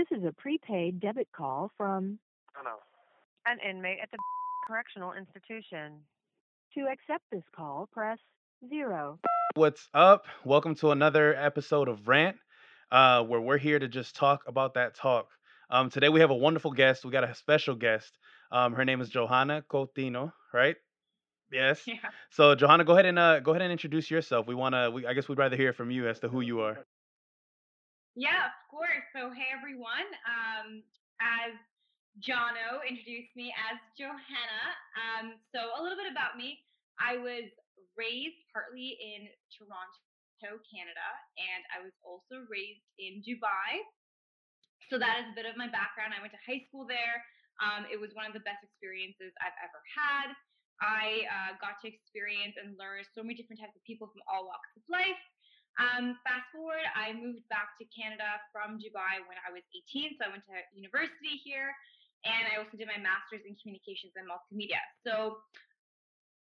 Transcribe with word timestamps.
This 0.00 0.18
is 0.18 0.24
a 0.24 0.32
prepaid 0.32 0.98
debit 0.98 1.28
call 1.36 1.70
from 1.76 2.18
I 2.58 2.64
know. 2.64 2.76
An 3.44 3.58
inmate 3.68 3.98
at 4.02 4.10
the 4.10 4.16
correctional 4.66 5.12
institution. 5.12 5.98
To 6.72 6.86
accept 6.90 7.24
this 7.30 7.42
call, 7.54 7.86
press 7.92 8.18
0. 8.70 9.18
What's 9.56 9.90
up? 9.92 10.24
Welcome 10.42 10.74
to 10.76 10.92
another 10.92 11.34
episode 11.34 11.88
of 11.88 12.08
Rant, 12.08 12.36
uh, 12.90 13.24
where 13.24 13.42
we're 13.42 13.58
here 13.58 13.78
to 13.78 13.88
just 13.88 14.16
talk 14.16 14.40
about 14.46 14.72
that 14.72 14.94
talk. 14.94 15.26
Um, 15.68 15.90
today 15.90 16.08
we 16.08 16.20
have 16.20 16.30
a 16.30 16.34
wonderful 16.34 16.72
guest. 16.72 17.04
We 17.04 17.10
got 17.10 17.24
a 17.24 17.34
special 17.34 17.74
guest. 17.74 18.16
Um, 18.50 18.72
her 18.72 18.86
name 18.86 19.02
is 19.02 19.10
Johanna 19.10 19.64
Coutinho, 19.70 20.32
right? 20.54 20.76
Yes. 21.52 21.82
Yeah. 21.86 21.96
So 22.30 22.54
Johanna, 22.54 22.84
go 22.84 22.94
ahead 22.94 23.04
and 23.04 23.18
uh, 23.18 23.40
go 23.40 23.50
ahead 23.50 23.60
and 23.60 23.72
introduce 23.72 24.10
yourself. 24.10 24.46
We 24.46 24.54
wanna. 24.54 24.90
We, 24.90 25.04
I 25.04 25.12
guess 25.12 25.28
we'd 25.28 25.36
rather 25.36 25.56
hear 25.56 25.74
from 25.74 25.90
you 25.90 26.08
as 26.08 26.20
to 26.20 26.28
who 26.28 26.40
you 26.40 26.60
are. 26.60 26.86
Yeah, 28.18 28.50
of 28.50 28.56
course. 28.66 29.06
So, 29.14 29.30
hey 29.30 29.54
everyone. 29.54 30.08
Um, 30.26 30.82
as 31.22 31.54
Jono 32.18 32.82
introduced 32.82 33.30
me 33.38 33.54
as 33.54 33.78
Johanna. 33.94 34.62
Um, 34.98 35.38
so 35.54 35.70
a 35.78 35.80
little 35.80 35.94
bit 35.94 36.10
about 36.10 36.34
me. 36.34 36.58
I 36.98 37.16
was 37.16 37.46
raised 37.94 38.40
partly 38.50 38.98
in 38.98 39.30
Toronto, 39.54 40.58
Canada, 40.66 41.08
and 41.38 41.62
I 41.70 41.78
was 41.86 41.94
also 42.02 42.42
raised 42.50 42.82
in 42.98 43.22
Dubai. 43.22 43.78
So 44.90 44.98
that 44.98 45.22
is 45.22 45.30
a 45.30 45.36
bit 45.38 45.46
of 45.46 45.54
my 45.54 45.70
background. 45.70 46.10
I 46.10 46.20
went 46.20 46.34
to 46.34 46.42
high 46.42 46.66
school 46.66 46.82
there. 46.90 47.22
Um, 47.62 47.86
it 47.86 48.00
was 48.00 48.10
one 48.18 48.26
of 48.26 48.34
the 48.34 48.42
best 48.42 48.64
experiences 48.66 49.30
I've 49.38 49.56
ever 49.62 49.78
had. 49.86 50.34
I 50.80 51.28
uh, 51.28 51.50
got 51.60 51.78
to 51.84 51.92
experience 51.92 52.56
and 52.56 52.74
learn 52.80 53.04
so 53.12 53.20
many 53.20 53.36
different 53.36 53.60
types 53.60 53.76
of 53.76 53.84
people 53.84 54.08
from 54.08 54.24
all 54.26 54.48
walks 54.48 54.72
of 54.74 54.82
life. 54.88 55.20
Um, 55.78 56.18
fast 56.26 56.50
forward, 56.50 56.82
I 56.92 57.14
moved 57.14 57.46
back 57.48 57.78
to 57.78 57.86
Canada 57.88 58.42
from 58.50 58.76
Dubai 58.76 59.22
when 59.24 59.38
I 59.40 59.54
was 59.54 59.62
18. 59.70 60.18
So 60.18 60.28
I 60.28 60.30
went 60.34 60.44
to 60.50 60.56
university 60.74 61.38
here 61.40 61.72
and 62.24 62.52
I 62.52 62.60
also 62.60 62.76
did 62.76 62.88
my 62.88 63.00
master's 63.00 63.44
in 63.48 63.56
communications 63.56 64.12
and 64.16 64.28
multimedia. 64.28 64.80
So 65.06 65.40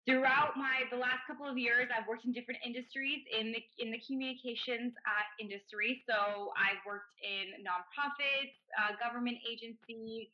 throughout 0.06 0.58
my 0.58 0.90
the 0.90 0.98
last 0.98 1.22
couple 1.30 1.46
of 1.46 1.58
years, 1.58 1.90
I've 1.94 2.10
worked 2.10 2.26
in 2.26 2.34
different 2.34 2.62
industries 2.66 3.22
in 3.30 3.54
the 3.54 3.62
in 3.78 3.94
the 3.94 4.02
communications 4.02 4.98
uh, 5.06 5.26
industry. 5.38 6.02
So 6.10 6.50
I've 6.58 6.82
worked 6.86 7.14
in 7.22 7.62
nonprofits, 7.62 8.58
uh, 8.74 8.98
government 8.98 9.38
agencies, 9.46 10.34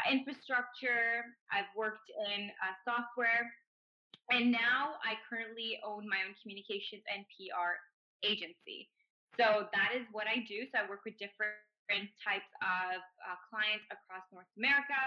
uh, 0.00 0.08
infrastructure. 0.08 1.36
I've 1.52 1.68
worked 1.76 2.08
in 2.08 2.48
uh, 2.64 2.74
software, 2.88 3.52
and 4.32 4.48
now 4.48 4.96
I 5.04 5.20
currently 5.28 5.76
own 5.84 6.08
my 6.08 6.24
own 6.24 6.32
communications 6.40 7.04
and 7.12 7.28
PR 7.36 7.76
agency. 8.24 8.88
So 9.38 9.68
that 9.72 9.90
is 9.96 10.04
what 10.12 10.26
I 10.26 10.44
do. 10.44 10.68
So 10.72 10.82
I 10.82 10.88
work 10.88 11.04
with 11.04 11.16
different 11.18 11.56
types 12.20 12.48
of 12.60 13.00
uh, 13.00 13.36
clients 13.48 13.84
across 13.90 14.24
North 14.32 14.48
America, 14.56 14.98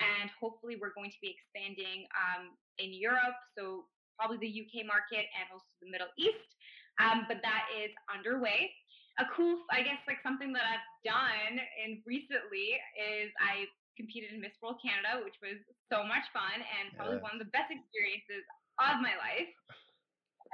and 0.00 0.28
hopefully 0.36 0.76
we're 0.80 0.92
going 0.96 1.10
to 1.10 1.20
be 1.20 1.32
expanding 1.32 2.08
um, 2.16 2.56
in 2.78 2.92
Europe. 2.92 3.36
So 3.56 3.88
probably 4.16 4.40
the 4.40 4.48
UK 4.48 4.88
market 4.88 5.28
and 5.36 5.44
also 5.52 5.68
the 5.84 5.90
Middle 5.92 6.08
East. 6.16 6.48
Um, 6.96 7.28
but 7.28 7.44
that 7.44 7.68
is 7.76 7.92
underway. 8.08 8.72
A 9.20 9.24
cool, 9.32 9.64
I 9.72 9.80
guess, 9.84 10.00
like 10.08 10.20
something 10.24 10.52
that 10.52 10.64
I've 10.64 10.88
done 11.04 11.60
in 11.84 12.00
recently 12.04 12.80
is 12.96 13.32
I 13.40 13.68
competed 13.96 14.32
in 14.32 14.40
Miss 14.40 14.52
World 14.60 14.80
Canada, 14.80 15.24
which 15.24 15.36
was 15.40 15.56
so 15.92 16.04
much 16.04 16.24
fun 16.32 16.60
and 16.60 16.92
probably 16.96 17.16
Yeah. 17.16 17.28
one 17.28 17.32
of 17.32 17.40
the 17.40 17.48
best 17.52 17.72
experiences 17.72 18.44
of 18.80 19.00
my 19.00 19.16
life. 19.16 19.48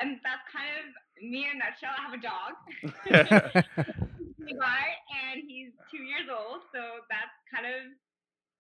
And 0.01 0.19
that's 0.25 0.43
kind 0.51 0.71
of 0.81 0.87
me 1.23 1.47
in 1.47 1.57
a 1.57 1.59
nutshell. 1.61 1.95
I 1.95 2.03
have 2.03 2.17
a 2.17 2.23
dog. 2.23 2.53
Levi, 4.43 4.83
and 5.13 5.43
he's 5.47 5.73
two 5.91 6.03
years 6.03 6.27
old. 6.31 6.63
So 6.75 6.81
that's 7.11 7.35
kind 7.53 7.67
of 7.67 7.93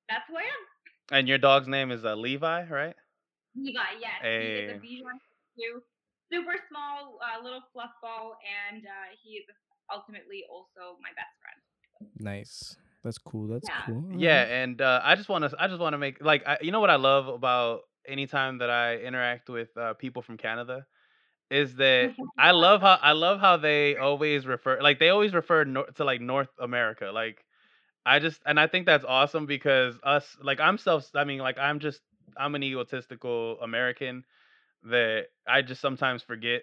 that's 0.08 0.24
who 0.28 0.36
I 0.36 0.46
am. 0.46 0.62
and 1.10 1.28
your 1.28 1.38
dog's 1.38 1.68
name 1.68 1.90
is 1.90 2.04
uh, 2.04 2.14
Levi, 2.14 2.68
right? 2.68 2.94
Levi, 3.56 3.78
yes, 4.00 4.20
he 4.22 4.44
is 4.46 4.68
Hey. 4.68 4.68
a 4.70 4.78
Bichon 4.78 5.18
too. 5.58 5.82
Super 6.32 6.56
small, 6.70 7.18
uh, 7.20 7.42
little 7.42 7.60
fluff 7.72 7.90
ball, 8.02 8.38
and 8.72 8.84
uh, 8.86 9.12
he 9.22 9.36
is 9.36 9.44
ultimately 9.92 10.44
also 10.50 10.96
my 11.02 11.10
best 11.12 11.32
friend. 11.42 12.12
Nice. 12.18 12.76
That's 13.04 13.18
cool. 13.18 13.48
That's 13.48 13.68
Yeah. 13.68 13.84
cool. 13.86 14.04
Yeah, 14.16 14.42
and 14.44 14.80
uh, 14.80 15.00
I 15.02 15.14
just 15.16 15.28
want 15.28 15.44
to 15.48 15.54
I 15.58 15.66
just 15.68 15.80
want 15.80 15.92
to 15.94 15.98
make 15.98 16.22
like 16.22 16.46
I, 16.46 16.58
you 16.62 16.70
know 16.70 16.80
what 16.80 16.90
I 16.90 16.96
love 16.96 17.26
about 17.28 17.80
anytime 18.06 18.58
that 18.58 18.70
I 18.70 18.96
interact 18.98 19.48
with 19.50 19.76
uh, 19.76 19.94
people 19.94 20.22
from 20.22 20.36
Canada 20.36 20.86
is 21.52 21.76
that 21.76 22.14
I 22.38 22.52
love 22.52 22.80
how 22.80 22.98
I 23.00 23.12
love 23.12 23.40
how 23.40 23.58
they 23.58 23.96
always 23.96 24.46
refer 24.46 24.80
like 24.82 24.98
they 24.98 25.10
always 25.10 25.34
refer 25.34 25.64
to 25.64 26.04
like 26.04 26.20
North 26.20 26.48
America 26.58 27.12
like 27.12 27.44
I 28.06 28.18
just 28.18 28.40
and 28.46 28.58
I 28.58 28.66
think 28.66 28.86
that's 28.86 29.04
awesome 29.04 29.46
because 29.46 29.96
us 30.02 30.36
like 30.42 30.60
I'm 30.60 30.78
self 30.78 31.08
I 31.14 31.24
mean 31.24 31.38
like 31.38 31.58
I'm 31.58 31.78
just 31.78 32.00
I'm 32.36 32.54
an 32.54 32.62
egotistical 32.62 33.60
American 33.60 34.24
that 34.84 35.26
I 35.46 35.62
just 35.62 35.80
sometimes 35.80 36.22
forget 36.22 36.62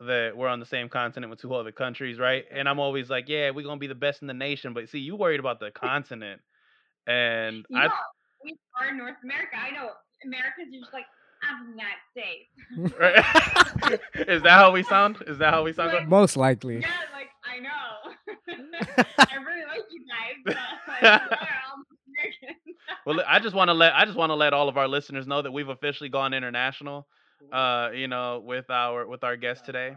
that 0.00 0.36
we're 0.36 0.48
on 0.48 0.60
the 0.60 0.66
same 0.66 0.88
continent 0.88 1.30
with 1.30 1.40
two 1.40 1.54
other 1.54 1.72
countries, 1.72 2.18
right? 2.18 2.44
And 2.50 2.68
I'm 2.68 2.80
always 2.80 3.10
like, 3.10 3.28
yeah, 3.28 3.50
we're 3.50 3.64
gonna 3.64 3.78
be 3.78 3.86
the 3.86 3.94
best 3.94 4.22
in 4.22 4.28
the 4.28 4.34
nation. 4.34 4.74
But 4.74 4.88
see, 4.88 4.98
you 4.98 5.16
worried 5.16 5.40
about 5.40 5.60
the 5.60 5.70
continent, 5.74 6.40
and 7.06 7.66
Yeah, 7.70 7.88
I 7.88 7.88
we 8.44 8.56
are 8.80 8.94
North 8.94 9.16
America. 9.22 9.56
I 9.56 9.70
know 9.70 9.90
America's 10.24 10.72
just 10.72 10.92
like 10.92 11.06
I'm 11.42 11.66
the 11.66 11.70
United 11.72 12.02
States. 12.12 12.98
right? 12.98 14.28
is 14.28 14.42
that 14.42 14.50
how 14.52 14.70
we 14.72 14.82
sound? 14.82 15.18
Is 15.26 15.38
that 15.38 15.52
how 15.52 15.64
we 15.64 15.72
sound? 15.72 15.92
Like- 15.92 16.08
Most 16.08 16.36
likely. 16.36 16.80
yeah, 16.80 16.90
like 17.12 17.28
I 17.44 17.58
know. 17.58 17.68
I 19.18 19.36
really 19.36 19.66
like 19.66 19.82
you 19.90 20.04
guys. 20.06 20.36
But 20.44 20.56
like, 20.88 21.02
yeah, 21.02 21.18
I'm 21.74 21.84
American. 22.08 22.74
well, 23.06 23.20
I 23.26 23.38
just 23.40 23.54
want 23.54 23.68
to 23.68 23.74
let 23.74 23.94
I 23.94 24.04
just 24.04 24.16
want 24.16 24.30
to 24.30 24.34
let 24.34 24.52
all 24.54 24.68
of 24.68 24.76
our 24.76 24.88
listeners 24.88 25.26
know 25.26 25.42
that 25.42 25.50
we've 25.52 25.68
officially 25.68 26.08
gone 26.08 26.34
international. 26.34 27.06
Uh, 27.52 27.90
you 27.92 28.06
know, 28.06 28.40
with 28.44 28.70
our 28.70 29.04
with 29.06 29.24
our 29.24 29.36
guest 29.36 29.64
today. 29.64 29.96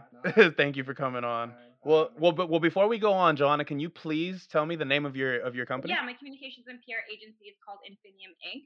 Thank 0.56 0.76
you 0.76 0.82
for 0.82 0.94
coming 0.94 1.22
on. 1.22 1.52
Well, 1.84 2.10
well, 2.18 2.32
but 2.32 2.50
well, 2.50 2.58
before 2.58 2.88
we 2.88 2.98
go 2.98 3.12
on, 3.12 3.36
Johanna, 3.36 3.64
can 3.64 3.78
you 3.78 3.88
please 3.88 4.48
tell 4.48 4.66
me 4.66 4.74
the 4.74 4.84
name 4.84 5.06
of 5.06 5.14
your 5.14 5.38
of 5.38 5.54
your 5.54 5.64
company? 5.64 5.94
Yeah, 5.94 6.04
my 6.04 6.14
communications 6.14 6.66
and 6.68 6.80
PR 6.80 7.06
agency 7.08 7.44
is 7.46 7.54
called 7.64 7.78
Infinium 7.88 8.34
Inc. 8.42 8.64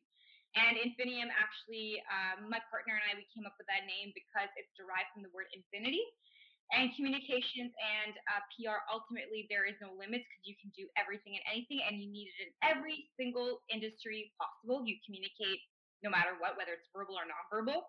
And 0.58 0.74
Infinium 0.82 1.30
actually, 1.30 2.02
um, 2.10 2.50
my 2.50 2.58
partner 2.66 2.98
and 2.98 3.04
I, 3.06 3.14
we 3.14 3.26
came 3.30 3.46
up 3.46 3.54
with 3.54 3.70
that 3.70 3.86
name 3.86 4.10
because 4.10 4.50
it's 4.58 4.70
derived 4.74 5.14
from 5.14 5.22
the 5.22 5.30
word 5.30 5.46
infinity. 5.54 6.02
And 6.70 6.94
communications 6.94 7.74
and 7.74 8.14
uh, 8.30 8.42
PR, 8.54 8.78
ultimately, 8.86 9.50
there 9.50 9.66
is 9.66 9.74
no 9.82 9.90
limits 9.90 10.22
because 10.30 10.46
you 10.46 10.54
can 10.58 10.70
do 10.70 10.86
everything 10.94 11.34
and 11.34 11.42
anything, 11.50 11.82
and 11.82 11.98
you 11.98 12.06
need 12.06 12.30
it 12.30 12.46
in 12.46 12.50
every 12.62 13.10
single 13.18 13.58
industry 13.66 14.30
possible. 14.38 14.86
You 14.86 14.94
communicate 15.02 15.58
no 16.06 16.14
matter 16.14 16.38
what, 16.38 16.54
whether 16.54 16.78
it's 16.78 16.86
verbal 16.94 17.18
or 17.18 17.26
nonverbal. 17.26 17.82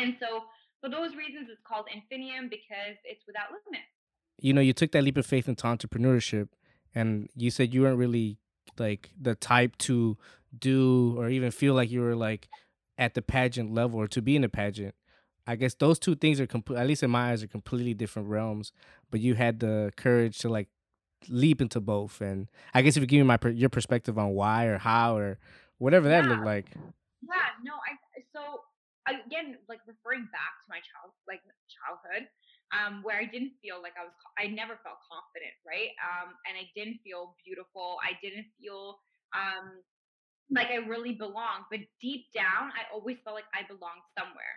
And 0.00 0.16
so, 0.16 0.48
for 0.80 0.88
those 0.88 1.12
reasons, 1.12 1.52
it's 1.52 1.60
called 1.60 1.92
Infinium 1.92 2.48
because 2.48 2.96
it's 3.04 3.20
without 3.28 3.52
limits. 3.52 3.92
You 4.40 4.56
know, 4.56 4.64
you 4.64 4.72
took 4.72 4.92
that 4.92 5.04
leap 5.04 5.20
of 5.20 5.28
faith 5.28 5.44
into 5.44 5.64
entrepreneurship 5.64 6.48
and 6.94 7.28
you 7.36 7.50
said 7.50 7.74
you 7.74 7.82
weren't 7.82 7.98
really 7.98 8.38
like 8.78 9.10
the 9.20 9.34
type 9.34 9.76
to 9.78 10.16
do 10.58 11.14
or 11.18 11.28
even 11.28 11.50
feel 11.50 11.74
like 11.74 11.90
you 11.90 12.00
were 12.00 12.16
like 12.16 12.48
at 12.98 13.14
the 13.14 13.22
pageant 13.22 13.72
level 13.72 13.98
or 14.00 14.08
to 14.08 14.22
be 14.22 14.36
in 14.36 14.44
a 14.44 14.48
pageant. 14.48 14.94
I 15.46 15.56
guess 15.56 15.74
those 15.74 15.98
two 15.98 16.14
things 16.14 16.40
are 16.40 16.46
complete 16.46 16.78
at 16.78 16.86
least 16.86 17.02
in 17.02 17.10
my 17.10 17.30
eyes 17.30 17.42
are 17.42 17.48
completely 17.48 17.94
different 17.94 18.28
realms, 18.28 18.72
but 19.10 19.20
you 19.20 19.34
had 19.34 19.60
the 19.60 19.92
courage 19.96 20.38
to 20.38 20.48
like 20.48 20.68
leap 21.28 21.60
into 21.60 21.80
both 21.80 22.20
and 22.20 22.48
I 22.74 22.82
guess 22.82 22.96
if 22.96 23.02
you 23.02 23.06
give 23.06 23.18
me 23.18 23.24
my 23.24 23.36
per- 23.36 23.50
your 23.50 23.68
perspective 23.68 24.18
on 24.18 24.30
why 24.30 24.66
or 24.66 24.78
how 24.78 25.16
or 25.16 25.38
whatever 25.78 26.08
that 26.08 26.24
Yeah. 26.24 26.30
looked 26.30 26.44
like. 26.44 26.66
Yeah, 27.22 27.52
no, 27.62 27.74
I 27.74 27.96
so 28.32 28.62
again, 29.08 29.58
like 29.68 29.80
referring 29.86 30.28
back 30.32 30.54
to 30.64 30.66
my 30.68 30.80
child, 30.80 31.12
like 31.28 31.42
childhood, 31.68 32.28
um, 32.72 33.02
where 33.02 33.18
I 33.18 33.24
didn't 33.26 33.52
feel 33.60 33.82
like 33.82 33.94
I 34.00 34.04
was, 34.06 34.14
I 34.38 34.46
never 34.48 34.78
felt 34.84 35.00
confident, 35.04 35.52
right? 35.66 35.90
Um, 36.00 36.36
and 36.48 36.56
I 36.56 36.70
didn't 36.76 37.00
feel 37.04 37.34
beautiful. 37.44 37.98
I 38.04 38.16
didn't 38.22 38.46
feel 38.60 39.00
um 39.34 39.82
like 40.50 40.68
I 40.68 40.82
really 40.82 41.14
belonged. 41.14 41.70
But 41.70 41.86
deep 42.02 42.26
down, 42.34 42.74
I 42.74 42.86
always 42.92 43.18
felt 43.22 43.38
like 43.38 43.50
I 43.54 43.62
belonged 43.66 44.04
somewhere. 44.18 44.56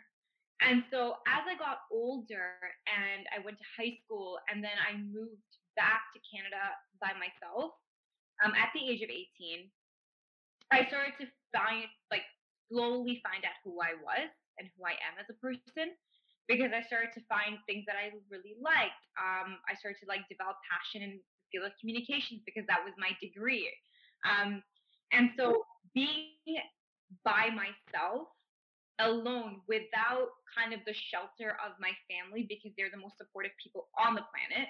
And 0.61 0.83
so 0.89 1.19
as 1.27 1.43
I 1.45 1.59
got 1.59 1.85
older 1.91 2.55
and 2.87 3.27
I 3.35 3.43
went 3.43 3.59
to 3.59 3.67
high 3.75 3.99
school 4.05 4.39
and 4.47 4.63
then 4.63 4.75
I 4.79 4.95
moved 4.95 5.51
back 5.75 6.13
to 6.15 6.19
Canada 6.23 6.77
by 7.03 7.11
myself 7.19 7.75
um, 8.41 8.55
at 8.55 8.71
the 8.71 8.81
age 8.81 9.03
of 9.03 9.11
18, 9.11 9.69
I 10.71 10.87
started 10.87 11.13
to 11.19 11.27
find, 11.51 11.85
like, 12.09 12.25
slowly 12.71 13.21
find 13.21 13.43
out 13.45 13.59
who 13.61 13.77
I 13.83 13.93
was 13.99 14.31
and 14.57 14.71
who 14.73 14.87
I 14.87 14.97
am 15.03 15.19
as 15.19 15.27
a 15.29 15.37
person 15.37 15.93
because 16.47 16.71
I 16.75 16.83
started 16.83 17.11
to 17.15 17.21
find 17.29 17.59
things 17.67 17.85
that 17.87 17.95
I 17.99 18.15
really 18.31 18.55
liked. 18.59 19.03
Um, 19.15 19.59
I 19.69 19.75
started 19.79 19.99
to 20.03 20.07
like 20.11 20.27
develop 20.27 20.59
passion 20.67 21.05
in 21.05 21.11
the 21.19 21.23
field 21.51 21.71
of 21.71 21.73
communications 21.79 22.43
because 22.43 22.67
that 22.67 22.83
was 22.83 22.91
my 22.99 23.15
degree. 23.23 23.71
Um, 24.27 24.59
and 25.15 25.31
so 25.37 25.63
being 25.93 26.29
by 27.23 27.49
myself 27.49 28.27
alone 28.99 29.61
without 29.67 30.29
kind 30.55 30.73
of 30.73 30.79
the 30.85 30.93
shelter 30.93 31.57
of 31.65 31.73
my 31.79 31.91
family 32.09 32.45
because 32.47 32.71
they're 32.77 32.91
the 32.93 32.97
most 33.01 33.17
supportive 33.17 33.51
people 33.61 33.89
on 33.99 34.15
the 34.15 34.23
planet 34.33 34.67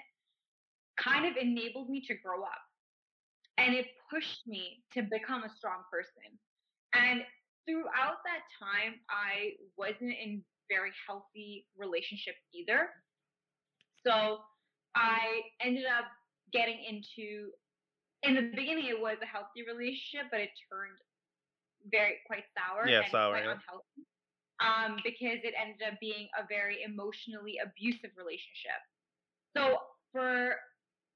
kind 0.98 1.26
of 1.26 1.36
enabled 1.36 1.88
me 1.90 2.00
to 2.06 2.14
grow 2.14 2.42
up. 2.42 2.62
and 3.58 3.74
it 3.74 3.86
pushed 4.10 4.46
me 4.46 4.82
to 4.92 5.02
become 5.02 5.44
a 5.44 5.50
strong 5.56 5.82
person. 5.90 6.38
And 6.94 7.22
throughout 7.66 8.18
that 8.24 8.42
time, 8.58 9.00
I 9.10 9.54
wasn't 9.76 10.12
in 10.12 10.42
very 10.70 10.92
healthy 11.06 11.66
relationships 11.76 12.40
either. 12.54 12.88
So 14.06 14.38
I 14.96 15.42
ended 15.60 15.84
up 15.86 16.06
getting 16.52 16.78
into 16.88 17.50
in 18.22 18.34
the 18.34 18.50
beginning 18.54 18.86
it 18.86 19.00
was 19.00 19.18
a 19.22 19.26
healthy 19.26 19.62
relationship, 19.68 20.28
but 20.30 20.40
it 20.40 20.50
turned 20.70 20.98
very 21.90 22.20
quite 22.26 22.44
sour 22.56 22.86
Yeah, 22.88 23.00
and 23.00 23.10
sour. 23.10 23.32
quite 23.32 23.44
Yeah. 23.44 23.52
unhealthy. 23.58 24.02
Um, 24.62 24.96
because 25.02 25.42
it 25.42 25.52
ended 25.58 25.82
up 25.82 25.98
being 26.00 26.28
a 26.38 26.46
very 26.46 26.82
emotionally 26.84 27.58
abusive 27.58 28.10
relationship. 28.16 28.78
So 29.56 29.82
for 30.12 30.56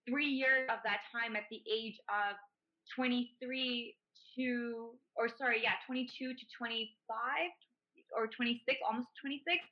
three 0.09 0.29
years 0.29 0.69
of 0.69 0.79
that 0.85 1.07
time 1.13 1.37
at 1.37 1.45
the 1.51 1.63
age 1.71 1.97
of 2.09 2.35
23 2.97 3.95
to 4.37 4.99
or 5.17 5.29
sorry, 5.39 5.63
yeah, 5.63 5.79
22 5.87 6.35
to 6.35 6.45
25 6.57 7.51
or 8.17 8.27
26, 8.27 8.79
almost 8.87 9.09
26, 9.21 9.63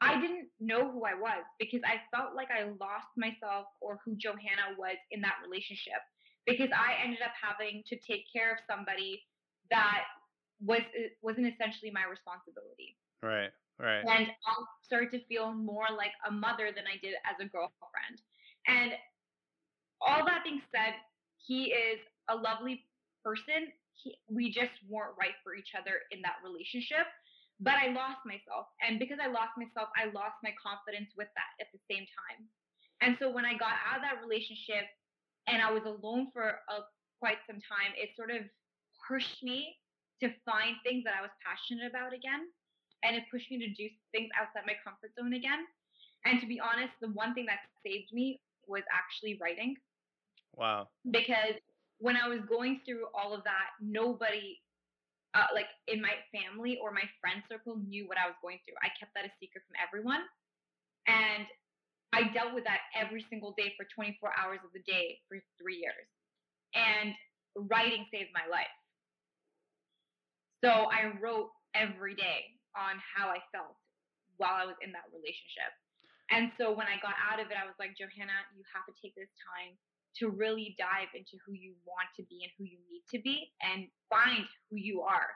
I 0.00 0.20
didn't 0.20 0.48
know 0.60 0.90
who 0.90 1.04
I 1.04 1.14
was 1.14 1.42
because 1.58 1.80
I 1.84 2.00
felt 2.14 2.34
like 2.34 2.48
I 2.50 2.70
lost 2.78 3.10
myself 3.16 3.66
or 3.80 3.98
who 4.04 4.14
Johanna 4.16 4.78
was 4.78 4.96
in 5.10 5.20
that 5.22 5.42
relationship 5.42 5.98
because 6.46 6.70
I 6.70 7.02
ended 7.02 7.20
up 7.22 7.34
having 7.34 7.82
to 7.88 7.96
take 8.06 8.24
care 8.30 8.52
of 8.52 8.58
somebody 8.70 9.22
that 9.70 10.04
was 10.60 10.80
uh, 10.80 11.08
wasn't 11.22 11.46
essentially 11.46 11.90
my 11.90 12.04
responsibility. 12.08 12.96
Right. 13.22 13.50
Right. 13.78 14.02
And 14.02 14.26
I 14.26 14.54
started 14.82 15.14
to 15.14 15.22
feel 15.26 15.54
more 15.54 15.86
like 15.94 16.10
a 16.26 16.32
mother 16.32 16.74
than 16.74 16.82
I 16.90 16.98
did 16.98 17.14
as 17.22 17.38
a 17.38 17.46
girlfriend. 17.46 18.18
And 18.66 18.92
all 20.02 20.26
that 20.26 20.42
being 20.42 20.62
said, 20.74 20.98
he 21.38 21.70
is 21.70 22.02
a 22.28 22.34
lovely 22.34 22.82
person. 23.22 23.70
He, 23.94 24.18
we 24.26 24.50
just 24.50 24.74
weren't 24.90 25.14
right 25.14 25.38
for 25.46 25.54
each 25.54 25.78
other 25.78 26.02
in 26.10 26.22
that 26.22 26.42
relationship. 26.42 27.06
But 27.62 27.78
I 27.78 27.94
lost 27.94 28.26
myself. 28.26 28.66
And 28.82 28.98
because 28.98 29.22
I 29.22 29.30
lost 29.30 29.54
myself, 29.54 29.90
I 29.94 30.10
lost 30.10 30.42
my 30.42 30.54
confidence 30.58 31.14
with 31.14 31.30
that 31.38 31.54
at 31.62 31.70
the 31.70 31.82
same 31.86 32.06
time. 32.06 32.50
And 32.98 33.14
so 33.22 33.30
when 33.30 33.46
I 33.46 33.54
got 33.54 33.78
out 33.86 34.02
of 34.02 34.06
that 34.06 34.18
relationship 34.18 34.90
and 35.46 35.62
I 35.62 35.70
was 35.70 35.86
alone 35.86 36.34
for 36.34 36.58
a, 36.66 36.86
quite 37.22 37.38
some 37.46 37.62
time, 37.62 37.94
it 37.94 38.10
sort 38.18 38.30
of 38.30 38.42
pushed 39.06 39.42
me 39.42 39.74
to 40.20 40.28
find 40.44 40.76
things 40.82 41.04
that 41.04 41.14
I 41.18 41.22
was 41.22 41.30
passionate 41.44 41.88
about 41.88 42.12
again. 42.14 42.48
And 43.04 43.14
it 43.16 43.24
pushed 43.30 43.50
me 43.50 43.58
to 43.62 43.70
do 43.74 43.86
things 44.12 44.28
outside 44.34 44.66
my 44.66 44.74
comfort 44.82 45.14
zone 45.18 45.34
again. 45.34 45.66
And 46.26 46.40
to 46.40 46.46
be 46.46 46.58
honest, 46.60 46.92
the 47.00 47.10
one 47.14 47.34
thing 47.34 47.46
that 47.46 47.62
saved 47.86 48.12
me 48.12 48.40
was 48.66 48.82
actually 48.92 49.38
writing 49.40 49.76
Wow. 50.56 50.88
because 51.10 51.54
when 51.98 52.16
I 52.16 52.28
was 52.28 52.40
going 52.48 52.80
through 52.84 53.06
all 53.14 53.34
of 53.34 53.44
that, 53.44 53.74
nobody, 53.80 54.58
uh, 55.34 55.46
like 55.54 55.70
in 55.86 56.02
my 56.02 56.14
family 56.34 56.78
or 56.82 56.90
my 56.90 57.06
friend 57.20 57.42
circle, 57.48 57.78
knew 57.78 58.06
what 58.08 58.18
I 58.18 58.26
was 58.26 58.34
going 58.42 58.58
through. 58.66 58.78
I 58.82 58.90
kept 58.98 59.14
that 59.14 59.24
a 59.26 59.32
secret 59.38 59.62
from 59.66 59.78
everyone. 59.78 60.22
And 61.06 61.46
I 62.12 62.32
dealt 62.32 62.54
with 62.54 62.64
that 62.64 62.88
every 62.96 63.24
single 63.30 63.54
day 63.56 63.74
for 63.76 63.86
24 63.94 64.30
hours 64.34 64.60
of 64.64 64.72
the 64.72 64.82
day 64.86 65.18
for 65.28 65.38
three 65.60 65.78
years. 65.78 66.06
And 66.74 67.14
writing 67.68 68.06
saved 68.10 68.30
my 68.34 68.46
life. 68.50 68.70
So 70.64 70.90
I 70.90 71.14
wrote 71.22 71.50
every 71.74 72.14
day 72.14 72.58
on 72.74 72.98
how 72.98 73.30
I 73.30 73.38
felt 73.54 73.78
while 74.38 74.54
I 74.58 74.66
was 74.66 74.78
in 74.82 74.90
that 74.94 75.06
relationship. 75.10 75.70
And 76.30 76.52
so 76.60 76.70
when 76.74 76.86
I 76.86 77.00
got 77.00 77.16
out 77.18 77.40
of 77.40 77.48
it, 77.48 77.56
I 77.56 77.64
was 77.64 77.78
like, 77.80 77.96
Johanna, 77.96 78.36
you 78.52 78.62
have 78.74 78.84
to 78.84 78.94
take 79.00 79.16
this 79.16 79.32
time 79.40 79.78
to 80.20 80.28
really 80.28 80.76
dive 80.76 81.08
into 81.14 81.40
who 81.46 81.54
you 81.54 81.72
want 81.86 82.10
to 82.18 82.22
be 82.26 82.44
and 82.44 82.52
who 82.58 82.64
you 82.66 82.78
need 82.90 83.06
to 83.14 83.18
be 83.22 83.54
and 83.64 83.88
find 84.10 84.44
who 84.68 84.76
you 84.76 85.00
are. 85.00 85.30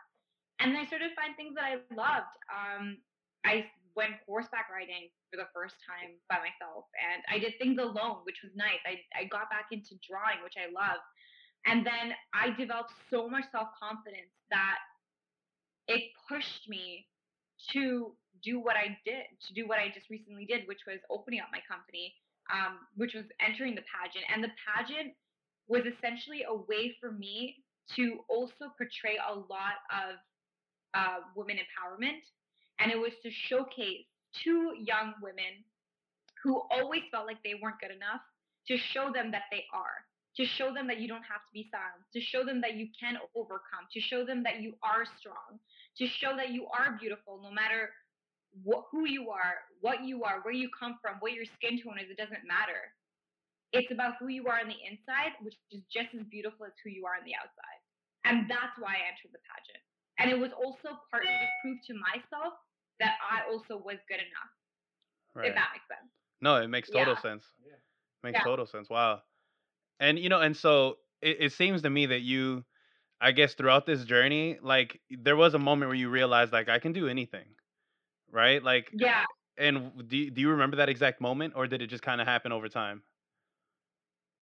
And 0.61 0.77
I 0.77 0.85
started 0.85 1.11
to 1.11 1.17
find 1.17 1.35
things 1.35 1.55
that 1.57 1.65
I 1.65 1.81
loved. 1.95 2.35
Um, 2.51 2.99
I 3.47 3.67
went 3.97 4.21
horseback 4.27 4.69
riding 4.73 5.11
for 5.31 5.37
the 5.37 5.49
first 5.53 5.77
time 5.85 6.17
by 6.29 6.41
myself 6.41 6.89
and 6.97 7.21
I 7.29 7.41
did 7.41 7.57
things 7.57 7.81
alone, 7.81 8.25
which 8.25 8.41
was 8.45 8.53
nice. 8.55 8.81
I, 8.85 9.01
I 9.17 9.25
got 9.29 9.49
back 9.49 9.73
into 9.73 9.97
drawing, 10.05 10.45
which 10.45 10.57
I 10.61 10.69
love. 10.73 11.01
And 11.65 11.87
then 11.87 12.13
I 12.35 12.51
developed 12.59 12.93
so 13.09 13.29
much 13.31 13.47
self 13.53 13.71
confidence 13.79 14.35
that 14.51 14.83
it 15.89 16.03
pushed 16.29 16.69
me 16.69 17.07
to 17.73 18.13
do 18.43 18.59
what 18.61 18.77
I 18.77 18.99
did, 19.05 19.25
to 19.49 19.55
do 19.55 19.69
what 19.69 19.79
I 19.79 19.89
just 19.95 20.11
recently 20.11 20.45
did, 20.45 20.67
which 20.67 20.83
was 20.87 20.99
opening 21.11 21.41
up 21.41 21.47
my 21.53 21.61
company, 21.69 22.15
um, 22.51 22.79
which 22.97 23.15
was 23.15 23.25
entering 23.39 23.75
the 23.75 23.87
pageant. 23.87 24.25
And 24.33 24.43
the 24.43 24.51
pageant 24.67 25.15
was 25.69 25.83
essentially 25.87 26.43
a 26.49 26.55
way 26.55 26.97
for 27.01 27.13
me 27.13 27.63
to 27.97 28.19
also 28.29 28.73
portray 28.77 29.19
a 29.19 29.35
lot 29.35 29.79
of 29.91 30.19
uh, 30.95 31.19
women 31.35 31.57
empowerment. 31.57 32.23
And 32.81 32.91
it 32.91 32.99
was 32.99 33.13
to 33.23 33.31
showcase 33.49 34.07
two 34.43 34.75
young 34.79 35.15
women 35.23 35.63
who 36.43 36.63
always 36.71 37.03
felt 37.11 37.27
like 37.27 37.39
they 37.45 37.55
weren't 37.63 37.79
good 37.81 37.95
enough 37.95 38.21
to 38.69 38.77
show 38.93 39.13
them 39.13 39.31
that 39.31 39.47
they 39.51 39.65
are, 39.73 40.03
to 40.37 40.45
show 40.47 40.73
them 40.73 40.87
that 40.89 40.99
you 40.99 41.09
don't 41.09 41.27
have 41.29 41.45
to 41.45 41.53
be 41.53 41.69
silent, 41.71 42.01
to 42.13 42.21
show 42.21 42.45
them 42.45 42.61
that 42.61 42.75
you 42.75 42.89
can 42.99 43.19
overcome, 43.37 43.85
to 43.93 44.01
show 44.01 44.25
them 44.25 44.43
that 44.43 44.61
you 44.61 44.73
are 44.83 45.05
strong, 45.21 45.61
to 45.99 46.07
show 46.09 46.37
that 46.37 46.51
you 46.51 46.67
are 46.73 46.97
beautiful 46.99 47.41
no 47.43 47.51
matter 47.53 47.93
what, 48.65 48.85
who 48.91 49.09
you 49.09 49.29
are, 49.31 49.65
what 49.81 50.05
you 50.05 50.25
are, 50.25 50.41
where 50.43 50.55
you 50.55 50.69
come 50.73 50.99
from, 51.01 51.17
what 51.21 51.33
your 51.33 51.45
skin 51.57 51.81
tone 51.81 52.01
is, 52.01 52.09
it 52.09 52.17
doesn't 52.17 52.45
matter. 52.49 52.93
It's 53.73 53.89
about 53.93 54.21
who 54.21 54.29
you 54.29 54.49
are 54.49 54.61
on 54.61 54.69
the 54.69 54.81
inside, 54.85 55.33
which 55.41 55.57
is 55.73 55.81
just 55.89 56.13
as 56.13 56.25
beautiful 56.29 56.69
as 56.69 56.77
who 56.85 56.93
you 56.93 57.05
are 57.09 57.17
on 57.17 57.25
the 57.25 57.33
outside. 57.37 57.81
And 58.25 58.45
that's 58.49 58.77
why 58.77 59.01
I 59.01 59.09
entered 59.09 59.33
the 59.33 59.41
pageant. 59.45 59.83
And 60.21 60.29
it 60.29 60.37
was 60.37 60.53
also 60.53 61.01
partly 61.11 61.33
to 61.33 61.49
prove 61.65 61.81
to 61.89 61.95
myself 61.97 62.61
that 63.01 63.17
I 63.25 63.49
also 63.49 63.81
was 63.81 63.97
good 64.09 64.21
enough, 64.21 64.53
Right. 65.35 65.49
if 65.49 65.55
that 65.57 65.73
makes 65.73 65.89
sense. 65.89 66.13
No, 66.41 66.61
it 66.61 66.69
makes 66.69 66.91
total 66.91 67.17
Yeah. 67.17 67.21
sense. 67.21 67.45
Makes 68.23 68.39
Yeah. 68.39 68.45
total 68.45 68.67
sense. 68.67 68.91
Wow. 68.91 69.23
And 70.03 70.19
you 70.21 70.29
know, 70.29 70.43
and 70.43 70.57
so 70.57 70.99
it, 71.23 71.39
it 71.41 71.53
seems 71.55 71.83
to 71.85 71.91
me 71.91 72.07
that 72.09 72.21
you, 72.21 72.67
I 73.21 73.33
guess, 73.33 73.55
throughout 73.55 73.87
this 73.87 74.05
journey, 74.05 74.59
like 74.63 75.03
there 75.11 75.37
was 75.37 75.55
a 75.55 75.61
moment 75.61 75.91
where 75.91 75.97
you 75.97 76.11
realized, 76.11 76.53
like, 76.53 76.69
I 76.71 76.81
can 76.81 76.93
do 76.93 77.09
anything, 77.09 77.57
right? 78.31 78.63
Like, 78.63 78.93
Yeah. 78.93 79.25
and 79.59 80.09
do 80.09 80.17
you, 80.19 80.31
do 80.31 80.41
you 80.43 80.51
remember 80.51 80.79
that 80.79 80.91
exact 80.91 81.21
moment, 81.21 81.55
or 81.57 81.69
did 81.69 81.83
it 81.83 81.89
just 81.89 82.05
kind 82.05 82.21
of 82.21 82.29
happen 82.29 82.53
over 82.53 82.69
time? 82.69 83.05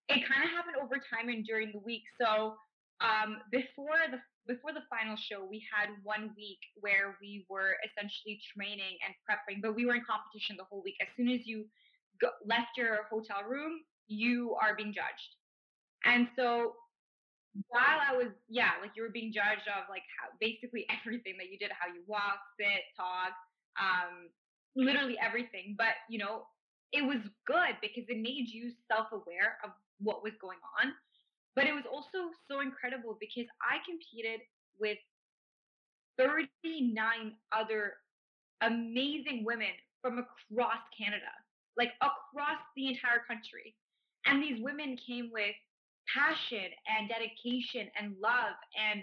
it 0.08 0.26
kind 0.28 0.44
of 0.44 0.50
happened 0.50 0.76
over 0.82 0.96
time 0.96 1.28
and 1.28 1.44
during 1.44 1.72
the 1.72 1.78
week. 1.78 2.02
So 2.20 2.56
um, 3.00 3.38
before 3.50 3.98
the 4.10 4.18
before 4.46 4.72
the 4.72 4.82
final 4.88 5.16
show, 5.16 5.44
we 5.44 5.64
had 5.74 5.88
one 6.04 6.32
week 6.36 6.60
where 6.76 7.16
we 7.20 7.46
were 7.50 7.76
essentially 7.84 8.40
training 8.56 8.98
and 9.04 9.14
prepping, 9.28 9.60
but 9.60 9.74
we 9.74 9.84
were 9.86 9.96
in 9.96 10.04
competition 10.08 10.56
the 10.56 10.64
whole 10.64 10.82
week. 10.84 10.96
As 11.00 11.08
soon 11.16 11.28
as 11.28 11.46
you 11.46 11.66
go, 12.20 12.30
left 12.44 12.76
your 12.76 13.04
hotel 13.10 13.42
room, 13.42 13.80
you 14.08 14.56
are 14.60 14.74
being 14.76 14.92
judged. 14.92 15.36
And 16.04 16.28
so 16.36 16.74
while 17.68 17.98
I 18.00 18.16
was, 18.16 18.32
yeah, 18.48 18.76
like 18.80 18.92
you 18.94 19.02
were 19.02 19.12
being 19.12 19.32
judged 19.32 19.66
of 19.66 19.88
like 19.88 20.04
how 20.20 20.28
basically 20.40 20.86
everything 20.94 21.34
that 21.38 21.50
you 21.50 21.58
did, 21.58 21.70
how 21.72 21.92
you 21.92 22.02
walk, 22.06 22.40
sit, 22.58 22.84
talk, 22.96 23.32
um, 23.80 24.28
literally 24.74 25.16
everything. 25.18 25.74
But 25.76 25.96
you 26.08 26.18
know, 26.18 26.46
it 26.92 27.02
was 27.02 27.18
good 27.46 27.76
because 27.80 28.04
it 28.08 28.20
made 28.20 28.48
you 28.48 28.70
self-aware 28.90 29.58
of 29.64 29.70
what 29.98 30.22
was 30.22 30.32
going 30.40 30.60
on. 30.80 30.92
But 31.54 31.64
it 31.64 31.72
was 31.72 31.84
also 31.90 32.30
so 32.50 32.60
incredible 32.60 33.16
because 33.18 33.48
I 33.64 33.80
competed 33.88 34.44
with 34.78 34.98
39 36.18 37.32
other 37.52 37.94
amazing 38.60 39.44
women 39.44 39.72
from 40.02 40.18
across 40.18 40.80
Canada, 40.96 41.32
like 41.76 41.92
across 42.00 42.60
the 42.76 42.88
entire 42.88 43.24
country. 43.26 43.74
And 44.26 44.42
these 44.42 44.62
women 44.62 44.96
came 44.98 45.30
with 45.32 45.54
passion 46.12 46.70
and 46.86 47.08
dedication 47.08 47.90
and 47.98 48.14
love 48.20 48.54
and 48.78 49.02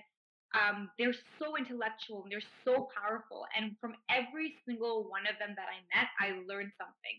um, 0.54 0.90
they're 1.00 1.18
so 1.40 1.58
intellectual 1.58 2.24
and 2.24 2.32
they're 2.32 2.52
so 2.64 2.88
powerful. 2.94 3.46
And 3.58 3.74
from 3.82 3.96
every 4.10 4.54
single 4.68 5.10
one 5.10 5.26
of 5.26 5.34
them 5.42 5.58
that 5.58 5.66
i 5.66 5.82
met 5.90 6.08
i 6.22 6.38
learned 6.46 6.72
something. 6.78 7.18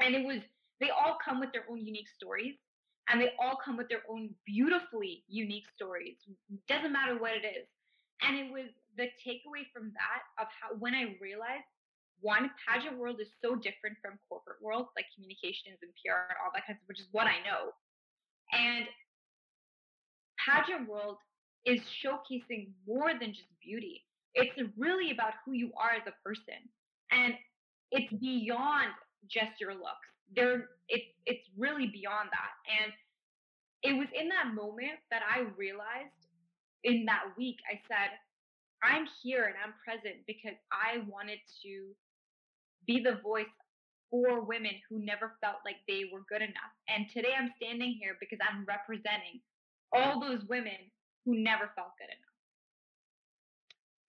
And 0.00 0.14
it 0.14 0.24
was 0.26 0.42
they 0.80 0.90
all 0.90 1.16
come 1.24 1.40
with 1.40 1.52
their 1.52 1.64
own 1.70 1.80
unique 1.84 2.10
stories 2.14 2.54
and 3.08 3.20
they 3.20 3.32
all 3.40 3.58
come 3.64 3.76
with 3.76 3.88
their 3.88 4.02
own 4.10 4.30
beautifully 4.46 5.24
unique 5.28 5.66
stories. 5.74 6.16
Doesn't 6.68 6.92
matter 6.92 7.18
what 7.18 7.32
it 7.32 7.46
is. 7.46 7.66
And 8.22 8.36
it 8.36 8.52
was 8.52 8.68
the 8.96 9.08
takeaway 9.24 9.66
from 9.72 9.92
that 9.96 10.22
of 10.38 10.48
how 10.52 10.76
when 10.78 10.94
i 10.94 11.16
realized 11.20 11.71
one 12.22 12.50
pageant 12.64 12.96
world 12.96 13.20
is 13.20 13.28
so 13.42 13.54
different 13.54 13.98
from 14.00 14.18
corporate 14.30 14.62
world 14.62 14.86
like 14.96 15.06
communications 15.14 15.76
and 15.82 15.92
pr 16.00 16.14
and 16.30 16.38
all 16.40 16.54
that 16.54 16.64
kind 16.66 16.78
of 16.78 16.86
which 16.88 16.98
is 16.98 17.10
what 17.12 17.26
i 17.26 17.36
know 17.44 17.74
and 18.52 18.86
pageant 20.38 20.88
world 20.88 21.16
is 21.64 21.80
showcasing 22.04 22.68
more 22.86 23.12
than 23.18 23.32
just 23.32 23.48
beauty. 23.62 24.04
It's 24.34 24.58
really 24.76 25.12
about 25.12 25.34
who 25.44 25.52
you 25.52 25.70
are 25.76 25.90
as 25.90 26.06
a 26.06 26.28
person. 26.28 26.58
And 27.10 27.34
it's 27.90 28.12
beyond 28.14 28.88
just 29.28 29.60
your 29.60 29.74
looks. 29.74 30.08
There 30.34 30.70
it's 30.88 31.04
it's 31.26 31.46
really 31.56 31.86
beyond 31.86 32.30
that. 32.32 32.52
And 32.66 32.92
it 33.82 33.98
was 33.98 34.08
in 34.18 34.28
that 34.28 34.54
moment 34.54 34.98
that 35.10 35.22
I 35.22 35.40
realized 35.56 36.16
in 36.84 37.04
that 37.06 37.24
week, 37.36 37.58
I 37.70 37.78
said, 37.86 38.10
I'm 38.82 39.06
here 39.22 39.44
and 39.44 39.54
I'm 39.62 39.74
present 39.84 40.24
because 40.26 40.58
I 40.72 41.04
wanted 41.06 41.38
to 41.62 41.94
be 42.86 43.02
the 43.02 43.20
voice 43.22 43.46
for 44.10 44.44
women 44.44 44.72
who 44.88 45.04
never 45.04 45.32
felt 45.40 45.56
like 45.64 45.76
they 45.88 46.04
were 46.12 46.20
good 46.28 46.42
enough. 46.42 46.72
And 46.88 47.06
today 47.08 47.32
I'm 47.38 47.50
standing 47.56 47.96
here 47.98 48.16
because 48.20 48.38
I'm 48.42 48.64
representing 48.66 49.40
all 49.92 50.20
those 50.20 50.44
women 50.48 50.90
who 51.24 51.36
never 51.42 51.70
felt 51.74 51.96
good 51.98 52.12
enough. 52.12 52.32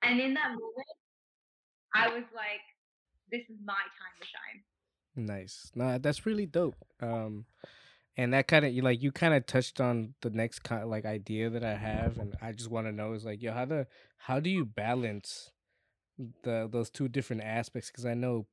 And 0.03 0.19
in 0.19 0.33
that 0.33 0.49
moment, 0.49 0.93
I 1.95 2.09
was 2.09 2.23
like, 2.35 2.61
this 3.31 3.41
is 3.49 3.57
my 3.63 3.73
time 3.73 4.15
to 4.19 4.27
shine. 4.27 4.63
Nice. 5.15 5.71
No, 5.75 5.97
that's 5.97 6.25
really 6.25 6.45
dope. 6.45 6.75
Um, 6.99 7.45
and 8.17 8.33
that 8.33 8.47
kind 8.47 8.65
of 8.65 8.73
like 8.83 9.01
you 9.01 9.11
kind 9.11 9.33
of 9.33 9.45
touched 9.45 9.79
on 9.79 10.13
the 10.21 10.29
next 10.29 10.59
kind 10.59 10.83
of 10.83 10.89
like 10.89 11.05
idea 11.05 11.49
that 11.49 11.63
I 11.63 11.75
have, 11.75 12.17
and 12.19 12.35
I 12.41 12.51
just 12.51 12.69
want 12.69 12.87
to 12.87 12.91
know 12.91 13.13
is 13.13 13.25
like, 13.25 13.41
yo, 13.41 13.53
how 13.53 13.65
the 13.65 13.87
how 14.17 14.39
do 14.39 14.49
you 14.49 14.65
balance 14.65 15.51
the 16.43 16.67
those 16.71 16.89
two 16.89 17.07
different 17.07 17.43
aspects? 17.43 17.89
Because 17.89 18.05
I 18.05 18.13
know 18.13 18.45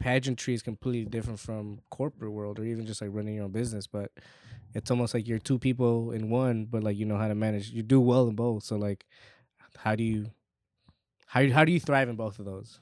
pageantry 0.00 0.54
is 0.54 0.62
completely 0.62 1.08
different 1.08 1.38
from 1.38 1.80
corporate 1.90 2.32
world 2.32 2.58
or 2.58 2.64
even 2.64 2.86
just 2.86 3.00
like 3.00 3.10
running 3.12 3.34
your 3.34 3.44
own 3.44 3.52
business, 3.52 3.86
but 3.86 4.10
it's 4.74 4.90
almost 4.90 5.14
like 5.14 5.28
you're 5.28 5.38
two 5.38 5.58
people 5.58 6.10
in 6.10 6.30
one, 6.30 6.64
but 6.64 6.82
like 6.82 6.96
you 6.96 7.04
know 7.04 7.16
how 7.16 7.28
to 7.28 7.34
manage. 7.34 7.70
You 7.70 7.82
do 7.82 8.00
well 8.00 8.26
in 8.26 8.34
both, 8.34 8.64
so 8.64 8.76
like, 8.76 9.04
how 9.76 9.94
do 9.94 10.02
you 10.02 10.30
how 11.26 11.48
how 11.50 11.64
do 11.64 11.70
you 11.70 11.78
thrive 11.78 12.08
in 12.08 12.16
both 12.16 12.38
of 12.40 12.44
those? 12.46 12.80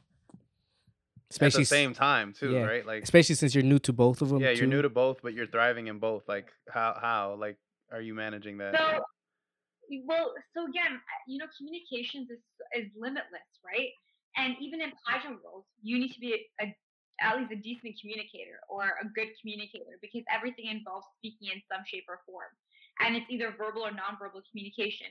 At 1.40 1.52
the 1.52 1.64
same 1.64 1.92
time 1.92 2.32
too, 2.32 2.52
yeah, 2.52 2.62
right? 2.62 2.86
Like 2.86 3.02
especially 3.02 3.34
since 3.34 3.54
you're 3.54 3.64
new 3.64 3.78
to 3.80 3.92
both 3.92 4.22
of 4.22 4.30
them. 4.30 4.40
yeah, 4.40 4.50
you're 4.50 4.66
new 4.66 4.80
to 4.80 4.88
both, 4.88 5.20
but 5.22 5.34
you're 5.34 5.46
thriving 5.46 5.88
in 5.88 5.98
both. 5.98 6.22
Like 6.26 6.50
how 6.70 6.96
how 6.98 7.36
like 7.38 7.58
are 7.92 8.00
you 8.00 8.14
managing 8.14 8.56
that? 8.58 8.74
So, 8.74 9.04
well, 10.06 10.32
so 10.54 10.64
again, 10.64 11.00
you 11.26 11.36
know, 11.36 11.46
communications 11.58 12.30
is 12.30 12.38
is 12.74 12.90
limitless, 12.96 13.50
right? 13.64 13.90
And 14.36 14.56
even 14.60 14.80
in 14.80 14.92
pageant 15.06 15.38
world, 15.44 15.64
you 15.82 15.98
need 15.98 16.12
to 16.12 16.20
be 16.20 16.32
a, 16.32 16.64
a 16.64 16.76
at 17.20 17.36
least 17.36 17.52
a 17.52 17.60
decent 17.60 17.98
communicator 18.00 18.62
or 18.70 18.98
a 19.02 19.06
good 19.14 19.28
communicator 19.40 19.98
because 20.00 20.22
everything 20.30 20.70
involves 20.70 21.06
speaking 21.18 21.50
in 21.50 21.58
some 21.66 21.82
shape 21.86 22.06
or 22.08 22.22
form, 22.24 22.50
and 23.00 23.16
it's 23.16 23.26
either 23.30 23.54
verbal 23.56 23.82
or 23.82 23.90
nonverbal 23.90 24.42
communication. 24.50 25.10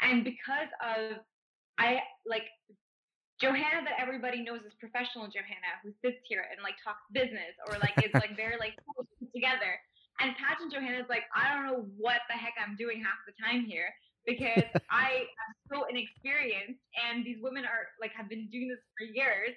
And 0.00 0.22
because 0.22 0.70
of 0.78 1.22
I 1.78 2.02
like 2.26 2.50
Johanna 3.40 3.86
that 3.86 4.02
everybody 4.02 4.42
knows 4.42 4.66
is 4.66 4.74
professional 4.82 5.30
Johanna 5.30 5.78
who 5.86 5.94
sits 6.02 6.18
here 6.26 6.42
and 6.50 6.58
like 6.62 6.74
talks 6.82 7.06
business 7.14 7.54
or 7.70 7.78
like 7.78 7.94
is 8.02 8.10
like 8.18 8.34
very 8.34 8.58
like 8.58 8.74
put 8.98 9.06
together. 9.30 9.78
And 10.18 10.34
pageant 10.34 10.74
Johanna 10.74 10.98
is 10.98 11.06
like, 11.06 11.30
I 11.30 11.54
don't 11.54 11.62
know 11.70 11.86
what 11.94 12.26
the 12.26 12.34
heck 12.34 12.58
I'm 12.58 12.74
doing 12.74 12.98
half 12.98 13.22
the 13.30 13.38
time 13.38 13.62
here 13.62 13.94
because 14.26 14.66
I 14.90 15.30
am 15.30 15.50
so 15.70 15.86
inexperienced 15.86 16.82
and 16.98 17.22
these 17.22 17.38
women 17.38 17.62
are 17.62 17.94
like 18.02 18.10
have 18.18 18.26
been 18.26 18.50
doing 18.50 18.66
this 18.66 18.82
for 18.98 19.06
years. 19.06 19.54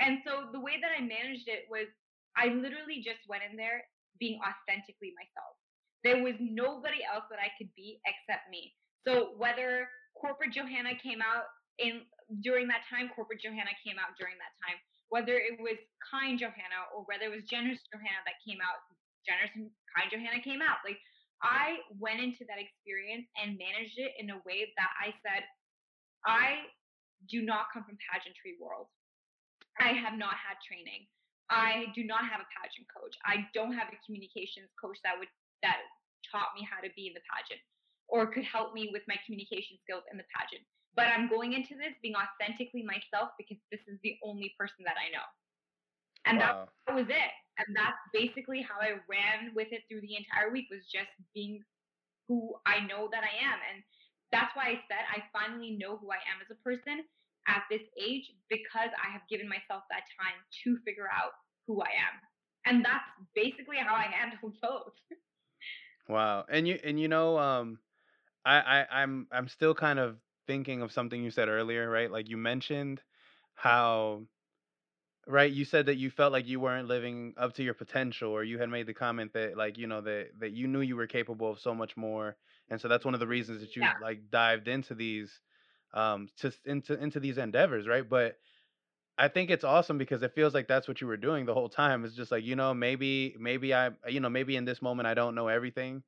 And 0.00 0.20
so 0.26 0.52
the 0.52 0.60
way 0.60 0.76
that 0.80 0.92
I 0.92 1.00
managed 1.00 1.48
it 1.48 1.64
was 1.72 1.88
I 2.36 2.52
literally 2.52 3.00
just 3.00 3.24
went 3.28 3.42
in 3.48 3.56
there 3.56 3.84
being 4.20 4.40
authentically 4.44 5.16
myself. 5.16 5.56
There 6.04 6.20
was 6.20 6.36
nobody 6.38 7.00
else 7.02 7.24
that 7.32 7.40
I 7.40 7.50
could 7.56 7.72
be 7.74 7.98
except 8.04 8.52
me. 8.52 8.76
So 9.08 9.34
whether 9.40 9.88
corporate 10.14 10.52
Johanna 10.52 10.96
came 11.00 11.24
out 11.24 11.48
in 11.80 12.04
during 12.42 12.68
that 12.68 12.84
time, 12.90 13.08
corporate 13.14 13.40
Johanna 13.40 13.72
came 13.80 13.96
out 13.96 14.16
during 14.20 14.36
that 14.36 14.54
time. 14.60 14.76
Whether 15.08 15.38
it 15.38 15.56
was 15.62 15.78
kind 16.02 16.36
Johanna 16.36 16.90
or 16.92 17.06
whether 17.06 17.30
it 17.30 17.34
was 17.34 17.46
generous 17.46 17.80
Johanna 17.88 18.20
that 18.26 18.42
came 18.42 18.58
out, 18.60 18.82
generous 19.24 19.52
and 19.54 19.70
kind 19.94 20.10
Johanna 20.10 20.42
came 20.42 20.60
out. 20.60 20.82
Like 20.82 20.98
I 21.40 21.80
went 21.96 22.20
into 22.20 22.44
that 22.50 22.58
experience 22.58 23.28
and 23.38 23.54
managed 23.56 23.96
it 23.96 24.18
in 24.18 24.34
a 24.34 24.38
way 24.42 24.68
that 24.76 24.90
I 24.98 25.14
said, 25.22 25.46
I 26.26 26.66
do 27.30 27.42
not 27.42 27.70
come 27.72 27.86
from 27.86 27.98
pageantry 28.02 28.58
world. 28.58 28.90
I 29.80 29.92
have 29.92 30.18
not 30.18 30.34
had 30.40 30.58
training. 30.64 31.06
I 31.50 31.86
do 31.94 32.02
not 32.02 32.26
have 32.26 32.42
a 32.42 32.48
pageant 32.50 32.88
coach. 32.90 33.14
I 33.24 33.46
don't 33.54 33.72
have 33.74 33.88
a 33.92 33.98
communications 34.04 34.70
coach 34.80 34.98
that 35.04 35.14
would 35.18 35.30
that 35.62 35.78
taught 36.30 36.54
me 36.58 36.66
how 36.66 36.82
to 36.82 36.90
be 36.98 37.06
in 37.06 37.14
the 37.14 37.22
pageant 37.28 37.62
or 38.08 38.26
could 38.26 38.44
help 38.44 38.74
me 38.74 38.90
with 38.92 39.02
my 39.06 39.16
communication 39.26 39.78
skills 39.82 40.02
in 40.10 40.18
the 40.18 40.26
pageant. 40.34 40.62
But 40.94 41.12
I'm 41.12 41.28
going 41.28 41.52
into 41.52 41.76
this 41.76 41.94
being 42.02 42.16
authentically 42.16 42.82
myself 42.82 43.30
because 43.38 43.58
this 43.70 43.82
is 43.86 43.98
the 44.02 44.16
only 44.24 44.54
person 44.58 44.82
that 44.86 44.98
I 44.98 45.12
know. 45.12 45.26
And 46.26 46.38
Wow. 46.38 46.68
that 46.86 46.94
was 46.94 47.06
it. 47.08 47.32
And 47.58 47.76
that's 47.76 48.00
basically 48.12 48.62
how 48.62 48.80
I 48.80 49.00
ran 49.08 49.54
with 49.54 49.72
it 49.72 49.84
through 49.88 50.02
the 50.02 50.16
entire 50.16 50.50
week 50.50 50.66
was 50.70 50.84
just 50.90 51.10
being 51.34 51.62
who 52.28 52.54
I 52.66 52.80
know 52.80 53.08
that 53.12 53.22
I 53.24 53.34
am. 53.44 53.58
And 53.72 53.82
that's 54.32 54.54
why 54.56 54.74
I 54.74 54.82
said 54.88 55.04
I 55.08 55.22
finally 55.32 55.76
know 55.78 55.96
who 55.96 56.10
I 56.10 56.20
am 56.26 56.42
as 56.42 56.50
a 56.50 56.58
person 56.62 57.04
at 57.46 57.64
this 57.70 57.82
age 58.00 58.30
because 58.48 58.90
I 59.02 59.10
have 59.12 59.22
given 59.28 59.48
myself 59.48 59.84
that 59.90 60.04
time 60.20 60.34
to 60.64 60.78
figure 60.84 61.08
out 61.10 61.32
who 61.66 61.80
I 61.82 61.88
am. 61.90 62.20
And 62.66 62.84
that's 62.84 63.04
basically 63.34 63.76
how 63.78 63.94
I 63.94 64.04
handle 64.04 64.52
both. 64.62 64.94
Wow. 66.08 66.44
And 66.48 66.66
you 66.68 66.78
and 66.82 66.98
you 67.00 67.08
know, 67.08 67.38
um 67.38 67.80
I, 68.44 68.60
I 68.82 69.02
I'm 69.02 69.28
I'm 69.32 69.48
still 69.48 69.74
kind 69.74 69.98
of 69.98 70.20
thinking 70.46 70.82
of 70.82 70.92
something 70.92 71.22
you 71.22 71.30
said 71.30 71.48
earlier, 71.48 71.88
right? 71.90 72.10
Like 72.10 72.28
you 72.28 72.36
mentioned 72.36 73.02
how 73.54 74.26
right, 75.26 75.52
you 75.52 75.64
said 75.64 75.86
that 75.86 75.96
you 75.96 76.10
felt 76.10 76.32
like 76.32 76.46
you 76.46 76.60
weren't 76.60 76.88
living 76.88 77.34
up 77.36 77.54
to 77.54 77.62
your 77.62 77.74
potential 77.74 78.30
or 78.30 78.44
you 78.44 78.58
had 78.58 78.68
made 78.70 78.86
the 78.86 78.94
comment 78.94 79.32
that 79.34 79.56
like, 79.56 79.78
you 79.78 79.86
know, 79.86 80.00
that 80.02 80.30
that 80.38 80.52
you 80.52 80.66
knew 80.68 80.80
you 80.80 80.96
were 80.96 81.06
capable 81.06 81.50
of 81.50 81.58
so 81.60 81.74
much 81.74 81.96
more. 81.96 82.36
And 82.68 82.80
so 82.80 82.88
that's 82.88 83.04
one 83.04 83.14
of 83.14 83.20
the 83.20 83.26
reasons 83.26 83.60
that 83.60 83.76
you 83.76 83.90
Yeah. 83.90 83.94
like 83.98 84.30
dived 84.30 84.68
into 84.68 84.94
these 84.94 85.40
um 85.96 86.28
to 86.38 86.52
into 86.66 86.94
into 87.02 87.20
these 87.20 87.38
endeavors, 87.38 87.88
right? 87.88 88.08
But 88.08 88.38
I 89.18 89.28
think 89.28 89.50
it's 89.50 89.64
awesome 89.64 89.98
because 89.98 90.22
it 90.22 90.34
feels 90.34 90.54
like 90.54 90.68
that's 90.68 90.88
what 90.88 91.00
you 91.00 91.06
were 91.06 91.16
doing 91.16 91.46
the 91.46 91.54
whole 91.54 91.70
time. 91.70 92.04
It's 92.04 92.14
just 92.16 92.32
like, 92.32 92.44
you 92.44 92.56
know, 92.56 92.74
maybe 92.74 93.36
maybe 93.38 93.74
I 93.74 93.92
you 94.08 94.20
know, 94.20 94.30
maybe 94.30 94.56
in 94.56 94.64
this 94.66 94.82
moment 94.82 95.08
I 95.08 95.14
don't 95.14 95.34
know 95.34 95.48
everything, 95.48 96.04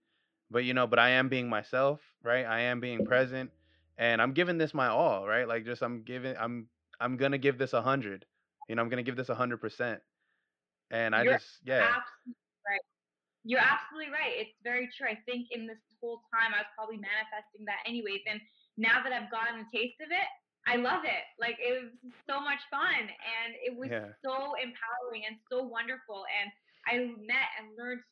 but 0.51 0.65
you 0.65 0.75
know, 0.75 0.87
but 0.87 0.99
I 0.99 1.11
am 1.11 1.29
being 1.29 1.49
myself, 1.49 2.03
right? 2.23 2.45
I 2.47 2.61
am 2.63 2.81
being 2.81 3.05
present 3.05 3.53
and 3.99 4.23
I'm 4.23 4.35
giving 4.35 4.59
this 4.59 4.75
my 4.75 4.89
all, 4.89 5.27
right? 5.27 5.49
Like 5.49 5.65
just 5.65 5.83
I'm 5.83 6.05
giving 6.05 6.37
I'm 6.37 6.69
I'm 7.01 7.17
going 7.17 7.33
to 7.33 7.39
give 7.39 7.59
this 7.59 7.73
a 7.73 7.77
100. 7.79 8.27
You 8.69 8.77
know, 8.77 8.83
I'm 8.83 8.89
going 8.91 9.05
to 9.05 9.09
give 9.09 9.17
this 9.17 9.31
a 9.31 9.35
100%. 9.35 10.03
And 10.91 11.15
I 11.17 11.25
You're 11.25 11.35
just 11.35 11.61
yeah. 11.65 11.97
absolutely 11.97 12.37
right. 12.67 12.81
You're 13.45 13.61
absolutely 13.61 14.13
right. 14.13 14.33
It's 14.37 14.57
very 14.63 14.89
true. 14.97 15.09
I 15.09 15.19
think 15.27 15.49
in 15.51 15.67
this 15.67 15.79
whole 16.01 16.21
time, 16.35 16.55
I 16.55 16.59
was 16.59 16.71
probably 16.77 16.99
manifesting 16.99 17.65
that 17.67 17.81
anyways. 17.87 18.21
And 18.29 18.41
now 18.79 19.03
that 19.03 19.13
I've 19.13 19.31
gotten 19.31 19.61
a 19.61 19.69
taste 19.75 20.01
of 20.01 20.09
it, 20.11 20.29
I 20.67 20.77
love 20.77 21.05
it. 21.05 21.25
Like 21.39 21.59
it 21.59 21.73
was 21.83 21.91
so 22.31 22.41
much 22.41 22.61
fun 22.71 23.11
and 23.11 23.55
it 23.61 23.75
was 23.77 23.91
Yeah. 23.91 24.15
so 24.25 24.55
empowering 24.57 25.27
and 25.27 25.37
so 25.51 25.65
wonderful. 25.65 26.25
And 26.31 26.53
I 26.87 27.13
met 27.19 27.49
and 27.59 27.77
learned 27.77 28.03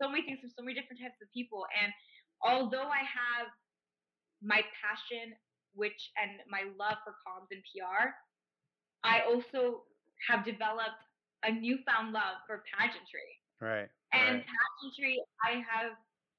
so 0.00 0.08
many 0.08 0.22
things 0.24 0.40
from 0.40 0.50
so 0.50 0.62
many 0.62 0.78
different 0.78 1.02
types 1.02 1.20
of 1.22 1.28
people. 1.32 1.66
And 1.74 1.92
although 2.42 2.88
I 2.88 3.02
have 3.04 3.48
my 4.42 4.62
passion, 4.80 5.34
which 5.74 6.12
and 6.16 6.40
my 6.48 6.64
love 6.78 6.98
for 7.04 7.16
comms 7.26 7.48
and 7.50 7.62
PR, 7.74 8.14
I 9.04 9.22
also 9.22 9.86
have 10.28 10.44
developed 10.44 11.02
a 11.44 11.52
newfound 11.52 12.12
love 12.12 12.38
for 12.46 12.62
pageantry. 12.78 13.40
Right. 13.60 13.90
And 14.12 14.38
Right. 14.38 14.46
pageantry, 14.46 15.20
I 15.44 15.62
have 15.70 15.96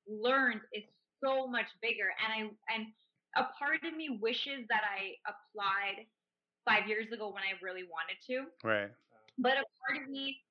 learned 0.08 0.62
is 0.74 0.84
so 1.24 1.48
much 1.48 1.68
bigger. 1.82 2.14
And 2.24 2.34
I 2.34 2.74
and 2.74 2.94
a 3.38 3.46
part 3.58 3.86
of 3.86 3.96
me 3.96 4.18
wishes 4.20 4.66
that 4.70 4.82
I 4.82 5.16
applied 5.30 6.10
five 6.66 6.90
years 6.90 7.08
ago 7.14 7.30
when 7.30 7.46
I 7.46 7.56
really 7.62 7.86
wanted 7.86 8.18
to. 8.28 8.50
Right. 8.66 8.92
But 9.38 9.62
a 9.62 9.66
part 9.86 10.02
of 10.02 10.10
me, 10.10 10.42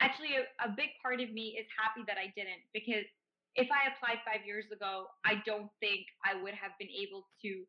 actually, 0.00 0.36
a, 0.36 0.44
a 0.62 0.70
big 0.70 0.94
part 1.02 1.24
of 1.24 1.32
me 1.32 1.56
is 1.56 1.66
happy 1.72 2.04
that 2.06 2.20
I 2.20 2.30
didn't 2.36 2.62
because 2.76 3.08
if 3.56 3.72
I 3.72 3.88
applied 3.88 4.20
five 4.22 4.44
years 4.44 4.68
ago, 4.68 5.08
I 5.24 5.40
don't 5.48 5.72
think 5.80 6.04
I 6.20 6.36
would 6.36 6.52
have 6.52 6.76
been 6.76 6.92
able 6.92 7.24
to 7.42 7.64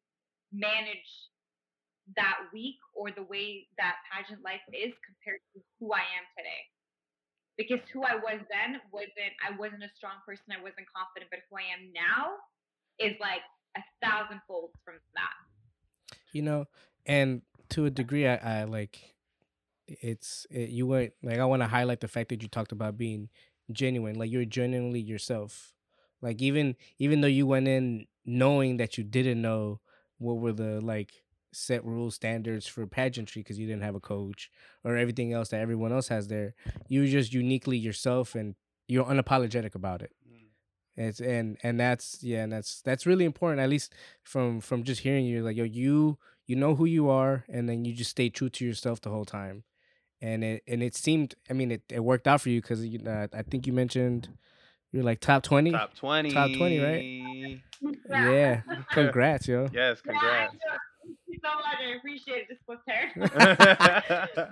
manage 0.52 1.32
that 2.16 2.52
week 2.52 2.80
or 2.92 3.12
the 3.12 3.24
way 3.24 3.68
that 3.80 4.04
pageant 4.08 4.44
life 4.44 4.64
is 4.72 4.92
compared 5.04 5.40
to 5.56 5.64
who 5.80 5.96
I 5.96 6.04
am 6.04 6.28
today. 6.36 6.64
Because 7.56 7.82
who 7.90 8.04
I 8.04 8.20
was 8.20 8.44
then 8.52 8.84
wasn't, 8.94 9.34
I 9.42 9.56
wasn't 9.58 9.82
a 9.82 9.92
strong 9.98 10.22
person, 10.28 10.54
I 10.54 10.62
wasn't 10.62 10.86
confident, 10.92 11.32
but 11.34 11.42
who 11.50 11.58
I 11.58 11.68
am 11.74 11.90
now 11.90 12.38
is 13.02 13.18
like 13.18 13.42
a 13.76 13.82
thousand 14.06 14.42
folds 14.48 14.74
from 14.84 14.96
that. 15.16 15.34
you 16.32 16.42
know 16.42 16.66
and 17.06 17.42
to 17.70 17.86
a 17.86 17.90
degree 17.90 18.28
i, 18.28 18.36
I 18.62 18.64
like 18.64 19.16
it's 19.88 20.46
it, 20.50 20.70
you 20.70 20.86
went 20.88 21.14
like 21.24 21.40
i 21.40 21.46
want 21.46 21.62
to 21.62 21.68
highlight 21.68 22.02
the 22.02 22.08
fact 22.08 22.30
that 22.30 22.42
you 22.42 22.48
talked 22.48 22.72
about 22.72 22.98
being 22.98 23.30
genuine 23.72 24.16
like 24.18 24.32
you're 24.32 24.46
genuinely 24.46 25.00
yourself 25.00 25.74
like 26.22 26.42
even 26.42 26.76
even 27.00 27.22
though 27.22 27.28
you 27.28 27.46
went 27.46 27.68
in 27.68 28.06
knowing 28.26 28.78
that 28.78 28.98
you 28.98 29.04
didn't 29.04 29.42
know 29.42 29.80
what 30.18 30.38
were 30.38 30.52
the 30.54 30.82
like 30.82 31.24
set 31.54 31.84
rules 31.86 32.16
standards 32.16 32.68
for 32.68 32.86
pageantry 32.86 33.42
because 33.42 33.58
you 33.58 33.66
didn't 33.66 33.84
have 33.84 33.96
a 33.96 34.00
coach 34.00 34.52
or 34.84 34.96
everything 34.98 35.34
else 35.34 35.50
that 35.50 35.62
everyone 35.62 35.92
else 35.92 36.10
has 36.10 36.28
there 36.28 36.54
you 36.88 37.02
were 37.02 37.08
just 37.08 37.34
uniquely 37.34 37.78
yourself 37.78 38.36
and 38.36 38.56
you're 38.88 39.06
unapologetic 39.06 39.76
about 39.76 40.02
it. 40.02 40.12
It's 40.98 41.20
and 41.22 41.58
and 41.64 41.80
that's 41.80 42.24
yeah, 42.24 42.44
and 42.44 42.52
that's 42.52 42.82
that's 42.82 43.06
really 43.06 43.24
important. 43.26 43.62
At 43.62 43.70
least 43.70 43.94
from 44.24 44.60
from 44.62 44.84
just 44.84 45.02
hearing 45.02 45.26
you, 45.26 45.44
like 45.44 45.56
yo, 45.56 45.64
you 45.64 46.18
you 46.48 46.56
know 46.56 46.76
who 46.76 46.86
you 46.86 47.08
are, 47.10 47.46
and 47.48 47.70
then 47.70 47.86
you 47.86 47.94
just 47.94 48.12
stay 48.12 48.30
true 48.30 48.50
to 48.50 48.66
yourself 48.66 49.00
the 49.02 49.10
whole 49.12 49.26
time. 49.26 49.64
And 50.22 50.44
it 50.44 50.64
and 50.68 50.82
it 50.82 50.96
seemed, 50.96 51.36
I 51.50 51.54
mean, 51.54 51.72
it, 51.72 51.84
it 51.90 52.04
worked 52.04 52.28
out 52.28 52.42
for 52.42 52.50
you 52.50 52.60
because 52.62 52.84
you 52.84 53.00
uh, 53.06 53.28
I 53.32 53.44
think 53.44 53.68
you 53.68 53.74
mentioned 53.74 54.30
you're 54.92 55.04
like 55.04 55.20
top 55.20 55.44
twenty. 55.44 55.72
Top 55.72 55.94
twenty. 55.94 56.32
Top 56.32 56.50
20, 56.52 56.80
right? 56.80 57.62
Yeah, 58.10 58.62
congrats, 58.92 59.48
yo. 59.48 59.68
Yes, 59.72 60.02
Yeah, 60.04 60.12
I 60.12 60.48
congrats. 60.48 60.54
know. 60.54 60.60
Thank 61.04 61.18
you 61.28 61.40
so 61.44 61.56
much. 61.56 61.78
I 61.80 61.96
appreciate 61.98 62.38
it. 62.42 62.48
Just 62.50 62.62
split 62.62 62.80
hair. 62.88 64.50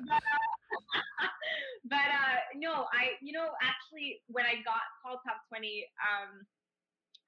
But 1.85 2.09
uh 2.09 2.37
no 2.57 2.89
i 2.93 3.13
you 3.21 3.31
know 3.31 3.53
actually 3.61 4.21
when 4.27 4.45
i 4.45 4.57
got 4.65 4.81
called 5.01 5.21
top 5.21 5.45
20 5.49 5.85
um 6.01 6.41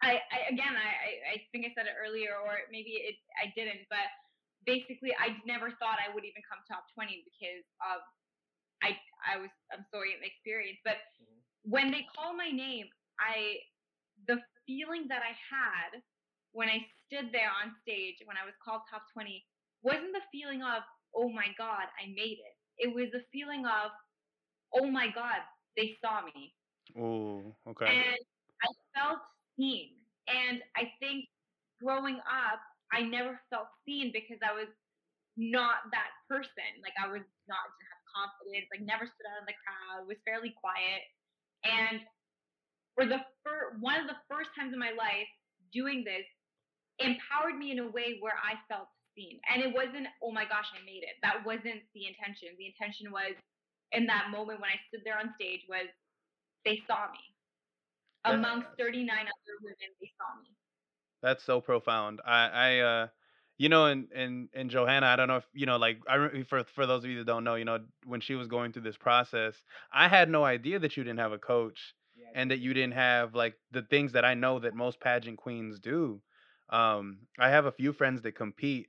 i, 0.02 0.18
I 0.34 0.50
again 0.50 0.74
I, 0.74 1.38
I 1.38 1.46
think 1.54 1.66
i 1.66 1.72
said 1.78 1.86
it 1.86 1.98
earlier 1.98 2.38
or 2.42 2.66
maybe 2.74 2.98
it 2.98 3.18
i 3.38 3.54
didn't 3.54 3.86
but 3.90 4.10
basically 4.66 5.14
i 5.22 5.38
never 5.46 5.72
thought 5.78 6.02
i 6.02 6.10
would 6.12 6.26
even 6.26 6.42
come 6.44 6.60
top 6.66 6.90
20 6.98 7.24
because 7.24 7.66
of 7.86 8.02
i 8.84 8.94
i 9.26 9.38
was 9.38 9.54
i'm 9.74 9.86
sorry 9.94 10.18
experience. 10.22 10.78
But 10.84 11.00
when 11.64 11.90
they 11.90 12.06
call 12.14 12.34
my 12.34 12.50
name 12.50 12.86
i 13.22 13.62
the 14.28 14.42
feeling 14.66 15.06
that 15.10 15.22
i 15.22 15.34
had 15.38 16.02
when 16.52 16.70
i 16.70 16.82
stood 17.06 17.30
there 17.32 17.50
on 17.54 17.74
stage 17.82 18.20
when 18.26 18.38
i 18.38 18.46
was 18.46 18.54
called 18.62 18.82
top 18.90 19.06
20 19.14 19.42
wasn't 19.82 20.12
the 20.14 20.26
feeling 20.34 20.62
of 20.62 20.84
oh 21.16 21.30
my 21.30 21.50
god 21.58 21.88
i 21.98 22.10
made 22.14 22.42
it. 22.42 22.56
It 22.78 22.94
was 22.94 23.10
a 23.18 23.26
feeling 23.34 23.66
of 23.66 23.90
oh 24.74 24.90
my 24.90 25.08
god 25.14 25.44
they 25.78 25.94
saw 26.02 26.26
me. 26.26 26.54
Ooh, 26.98 27.54
okay. 27.70 27.86
and 27.86 28.18
i 28.64 28.68
felt 28.98 29.22
seen. 29.56 29.94
And 30.28 30.62
i 30.76 30.90
think 31.00 31.30
growing 31.82 32.18
up 32.26 32.60
i 32.92 33.02
never 33.02 33.40
felt 33.50 33.70
seen 33.86 34.12
because 34.12 34.42
i 34.42 34.52
was 34.52 34.68
not 35.38 35.86
that 35.94 36.12
person. 36.26 36.82
Like 36.82 36.98
i 36.98 37.06
was 37.06 37.22
not 37.46 37.64
didn't 37.78 37.94
have 37.94 38.04
confidence 38.10 38.68
like 38.74 38.84
never 38.84 39.06
stood 39.06 39.28
out 39.30 39.46
in 39.46 39.48
the 39.48 39.58
crowd 39.62 40.10
was 40.10 40.18
fairly 40.26 40.52
quiet. 40.58 41.06
And 41.64 42.02
for 42.98 43.06
the 43.06 43.22
first 43.46 43.78
one 43.80 44.02
of 44.02 44.10
the 44.10 44.18
first 44.26 44.50
times 44.58 44.74
in 44.74 44.82
my 44.82 44.98
life 44.98 45.30
doing 45.70 46.02
this 46.02 46.26
empowered 46.98 47.62
me 47.62 47.70
in 47.70 47.80
a 47.86 47.90
way 47.94 48.18
where 48.18 48.40
i 48.42 48.58
felt 48.66 48.90
seen. 49.14 49.38
And 49.54 49.62
it 49.62 49.70
wasn't 49.70 50.10
oh 50.26 50.34
my 50.34 50.50
gosh 50.50 50.68
i 50.74 50.82
made 50.82 51.06
it. 51.06 51.22
That 51.22 51.46
wasn't 51.46 51.86
the 51.94 52.10
intention. 52.10 52.58
The 52.58 52.74
intention 52.74 53.14
was 53.14 53.38
in 53.92 54.06
that 54.08 54.30
moment 54.32 54.60
when 54.60 54.70
I 54.70 54.80
stood 54.88 55.02
there 55.06 55.18
on 55.18 55.34
stage 55.40 55.62
was 55.70 55.88
they 56.66 56.82
saw 56.88 57.12
me. 57.12 57.20
Amongst 58.26 58.68
39 58.78 59.08
other 59.10 59.28
women, 59.62 59.76
they 60.02 60.12
saw 60.18 60.42
me. 60.42 60.50
That's 61.22 61.44
so 61.44 61.62
profound. 61.62 62.20
I, 62.26 62.48
I, 62.48 62.80
uh, 62.80 63.08
you 63.58 63.70
know, 63.70 63.86
and 63.86 64.08
and 64.14 64.50
and 64.54 64.70
Johanna, 64.70 65.08
I 65.08 65.16
don't 65.16 65.28
know 65.28 65.38
if 65.38 65.46
you 65.54 65.66
know, 65.66 65.78
like, 65.78 66.00
I 66.08 66.44
for 66.50 66.64
for 66.76 66.86
those 66.86 67.04
of 67.04 67.10
you 67.10 67.20
that 67.20 67.28
don't 67.28 67.44
know, 67.44 67.56
you 67.56 67.66
know, 67.66 67.80
when 68.06 68.22
she 68.22 68.36
was 68.36 68.48
going 68.48 68.72
through 68.74 68.84
this 68.84 68.98
process, 68.98 69.56
I 69.92 70.08
had 70.10 70.30
no 70.30 70.44
idea 70.44 70.80
that 70.80 70.98
you 70.98 71.04
didn't 71.04 71.20
have 71.20 71.32
a 71.32 71.40
coach 71.40 71.96
and 72.36 72.52
that 72.52 72.60
you 72.60 72.74
didn't 72.74 72.94
have 72.94 73.34
like 73.34 73.56
the 73.72 73.82
things 73.82 74.12
that 74.12 74.26
I 74.26 74.34
know 74.36 74.60
that 74.60 74.76
most 74.76 75.00
pageant 75.00 75.38
queens 75.38 75.80
do. 75.80 76.22
Um, 76.70 77.20
I 77.40 77.50
have 77.50 77.66
a 77.66 77.72
few 77.72 77.94
friends 77.94 78.22
that 78.24 78.34
compete 78.36 78.88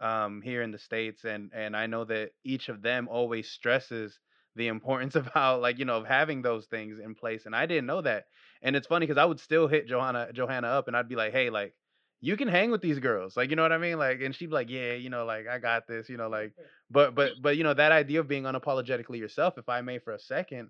um 0.00 0.42
here 0.42 0.62
in 0.62 0.70
the 0.72 0.78
states, 0.78 1.24
and 1.24 1.50
and 1.54 1.76
I 1.76 1.86
know 1.86 2.04
that 2.04 2.32
each 2.44 2.68
of 2.68 2.82
them 2.82 3.08
always 3.08 3.48
stresses 3.48 4.18
the 4.56 4.68
importance 4.68 5.14
of 5.16 5.26
how 5.28 5.58
like 5.58 5.78
you 5.78 5.84
know 5.84 5.98
of 5.98 6.06
having 6.06 6.42
those 6.42 6.66
things 6.66 6.98
in 6.98 7.14
place, 7.14 7.46
and 7.46 7.54
I 7.54 7.66
didn't 7.66 7.86
know 7.86 8.02
that. 8.02 8.26
And 8.62 8.76
it's 8.76 8.86
funny 8.86 9.06
because 9.06 9.18
I 9.20 9.24
would 9.24 9.40
still 9.40 9.68
hit 9.68 9.86
Johanna 9.86 10.32
Johanna 10.32 10.68
up, 10.68 10.88
and 10.88 10.96
I'd 10.96 11.08
be 11.08 11.16
like, 11.16 11.32
hey, 11.32 11.50
like 11.50 11.74
you 12.20 12.36
can 12.36 12.48
hang 12.48 12.70
with 12.70 12.82
these 12.82 12.98
girls 12.98 13.34
like 13.36 13.48
you 13.48 13.56
know 13.56 13.62
what 13.62 13.72
i 13.72 13.78
mean 13.78 13.98
like 13.98 14.20
and 14.20 14.34
she'd 14.34 14.48
be 14.48 14.52
like 14.52 14.68
yeah 14.68 14.92
you 14.92 15.08
know 15.08 15.24
like 15.24 15.46
i 15.48 15.58
got 15.58 15.86
this 15.86 16.08
you 16.10 16.18
know 16.18 16.28
like 16.28 16.52
but 16.90 17.14
but 17.14 17.32
but 17.40 17.56
you 17.56 17.64
know 17.64 17.72
that 17.72 17.92
idea 17.92 18.20
of 18.20 18.28
being 18.28 18.42
unapologetically 18.44 19.18
yourself 19.18 19.56
if 19.56 19.68
i 19.70 19.80
may 19.80 19.98
for 19.98 20.12
a 20.12 20.18
second 20.18 20.68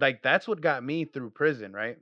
like 0.00 0.22
that's 0.22 0.46
what 0.46 0.60
got 0.60 0.84
me 0.84 1.04
through 1.04 1.30
prison 1.30 1.72
right 1.72 1.98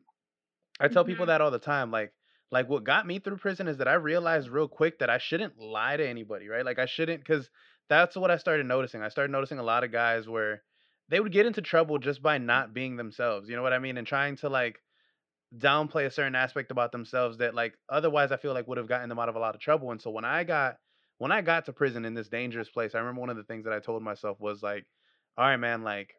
i 0.81 0.89
tell 0.89 1.05
people 1.05 1.25
Mhm. 1.25 1.29
that 1.29 1.41
all 1.41 1.51
the 1.51 1.59
time 1.59 1.91
like 1.91 2.13
like 2.51 2.69
what 2.69 2.85
got 2.85 3.07
me 3.07 3.19
through 3.19 3.37
prison 3.39 3.69
is 3.69 3.79
that 3.79 3.89
i 3.89 3.95
realized 3.95 4.49
real 4.49 4.69
quick 4.69 4.99
that 4.99 5.11
i 5.11 5.19
shouldn't 5.19 5.59
lie 5.59 5.97
to 5.97 6.07
anybody 6.07 6.49
right 6.49 6.65
like 6.65 6.79
i 6.79 6.87
shouldn't 6.87 7.21
because 7.21 7.51
that's 7.89 8.17
what 8.17 8.31
i 8.31 8.37
started 8.37 8.67
noticing 8.67 9.03
i 9.03 9.09
started 9.09 9.33
noticing 9.33 9.59
a 9.59 9.63
lot 9.63 9.85
of 9.85 9.93
guys 9.93 10.29
where 10.29 10.63
they 11.09 11.21
would 11.21 11.33
get 11.33 11.47
into 11.47 11.63
trouble 11.63 11.99
just 11.99 12.23
by 12.23 12.39
not 12.39 12.75
being 12.75 12.97
themselves 12.97 13.49
you 13.49 13.57
know 13.57 13.63
what 13.63 13.73
i 13.73 13.79
mean 13.79 13.97
and 13.97 14.07
trying 14.07 14.37
to 14.37 14.49
like 14.49 14.81
downplay 15.57 16.07
a 16.07 16.11
certain 16.11 16.35
aspect 16.35 16.71
about 16.71 16.93
themselves 16.93 17.39
that 17.39 17.55
like 17.55 17.75
otherwise 17.89 18.33
I 18.33 18.37
feel 18.37 18.53
like 18.53 18.67
would 18.67 18.79
have 18.79 18.89
gotten 18.89 19.09
them 19.09 19.19
out 19.19 19.29
of 19.29 19.37
a 19.37 19.41
lot 19.41 19.55
of 19.55 19.61
trouble. 19.61 19.91
And 19.91 20.01
so 20.01 20.11
when 20.11 20.25
I 20.25 20.45
got 20.45 20.77
when 21.19 21.33
I 21.33 21.41
got 21.41 21.67
to 21.67 21.73
prison 21.73 22.05
in 22.05 22.15
this 22.15 22.29
dangerous 22.29 22.69
place, 22.69 22.95
I 22.95 22.99
remember 22.99 23.21
one 23.21 23.31
of 23.31 23.37
the 23.37 23.45
things 23.45 23.65
that 23.65 23.73
I 23.73 23.81
told 23.81 24.03
myself 24.03 24.39
was 24.39 24.63
like, 24.63 24.85
all 25.39 25.47
right, 25.47 25.57
man, 25.57 25.83
like 25.83 26.13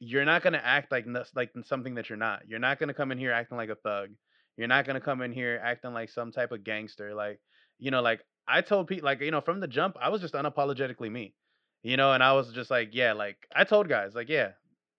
you're 0.00 0.24
not 0.24 0.42
gonna 0.42 0.60
act 0.62 0.92
like 0.92 1.06
like 1.34 1.50
something 1.64 1.94
that 1.94 2.08
you're 2.08 2.18
not. 2.18 2.42
You're 2.46 2.58
not 2.58 2.78
gonna 2.78 2.94
come 2.94 3.12
in 3.12 3.18
here 3.18 3.32
acting 3.32 3.56
like 3.56 3.70
a 3.70 3.76
thug. 3.76 4.10
You're 4.56 4.68
not 4.68 4.86
gonna 4.86 5.00
come 5.00 5.22
in 5.22 5.32
here 5.32 5.60
acting 5.62 5.94
like 5.94 6.10
some 6.10 6.30
type 6.30 6.52
of 6.52 6.62
gangster. 6.64 7.14
Like, 7.14 7.40
you 7.78 7.90
know, 7.90 8.02
like 8.02 8.20
I 8.46 8.60
told 8.60 8.86
people, 8.86 9.06
like, 9.06 9.20
you 9.20 9.30
know, 9.30 9.40
from 9.40 9.60
the 9.60 9.66
jump, 9.66 9.96
I 10.00 10.10
was 10.10 10.20
just 10.20 10.34
unapologetically 10.34 11.10
me. 11.10 11.34
You 11.84 11.96
know, 11.98 12.12
and 12.14 12.24
I 12.24 12.32
was 12.32 12.52
just 12.52 12.70
like, 12.70 12.90
yeah, 12.94 13.12
like 13.14 13.48
I 13.54 13.64
told 13.64 13.88
guys, 13.88 14.14
like, 14.16 14.30
yeah, 14.30 14.52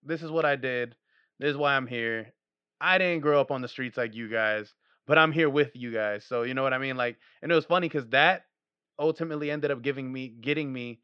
this 0.03 0.23
is 0.23 0.31
what 0.31 0.45
I 0.45 0.55
did. 0.55 0.95
This 1.39 1.51
is 1.51 1.57
why 1.57 1.75
I'm 1.75 1.87
here. 1.87 2.33
I 2.81 2.99
didn't 2.99 3.21
grow 3.23 3.41
up 3.41 3.51
on 3.51 3.61
the 3.61 3.69
streets 3.69 3.97
like 3.97 4.15
you 4.15 4.29
guys, 4.29 4.73
but 5.07 5.17
I'm 5.17 5.33
here 5.33 5.49
with 5.49 5.71
you 5.75 5.91
guys. 5.91 6.25
So 6.25 6.43
you 6.43 6.53
know 6.55 6.63
what 6.63 6.73
I 6.73 6.79
mean? 6.79 6.97
Like, 6.97 7.17
and 7.43 7.51
it 7.51 7.55
was 7.55 7.65
funny 7.65 7.89
because 7.89 8.07
that 8.09 8.45
ultimately 8.99 9.51
ended 9.51 9.71
up 9.71 9.83
giving 9.83 10.11
me, 10.13 10.29
getting 10.29 10.73
me, 10.73 11.01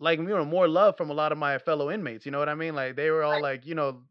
like, 0.00 0.18
you 0.18 0.24
know, 0.26 0.44
more 0.44 0.68
love 0.68 0.96
from 0.96 1.10
a 1.10 1.14
lot 1.14 1.32
of 1.32 1.38
my 1.38 1.58
fellow 1.58 1.90
inmates. 1.90 2.26
You 2.26 2.32
know 2.32 2.38
what 2.40 2.48
I 2.50 2.54
mean? 2.56 2.74
Like, 2.74 2.96
they 2.96 3.10
were 3.10 3.24
all 3.24 3.40
like, 3.40 3.66
you 3.66 3.74
know, 3.76 4.02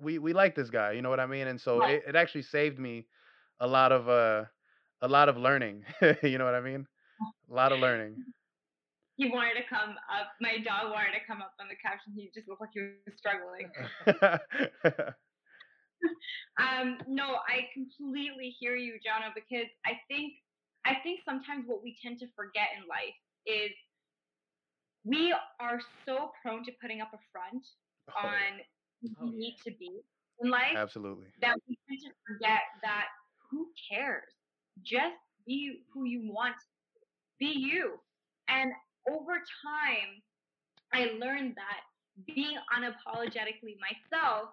we 0.00 0.18
we 0.18 0.32
like 0.34 0.54
this 0.56 0.70
guy. 0.70 0.92
You 0.92 1.02
know 1.02 1.10
what 1.10 1.20
I 1.20 1.26
mean? 1.26 1.48
And 1.48 1.60
so 1.60 1.82
it, 1.82 2.04
it 2.08 2.16
actually 2.16 2.42
saved 2.42 2.78
me 2.78 3.06
a 3.60 3.66
lot 3.68 3.92
of 3.92 4.08
uh 4.08 4.44
a 5.02 5.08
lot 5.08 5.28
of 5.28 5.36
learning. 5.38 5.84
you 6.22 6.38
know 6.38 6.44
what 6.46 6.54
I 6.54 6.60
mean? 6.60 6.86
A 7.50 7.54
lot 7.54 7.72
of 7.72 7.80
learning. 7.80 8.18
He 9.20 9.28
wanted 9.28 9.60
to 9.60 9.68
come 9.68 10.00
up. 10.08 10.32
My 10.40 10.56
dog 10.64 10.96
wanted 10.96 11.12
to 11.12 11.20
come 11.28 11.42
up 11.44 11.52
on 11.60 11.68
the 11.68 11.76
couch, 11.76 12.00
and 12.08 12.16
he 12.16 12.30
just 12.32 12.48
looked 12.48 12.62
like 12.64 12.72
he 12.72 12.80
was 12.80 13.12
struggling. 13.20 13.68
um, 16.56 16.96
no, 17.04 17.36
I 17.44 17.68
completely 17.76 18.56
hear 18.56 18.76
you, 18.76 18.94
Jono, 18.94 19.28
because 19.34 19.68
I 19.84 20.00
think 20.08 20.32
I 20.86 20.96
think 21.04 21.20
sometimes 21.28 21.68
what 21.68 21.82
we 21.84 22.00
tend 22.00 22.18
to 22.20 22.26
forget 22.34 22.72
in 22.80 22.88
life 22.88 23.12
is 23.44 23.76
we 25.04 25.36
are 25.60 25.80
so 26.08 26.32
prone 26.40 26.64
to 26.64 26.72
putting 26.80 27.02
up 27.02 27.12
a 27.12 27.20
front 27.30 27.60
Oh, 28.08 28.26
on 28.26 28.60
who 29.02 29.08
Oh, 29.20 29.26
we 29.26 29.36
need 29.36 29.56
to 29.64 29.72
be 29.78 30.00
in 30.40 30.50
life 30.50 30.76
Absolutely. 30.76 31.26
that 31.40 31.56
we 31.68 31.76
tend 31.88 32.00
to 32.00 32.10
forget 32.26 32.60
that 32.82 33.06
who 33.50 33.68
cares? 33.90 34.32
Just 34.82 35.16
be 35.46 35.84
who 35.92 36.04
you 36.04 36.32
want. 36.32 36.56
Be 37.38 37.52
Be 37.52 37.60
you. 37.60 38.00
And 38.48 38.72
over 39.08 39.40
time, 39.64 40.20
I 40.92 41.16
learned 41.16 41.56
that 41.56 41.80
being 42.26 42.58
unapologetically 42.74 43.78
myself 43.80 44.50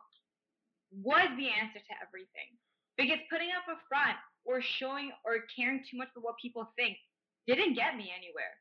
was 0.92 1.28
the 1.36 1.50
answer 1.52 1.80
to 1.80 1.94
everything. 2.00 2.56
Because 2.96 3.20
putting 3.30 3.52
up 3.54 3.68
a 3.68 3.78
front 3.90 4.18
or 4.46 4.62
showing 4.62 5.12
or 5.26 5.46
caring 5.52 5.84
too 5.84 5.98
much 5.98 6.10
for 6.14 6.22
what 6.22 6.40
people 6.42 6.66
think 6.76 6.98
didn't 7.46 7.76
get 7.76 7.96
me 7.96 8.10
anywhere. 8.10 8.56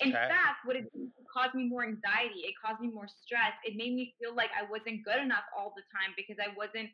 In 0.00 0.12
fact, 0.12 0.62
what 0.62 0.76
it 0.76 0.86
caused 1.26 1.54
me 1.54 1.66
more 1.66 1.82
anxiety. 1.82 2.46
It 2.46 2.54
caused 2.60 2.78
me 2.78 2.88
more 2.92 3.08
stress. 3.24 3.56
It 3.66 3.74
made 3.74 3.94
me 3.94 4.14
feel 4.20 4.34
like 4.34 4.50
I 4.54 4.62
wasn't 4.68 5.02
good 5.02 5.18
enough 5.18 5.46
all 5.56 5.74
the 5.74 5.82
time 5.90 6.14
because 6.14 6.38
I 6.38 6.54
wasn't, 6.54 6.92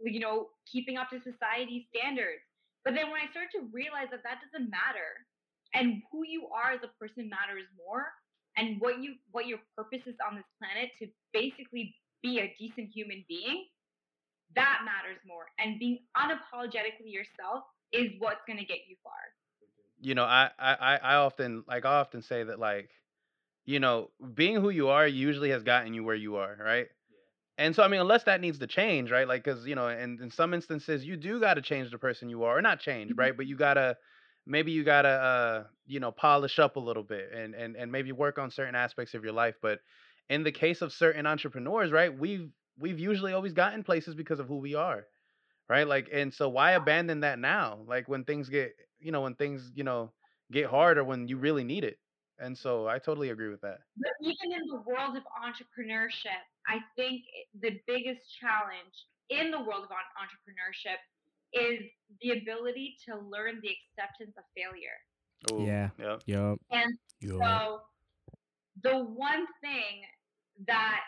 you 0.00 0.20
know, 0.20 0.48
keeping 0.64 0.96
up 0.96 1.12
to 1.12 1.20
society's 1.20 1.84
standards. 1.92 2.40
But 2.88 2.96
then 2.96 3.12
when 3.12 3.20
I 3.20 3.28
started 3.34 3.52
to 3.60 3.68
realize 3.68 4.08
that 4.14 4.24
that 4.24 4.40
doesn't 4.40 4.70
matter, 4.70 5.28
and 5.74 6.02
who 6.10 6.24
you 6.26 6.48
are 6.54 6.72
as 6.72 6.80
a 6.82 6.88
person 6.98 7.28
matters 7.28 7.64
more, 7.76 8.06
and 8.56 8.80
what 8.80 9.00
you 9.02 9.14
what 9.32 9.46
your 9.46 9.58
purpose 9.76 10.02
is 10.06 10.16
on 10.28 10.36
this 10.36 10.44
planet 10.58 10.90
to 11.00 11.06
basically 11.32 11.94
be 12.22 12.40
a 12.40 12.54
decent 12.58 12.90
human 12.94 13.24
being, 13.28 13.66
that 14.56 14.80
matters 14.84 15.18
more. 15.26 15.46
And 15.58 15.78
being 15.78 15.98
unapologetically 16.16 17.12
yourself 17.12 17.64
is 17.92 18.10
what's 18.18 18.40
going 18.46 18.58
to 18.58 18.64
get 18.64 18.78
you 18.88 18.96
far. 19.02 19.12
you 20.00 20.14
know, 20.14 20.24
I, 20.24 20.50
I 20.58 20.74
I 20.74 20.96
I 20.96 21.14
often 21.16 21.64
like 21.68 21.84
I 21.84 21.96
often 22.00 22.22
say 22.22 22.44
that 22.44 22.58
like, 22.58 22.90
you 23.66 23.80
know, 23.80 24.10
being 24.34 24.56
who 24.56 24.70
you 24.70 24.88
are 24.88 25.06
usually 25.06 25.50
has 25.50 25.62
gotten 25.62 25.94
you 25.94 26.04
where 26.04 26.14
you 26.16 26.36
are, 26.36 26.56
right? 26.60 26.88
And 27.58 27.74
so 27.74 27.82
I 27.82 27.88
mean, 27.88 28.00
unless 28.00 28.24
that 28.24 28.40
needs 28.40 28.58
to 28.60 28.66
change, 28.66 29.10
right? 29.10 29.28
Like, 29.28 29.44
because 29.44 29.66
you 29.66 29.74
know, 29.74 29.88
and 29.88 30.20
in 30.20 30.30
some 30.30 30.54
instances, 30.54 31.04
you 31.04 31.16
do 31.16 31.40
got 31.40 31.54
to 31.54 31.62
change 31.62 31.90
the 31.90 31.98
person 31.98 32.28
you 32.28 32.44
are, 32.44 32.58
or 32.58 32.62
not 32.62 32.80
change, 32.80 33.10
mm-hmm. 33.10 33.20
right? 33.20 33.36
But 33.36 33.46
you 33.46 33.56
gotta 33.56 33.96
maybe 34.48 34.72
you 34.72 34.82
gotta 34.84 35.08
uh 35.08 35.64
you 35.86 36.00
know 36.00 36.10
polish 36.10 36.58
up 36.58 36.76
a 36.76 36.80
little 36.80 37.04
bit 37.04 37.32
and 37.32 37.54
and 37.54 37.76
and 37.76 37.92
maybe 37.92 38.12
work 38.12 38.38
on 38.38 38.50
certain 38.50 38.74
aspects 38.74 39.14
of 39.14 39.22
your 39.24 39.32
life. 39.32 39.56
But 39.62 39.80
in 40.30 40.42
the 40.42 40.52
case 40.52 40.82
of 40.82 40.92
certain 40.92 41.26
entrepreneurs, 41.26 41.92
right, 41.92 42.16
we've 42.16 42.50
we've 42.78 42.98
usually 42.98 43.32
always 43.32 43.52
gotten 43.52 43.84
places 43.84 44.14
because 44.14 44.40
of 44.40 44.48
who 44.48 44.58
we 44.58 44.74
are, 44.74 45.06
right? 45.68 45.86
Like, 45.86 46.08
and 46.12 46.32
so 46.32 46.48
why 46.48 46.72
abandon 46.72 47.20
that 47.20 47.38
now? 47.38 47.80
Like 47.86 48.08
when 48.08 48.24
things 48.24 48.48
get, 48.48 48.74
you 49.00 49.12
know, 49.12 49.22
when 49.22 49.34
things, 49.34 49.72
you 49.74 49.84
know, 49.84 50.12
get 50.50 50.66
hard 50.66 50.98
or 50.98 51.04
when 51.04 51.28
you 51.28 51.36
really 51.38 51.64
need 51.64 51.84
it. 51.84 51.98
And 52.38 52.56
so 52.56 52.86
I 52.86 52.98
totally 52.98 53.30
agree 53.30 53.48
with 53.48 53.62
that. 53.62 53.78
But 53.96 54.12
even 54.22 54.52
in 54.52 54.66
the 54.68 54.80
world 54.86 55.16
of 55.16 55.24
entrepreneurship, 55.42 56.40
I 56.66 56.78
think 56.96 57.22
the 57.60 57.80
biggest 57.86 58.22
challenge 58.38 58.94
in 59.28 59.50
the 59.50 59.58
world 59.58 59.84
of 59.84 59.90
entrepreneurship 59.90 60.98
is 61.52 61.80
the 62.20 62.30
ability 62.30 62.96
to 63.08 63.16
learn 63.16 63.60
the 63.62 63.70
acceptance 63.70 64.34
of 64.36 64.44
failure. 64.56 64.98
Ooh, 65.52 65.64
Yeah. 65.66 65.90
Yep. 65.98 66.22
Yup. 66.26 66.58
And 66.70 66.98
Yup. 67.20 67.38
So 67.40 67.80
the 68.82 68.98
one 69.04 69.46
thing 69.60 70.02
that 70.66 71.00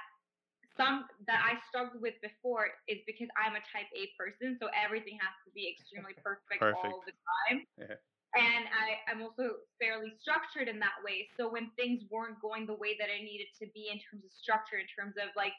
some 0.77 1.05
that 1.27 1.43
I 1.45 1.59
struggled 1.69 2.01
with 2.01 2.15
before 2.23 2.71
is 2.89 2.99
because 3.07 3.29
I'm 3.37 3.53
a 3.53 3.63
type 3.69 3.91
A 3.93 4.09
person, 4.17 4.57
so 4.61 4.71
everything 4.73 5.19
has 5.21 5.35
to 5.45 5.51
be 5.53 5.69
extremely 5.69 6.15
perfect, 6.25 6.61
perfect. 6.61 6.85
all 6.85 7.03
the 7.05 7.13
time. 7.13 7.67
Yeah. 7.77 7.99
And 8.39 8.71
I, 8.71 9.03
I'm 9.11 9.27
also 9.27 9.59
fairly 9.83 10.15
structured 10.23 10.71
in 10.71 10.79
that 10.79 11.03
way. 11.03 11.27
So 11.35 11.51
when 11.51 11.75
things 11.75 12.07
weren't 12.07 12.39
going 12.39 12.63
the 12.65 12.79
way 12.79 12.95
that 13.03 13.11
I 13.11 13.19
needed 13.19 13.51
to 13.59 13.67
be 13.75 13.91
in 13.91 13.99
terms 13.99 14.23
of 14.23 14.31
structure, 14.31 14.79
in 14.79 14.87
terms 14.87 15.19
of 15.19 15.35
like 15.35 15.53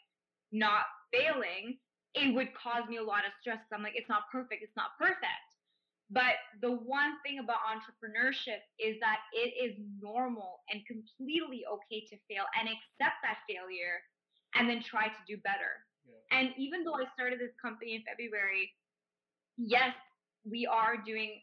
not 0.56 0.88
failing, 1.12 1.76
it 2.16 2.34
would 2.34 2.54
cause 2.56 2.88
me 2.90 2.98
a 2.98 3.04
lot 3.04 3.26
of 3.26 3.34
stress. 3.40 3.60
I'm 3.74 3.84
like, 3.84 3.96
it's 3.96 4.10
not 4.10 4.30
perfect, 4.32 4.64
it's 4.64 4.76
not 4.76 4.98
perfect. 4.98 5.48
But 6.10 6.36
the 6.62 6.72
one 6.72 7.18
thing 7.24 7.40
about 7.40 7.60
entrepreneurship 7.66 8.62
is 8.80 9.00
that 9.00 9.20
it 9.34 9.54
is 9.56 9.78
normal 10.02 10.62
and 10.70 10.86
completely 10.86 11.64
okay 11.66 12.06
to 12.12 12.18
fail 12.28 12.46
and 12.60 12.68
accept 12.68 13.18
that 13.24 13.40
failure 13.48 14.04
and 14.56 14.68
then 14.70 14.84
try 14.84 15.08
to 15.08 15.22
do 15.28 15.38
better. 15.44 15.86
And 16.32 16.52
even 16.58 16.84
though 16.84 16.96
I 16.96 17.06
started 17.14 17.40
this 17.40 17.56
company 17.62 17.96
in 17.96 18.04
February, 18.04 18.74
yes, 19.58 19.94
we 20.44 20.66
are 20.68 20.98
doing 20.98 21.42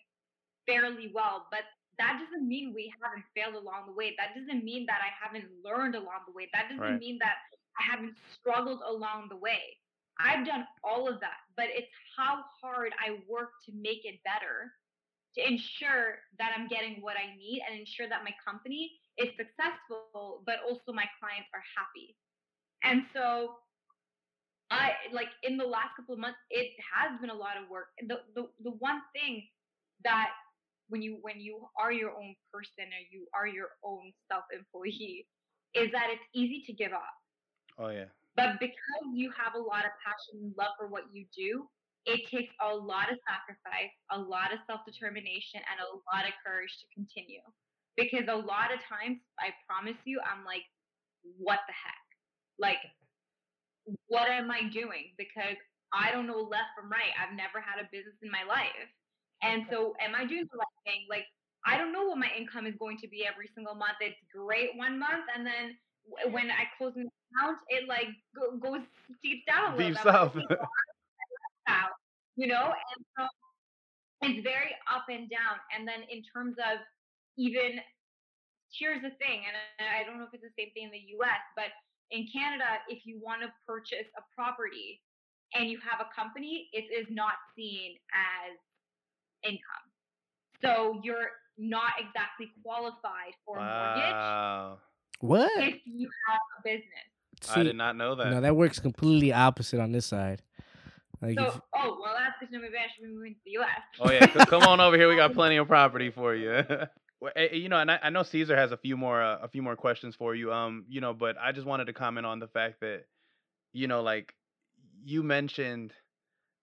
fairly 0.66 1.10
well, 1.14 1.46
but 1.50 1.62
that 1.98 2.20
doesn't 2.22 2.46
mean 2.46 2.72
we 2.74 2.92
haven't 3.02 3.24
failed 3.34 3.54
along 3.54 3.86
the 3.86 3.92
way. 3.92 4.14
That 4.18 4.34
doesn't 4.38 4.64
mean 4.64 4.86
that 4.86 5.00
I 5.02 5.10
haven't 5.16 5.48
learned 5.64 5.94
along 5.94 6.26
the 6.26 6.32
way. 6.32 6.48
That 6.52 6.68
doesn't 6.68 6.80
Right. 6.80 6.98
mean 6.98 7.18
that 7.20 7.36
I 7.78 7.82
haven't 7.82 8.16
struggled 8.38 8.80
along 8.86 9.28
the 9.28 9.36
way. 9.36 9.78
I've 10.18 10.44
done 10.44 10.66
all 10.82 11.08
of 11.08 11.20
that, 11.20 11.46
but 11.56 11.66
it's 11.70 11.90
how 12.16 12.42
hard 12.60 12.92
I 12.98 13.22
work 13.28 13.50
to 13.66 13.72
make 13.72 14.02
it 14.04 14.18
better 14.24 14.72
to 15.36 15.40
ensure 15.46 16.18
that 16.38 16.50
I'm 16.56 16.66
getting 16.66 16.98
what 17.00 17.14
I 17.14 17.36
need 17.38 17.62
and 17.62 17.78
ensure 17.78 18.08
that 18.08 18.24
my 18.24 18.34
company 18.42 18.90
is 19.18 19.28
successful, 19.38 20.42
but 20.44 20.56
also 20.66 20.90
my 20.90 21.06
clients 21.22 21.46
are 21.54 21.62
happy. 21.78 22.16
And 22.82 23.06
so 23.14 23.54
I 24.70 24.92
like 25.12 25.28
in 25.42 25.56
the 25.56 25.64
last 25.64 25.94
couple 25.96 26.14
of 26.14 26.20
months, 26.20 26.38
it 26.50 26.72
has 26.82 27.18
been 27.20 27.30
a 27.30 27.34
lot 27.34 27.56
of 27.60 27.70
work. 27.70 27.88
The 28.06 28.20
the 28.34 28.48
the 28.62 28.70
one 28.78 29.00
thing 29.14 29.46
that 30.04 30.30
when 30.88 31.02
you 31.02 31.18
when 31.22 31.40
you 31.40 31.68
are 31.78 31.92
your 31.92 32.10
own 32.10 32.34
person 32.52 32.90
or 32.90 33.02
you 33.10 33.26
are 33.34 33.46
your 33.46 33.78
own 33.84 34.12
self 34.30 34.44
employee 34.52 35.26
is 35.74 35.90
that 35.92 36.08
it's 36.10 36.26
easy 36.34 36.62
to 36.66 36.72
give 36.72 36.92
up. 36.92 37.14
Oh 37.78 37.90
yeah. 37.90 38.10
But 38.38 38.62
because 38.62 39.02
you 39.10 39.34
have 39.34 39.58
a 39.58 39.58
lot 39.58 39.82
of 39.82 39.90
passion 39.98 40.46
and 40.46 40.54
love 40.54 40.78
for 40.78 40.86
what 40.86 41.10
you 41.10 41.26
do, 41.34 41.66
it 42.06 42.22
takes 42.30 42.54
a 42.62 42.70
lot 42.70 43.10
of 43.10 43.18
sacrifice, 43.26 43.90
a 44.14 44.18
lot 44.18 44.54
of 44.54 44.62
self 44.70 44.86
determination, 44.86 45.58
and 45.58 45.82
a 45.82 45.90
lot 46.06 46.22
of 46.22 46.30
courage 46.46 46.70
to 46.78 46.86
continue. 46.94 47.42
Because 47.98 48.30
a 48.30 48.38
lot 48.38 48.70
of 48.70 48.78
times, 48.86 49.18
I 49.42 49.50
promise 49.66 49.98
you, 50.06 50.22
I'm 50.22 50.46
like, 50.46 50.62
what 51.34 51.66
the 51.66 51.74
heck? 51.74 52.06
Like, 52.62 52.78
what 54.06 54.30
am 54.30 54.54
I 54.54 54.70
doing? 54.70 55.18
Because 55.18 55.58
I 55.90 56.14
don't 56.14 56.30
know 56.30 56.38
left 56.38 56.78
from 56.78 56.86
right. 56.94 57.10
I've 57.18 57.34
never 57.34 57.58
had 57.58 57.82
a 57.82 57.90
business 57.90 58.22
in 58.22 58.30
my 58.30 58.46
life. 58.46 58.86
And 59.42 59.66
so, 59.66 59.98
am 59.98 60.14
I 60.14 60.30
doing 60.30 60.46
the 60.46 60.62
right 60.62 60.78
thing? 60.86 61.10
Like, 61.10 61.26
I 61.66 61.74
don't 61.74 61.90
know 61.90 62.06
what 62.06 62.22
my 62.22 62.30
income 62.38 62.70
is 62.70 62.78
going 62.78 63.02
to 63.02 63.10
be 63.10 63.26
every 63.26 63.50
single 63.50 63.74
month. 63.74 63.98
It's 63.98 64.22
great 64.30 64.78
one 64.78 64.94
month, 64.94 65.26
and 65.34 65.42
then 65.42 65.74
when 66.30 66.50
I 66.50 66.64
close 66.76 66.92
an 66.96 67.08
account, 67.08 67.58
it 67.68 67.88
like 67.88 68.08
go, 68.34 68.56
goes 68.56 68.84
deep 69.22 69.46
down 69.46 69.76
Deep 69.76 69.94
bit. 69.94 69.98
I'm 69.98 70.06
like, 70.06 70.14
south. 70.14 70.36
"Okay, 70.36 70.46
well, 70.50 70.68
out, 71.68 71.90
you 72.36 72.46
know, 72.46 72.72
and 72.72 73.04
so 73.16 73.26
it's 74.22 74.42
very 74.42 74.74
up 74.92 75.06
and 75.08 75.28
down. 75.30 75.60
And 75.76 75.86
then 75.86 76.02
in 76.10 76.22
terms 76.24 76.56
of 76.58 76.80
even 77.36 77.80
here's 78.72 79.02
the 79.02 79.10
thing, 79.20 79.44
and 79.46 79.54
I 79.80 80.00
I 80.00 80.04
don't 80.04 80.18
know 80.18 80.24
if 80.24 80.34
it's 80.34 80.42
the 80.42 80.54
same 80.58 80.72
thing 80.72 80.84
in 80.84 80.90
the 80.90 81.04
U.S., 81.20 81.40
but 81.56 81.72
in 82.10 82.26
Canada, 82.32 82.80
if 82.88 83.04
you 83.04 83.20
want 83.22 83.42
to 83.42 83.48
purchase 83.66 84.08
a 84.16 84.22
property 84.34 85.00
and 85.54 85.68
you 85.68 85.78
have 85.84 86.00
a 86.00 86.08
company, 86.14 86.68
it 86.72 86.88
is 86.92 87.06
not 87.10 87.34
seen 87.56 87.96
as 88.12 88.56
income. 89.44 89.86
So 90.62 91.00
you're 91.02 91.30
not 91.58 91.92
exactly 91.98 92.48
qualified 92.62 93.34
for 93.44 93.58
a 93.58 93.60
mortgage 93.60 94.12
Wow. 94.12 94.78
What? 95.20 95.50
if 95.56 95.80
you 95.84 96.08
have 96.28 96.40
a 96.58 96.62
business. 96.62 97.54
I 97.54 97.62
did 97.62 97.76
not 97.76 97.96
know 97.96 98.14
that. 98.16 98.30
No, 98.30 98.40
that 98.40 98.56
works 98.56 98.78
completely 98.78 99.32
opposite 99.32 99.80
on 99.80 99.92
this 99.92 100.06
side. 100.06 100.42
Like, 101.20 101.38
So, 101.38 101.46
if, 101.46 101.60
oh 101.74 101.98
well, 102.00 102.14
that's 102.16 102.34
because 102.40 102.52
maybe 102.52 102.76
I 102.76 102.86
should 102.94 103.04
be 103.04 103.12
moving 103.12 103.34
to 103.34 103.40
the 103.44 103.50
U.S. 103.52 103.68
Oh 104.00 104.10
yeah, 104.10 104.26
come 104.44 104.62
on 104.62 104.80
over 104.80 104.96
here. 104.96 105.08
We 105.08 105.16
got 105.16 105.32
plenty 105.34 105.56
of 105.56 105.66
property 105.68 106.10
for 106.10 106.34
you. 106.34 106.62
Well, 107.20 107.32
you 107.52 107.68
know, 107.68 107.78
and 107.78 107.90
I, 107.90 107.98
I 108.00 108.10
know 108.10 108.22
Caesar 108.22 108.56
has 108.56 108.70
a 108.70 108.76
few 108.76 108.96
more 108.96 109.20
uh, 109.20 109.38
a 109.42 109.48
few 109.48 109.60
more 109.60 109.74
questions 109.74 110.14
for 110.14 110.36
you. 110.36 110.52
Um, 110.52 110.84
you 110.88 111.00
know, 111.00 111.12
but 111.12 111.36
I 111.36 111.50
just 111.50 111.66
wanted 111.66 111.86
to 111.86 111.92
comment 111.92 112.26
on 112.26 112.38
the 112.38 112.46
fact 112.46 112.80
that, 112.82 113.06
you 113.72 113.88
know, 113.88 114.02
like 114.02 114.34
you 115.04 115.24
mentioned, 115.24 115.92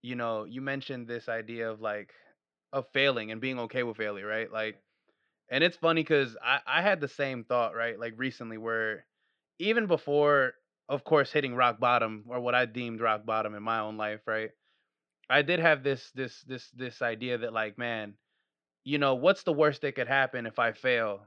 you 0.02 0.16
know, 0.16 0.46
you 0.46 0.62
mentioned 0.62 1.10
this 1.10 1.28
idea 1.28 1.70
of 1.70 1.82
like 1.82 2.14
of 2.72 2.86
failing 2.94 3.32
and 3.32 3.42
being 3.42 3.60
okay 3.60 3.84
with 3.84 3.98
failure, 3.98 4.26
right? 4.26 4.50
Like, 4.50 4.82
and 5.50 5.64
it's 5.64 5.78
funny 5.78 6.02
because 6.02 6.36
I 6.44 6.60
I 6.66 6.82
had 6.82 7.00
the 7.02 7.08
same 7.08 7.44
thought, 7.44 7.76
right? 7.76 8.00
Like 8.00 8.14
recently, 8.18 8.58
where 8.58 9.06
even 9.60 9.88
before, 9.88 10.54
of 10.90 11.04
course, 11.04 11.32
hitting 11.32 11.56
rock 11.56 11.80
bottom 11.80 12.26
or 12.28 12.40
what 12.40 12.56
I 12.56 12.66
deemed 12.66 13.02
rock 13.02 13.26
bottom 13.26 13.56
in 13.56 13.64
my 13.64 13.80
own 13.80 13.98
life, 13.98 14.22
right? 14.28 14.52
I 15.30 15.42
did 15.44 15.60
have 15.60 15.84
this 15.84 16.12
this 16.12 16.42
this 16.44 16.70
this 16.72 17.02
idea 17.02 17.38
that 17.40 17.54
like, 17.54 17.78
man, 17.78 18.16
you 18.84 18.98
know, 19.00 19.16
what's 19.16 19.44
the 19.44 19.54
worst 19.54 19.82
that 19.82 19.96
could 19.96 20.08
happen 20.08 20.46
if 20.46 20.60
I 20.60 20.74
fail, 20.74 21.22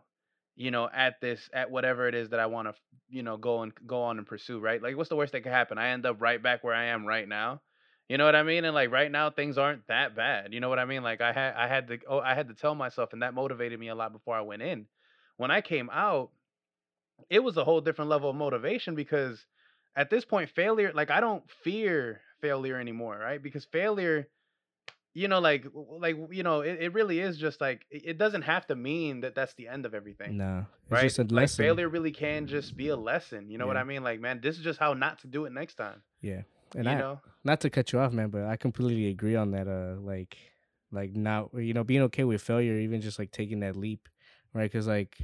you 0.57 0.71
know, 0.71 0.89
at 0.93 1.21
this 1.21 1.49
at 1.53 1.71
whatever 1.71 2.09
it 2.09 2.15
is 2.15 2.31
that 2.31 2.41
I 2.41 2.47
want 2.47 2.69
to, 2.69 2.75
you 3.11 3.23
know, 3.23 3.37
go 3.37 3.63
and 3.63 3.73
go 3.87 4.03
on 4.05 4.19
and 4.19 4.27
pursue, 4.27 4.61
right? 4.61 4.83
Like 4.83 4.97
what's 4.97 5.09
the 5.11 5.17
worst 5.17 5.33
that 5.33 5.43
could 5.43 5.53
happen? 5.53 5.79
I 5.79 5.91
end 5.91 6.07
up 6.07 6.21
right 6.23 6.43
back 6.43 6.65
where 6.65 6.75
I 6.75 6.87
am 6.87 7.07
right 7.07 7.29
now. 7.29 7.61
You 8.09 8.17
know 8.17 8.25
what 8.25 8.35
I 8.35 8.43
mean? 8.43 8.65
And 8.65 8.75
like 8.75 8.91
right 8.91 9.11
now 9.11 9.31
things 9.31 9.59
aren't 9.59 9.87
that 9.89 10.17
bad. 10.17 10.55
You 10.55 10.61
know 10.61 10.69
what 10.69 10.79
I 10.79 10.87
mean? 10.87 11.03
Like 11.03 11.21
I 11.21 11.33
had 11.33 11.55
I 11.55 11.69
had 11.69 11.89
to 11.89 11.99
oh 12.09 12.21
I 12.21 12.35
had 12.35 12.49
to 12.49 12.55
tell 12.55 12.75
myself 12.75 13.13
and 13.13 13.23
that 13.23 13.35
motivated 13.35 13.79
me 13.79 13.89
a 13.89 13.95
lot 13.95 14.13
before 14.13 14.35
I 14.35 14.41
went 14.41 14.63
in. 14.63 14.87
When 15.37 15.51
I 15.51 15.61
came 15.61 15.91
out, 15.93 16.31
it 17.29 17.41
was 17.41 17.57
a 17.57 17.65
whole 17.65 17.81
different 17.81 18.11
level 18.11 18.31
of 18.31 18.37
motivation 18.37 18.95
because 18.95 19.45
at 19.95 20.09
this 20.11 20.25
point 20.25 20.51
failure 20.51 20.91
like 20.95 21.11
I 21.11 21.21
don't 21.21 21.49
fear 21.63 22.23
failure 22.41 22.81
anymore, 22.81 23.19
right? 23.19 23.43
Because 23.43 23.67
failure 23.67 24.29
you 25.13 25.29
know 25.29 25.41
like 25.41 25.67
like 25.75 26.17
you 26.31 26.43
know 26.43 26.61
it, 26.61 26.79
it 26.81 26.95
really 26.95 27.19
is 27.19 27.37
just 27.37 27.61
like 27.61 27.85
it 27.91 28.19
doesn't 28.19 28.43
have 28.43 28.67
to 28.67 28.77
mean 28.77 29.21
that 29.21 29.35
that's 29.35 29.55
the 29.55 29.67
end 29.67 29.85
of 29.85 29.95
everything 29.95 30.37
no, 30.37 30.67
it's 30.85 30.91
right 30.91 31.03
just 31.03 31.19
a 31.19 31.23
lesson. 31.23 31.35
like 31.35 31.51
failure 31.51 31.89
really 31.89 32.13
can 32.13 32.47
just 32.47 32.77
be 32.77 32.89
a 32.89 32.97
lesson 32.97 33.51
you 33.51 33.59
know 33.59 33.67
what 33.67 33.77
i 33.77 33.85
mean 33.85 34.05
like 34.05 34.21
man 34.21 34.39
this 34.43 34.57
is 34.59 34.63
just 34.63 34.79
how 34.79 34.93
not 34.93 35.19
to 35.19 35.27
do 35.27 35.47
it 35.47 35.53
next 35.53 35.75
time 35.75 36.03
Yeah, 36.21 36.43
and 36.75 36.89
you 36.89 36.91
I 36.91 36.99
know 36.99 37.21
not 37.45 37.61
to 37.63 37.71
cut 37.71 37.93
you 37.93 38.01
off, 38.01 38.13
man, 38.13 38.31
but 38.31 38.45
I 38.45 38.57
completely 38.57 39.09
agree 39.09 39.37
on 39.37 39.53
that. 39.53 39.69
Uh, 39.69 40.01
like, 40.01 40.37
like 40.91 41.15
not 41.15 41.51
you 41.55 41.75
know 41.75 41.85
being 41.85 42.03
okay 42.03 42.25
with 42.25 42.43
failure, 42.43 42.79
even 42.79 43.01
just 43.01 43.19
like 43.19 43.31
taking 43.31 43.61
that 43.61 43.77
leap, 43.77 44.09
right? 44.53 44.71
Because 44.71 44.87
like 44.87 45.19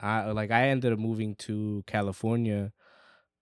I 0.00 0.30
like 0.30 0.50
I 0.50 0.68
ended 0.68 0.92
up 0.92 0.98
moving 0.98 1.34
to 1.36 1.84
California. 1.86 2.72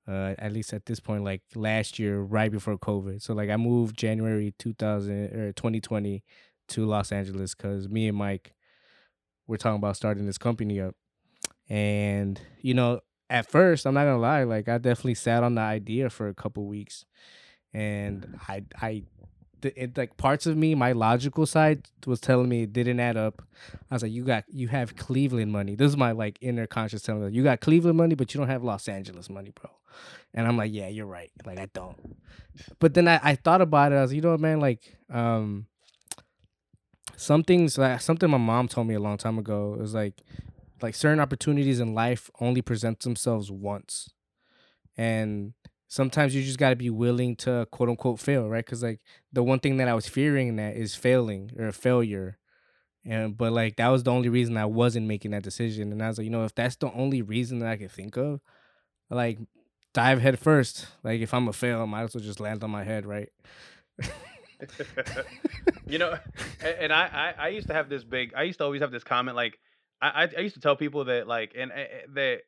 Uh, 0.09 0.37
at 0.39 0.53
least 0.53 0.73
at 0.73 0.87
this 0.87 1.01
point, 1.01 1.25
like 1.25 1.43
last 1.57 1.99
year, 1.99 2.21
right 2.21 2.53
before 2.53 2.79
COVID. 2.79 3.21
So 3.21 3.35
like 3.35 3.51
I 3.51 3.57
moved 3.57 3.99
January 3.99 4.55
2000 4.57 5.35
or 5.35 5.53
2020 5.53 6.23
to 6.69 6.87
Los 6.87 7.11
Angeles 7.11 7.57
because 7.57 7.89
me 7.89 8.07
and 8.07 8.17
Mike 8.17 8.55
were 9.47 9.57
talking 9.57 9.77
about 9.77 9.97
starting 9.97 10.27
this 10.27 10.39
company 10.39 10.81
up. 10.81 10.95
And 11.69 12.41
you 12.61 12.75
know, 12.75 13.01
at 13.29 13.51
first, 13.51 13.87
I'm 13.87 13.95
not 13.95 14.05
gonna 14.05 14.19
lie, 14.19 14.45
like 14.45 14.69
I 14.69 14.79
definitely 14.79 15.15
sat 15.15 15.43
on 15.43 15.55
the 15.57 15.63
idea 15.63 16.11
for 16.11 16.29
a 16.29 16.35
couple 16.35 16.67
weeks, 16.67 17.05
and 17.73 18.39
I 18.49 18.65
I 18.81 19.03
the, 19.63 19.83
it, 19.83 19.97
like 19.97 20.17
parts 20.17 20.47
of 20.47 20.57
me, 20.57 20.75
my 20.75 20.93
logical 20.93 21.47
side 21.47 21.87
was 22.07 22.21
telling 22.21 22.49
me 22.49 22.63
it 22.63 22.73
didn't 22.73 23.01
add 23.01 23.17
up. 23.17 23.43
I 23.91 23.95
was 23.95 24.03
like, 24.03 24.13
you 24.13 24.25
got 24.25 24.45
you 24.49 24.69
have 24.69 24.97
Cleveland 24.97 25.53
money. 25.53 25.75
This 25.75 25.91
is 25.91 25.97
my 25.97 26.13
like 26.13 26.39
inner 26.41 26.67
conscious 26.67 27.03
telling 27.03 27.27
me 27.27 27.33
you 27.33 27.43
got 27.43 27.61
Cleveland 27.61 27.97
money, 27.97 28.15
but 28.15 28.33
you 28.35 28.39
don't 28.39 28.49
have 28.49 28.63
Los 28.63 28.89
Angeles 28.89 29.31
money, 29.31 29.53
bro. 29.55 29.71
And 30.35 30.47
I'm 30.47 30.57
like, 30.57 30.73
yeah, 30.73 30.89
you're 30.89 31.07
right. 31.07 31.31
Like 31.45 31.59
I 31.59 31.69
don't. 31.73 32.17
But 32.79 32.95
then 32.95 33.09
I, 33.09 33.19
I 33.23 33.35
thought 33.35 33.63
about 33.63 33.93
it. 33.93 33.97
I 33.97 34.03
was, 34.03 34.13
you 34.13 34.21
know 34.21 34.33
what, 34.33 34.41
man, 34.41 34.61
like 34.61 34.97
um 35.11 35.67
some 37.17 37.43
things 37.43 37.79
like 37.79 38.01
something 38.01 38.31
my 38.31 38.37
mom 38.37 38.69
told 38.69 38.87
me 38.87 38.95
a 38.95 39.01
long 39.01 39.17
time 39.17 39.39
ago 39.39 39.79
is 39.81 39.95
like 39.95 40.23
like 40.83 40.95
certain 40.95 41.21
opportunities 41.21 41.81
in 41.81 41.95
life 41.95 42.31
only 42.41 42.61
present 42.61 43.01
themselves 43.01 43.51
once 43.51 44.11
and 44.97 45.55
sometimes 45.89 46.35
you 46.35 46.43
just 46.43 46.59
got 46.59 46.71
to 46.71 46.77
be 46.77 46.91
willing 46.91 47.37
to 47.37 47.67
quote 47.71 47.89
unquote 47.89 48.21
fail, 48.21 48.49
right? 48.49 48.65
Because 48.65 48.83
like 48.83 49.01
the 49.33 49.43
one 49.43 49.61
thing 49.61 49.77
that 49.79 49.89
I 49.89 49.95
was 49.95 50.09
fearing 50.09 50.57
that 50.57 50.77
is 50.77 50.95
failing 50.95 51.51
or 51.59 51.73
failure, 51.73 52.39
and 53.05 53.37
but 53.37 53.53
like 53.53 53.77
that 53.77 53.89
was 53.89 54.03
the 54.03 54.13
only 54.13 54.29
reason 54.29 54.57
I 54.57 54.67
wasn't 54.67 55.07
making 55.07 55.31
that 55.33 55.43
decision, 55.43 55.93
and 55.93 56.03
I 56.03 56.09
was 56.09 56.19
like, 56.19 56.25
you 56.25 56.31
know, 56.31 56.45
if 56.45 56.55
that's 56.55 56.77
the 56.77 56.93
only 56.93 57.23
reason 57.23 57.61
that 57.61 57.69
I 57.69 57.77
could 57.77 57.91
think 57.91 58.17
of, 58.17 58.41
like 59.11 59.39
dive 59.97 60.21
head 60.21 60.39
first. 60.39 60.87
Like 61.03 61.21
if 61.21 61.33
I'm 61.33 61.49
a 61.49 61.53
fail, 61.53 61.81
I 61.81 61.85
might 61.87 62.03
as 62.03 62.15
well 62.15 62.23
just 62.23 62.41
land 62.41 62.63
on 62.63 62.71
my 62.71 62.85
head, 62.85 63.07
right? 63.07 63.31
you 65.87 65.99
know, 65.99 66.19
and 66.63 66.93
I, 66.93 67.07
I 67.07 67.35
I 67.47 67.49
used 67.49 67.69
to 67.69 67.75
have 67.75 67.89
this 67.89 68.05
big. 68.05 68.33
I 68.35 68.43
used 68.43 68.59
to 68.59 68.65
always 68.65 68.83
have 68.83 68.91
this 68.91 69.05
comment 69.05 69.37
like 69.37 69.59
I 70.01 70.29
I, 70.37 70.41
used 70.41 70.55
to 70.55 70.61
tell 70.61 70.77
people 70.77 71.05
that 71.07 71.27
like 71.27 71.53
and 71.57 71.73
uh, 71.73 71.85
that 72.15 72.43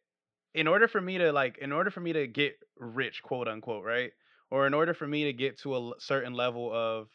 in 0.54 0.66
order 0.66 0.88
for 0.88 1.00
me 1.00 1.18
to 1.18 1.32
like 1.32 1.58
in 1.58 1.72
order 1.72 1.90
for 1.90 2.00
me 2.00 2.12
to 2.12 2.26
get 2.26 2.54
rich, 2.78 3.22
quote 3.22 3.48
unquote, 3.48 3.84
right, 3.84 4.12
or 4.50 4.66
in 4.66 4.74
order 4.74 4.94
for 4.94 5.06
me 5.06 5.24
to 5.24 5.32
get 5.32 5.58
to 5.61 5.76
a 5.76 5.92
certain 5.98 6.34
level 6.34 6.70
of 6.72 7.08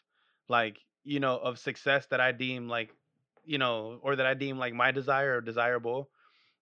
like 0.50 0.78
you 1.04 1.20
know 1.20 1.38
of 1.38 1.60
success 1.60 2.06
that 2.08 2.22
I 2.22 2.32
deem 2.32 2.68
like 2.68 2.96
you 3.44 3.58
know 3.58 4.00
or 4.02 4.16
that 4.16 4.26
I 4.26 4.34
deem 4.34 4.58
like 4.58 4.74
my 4.74 4.92
desire 4.92 5.38
or 5.38 5.42
desirable. 5.42 6.10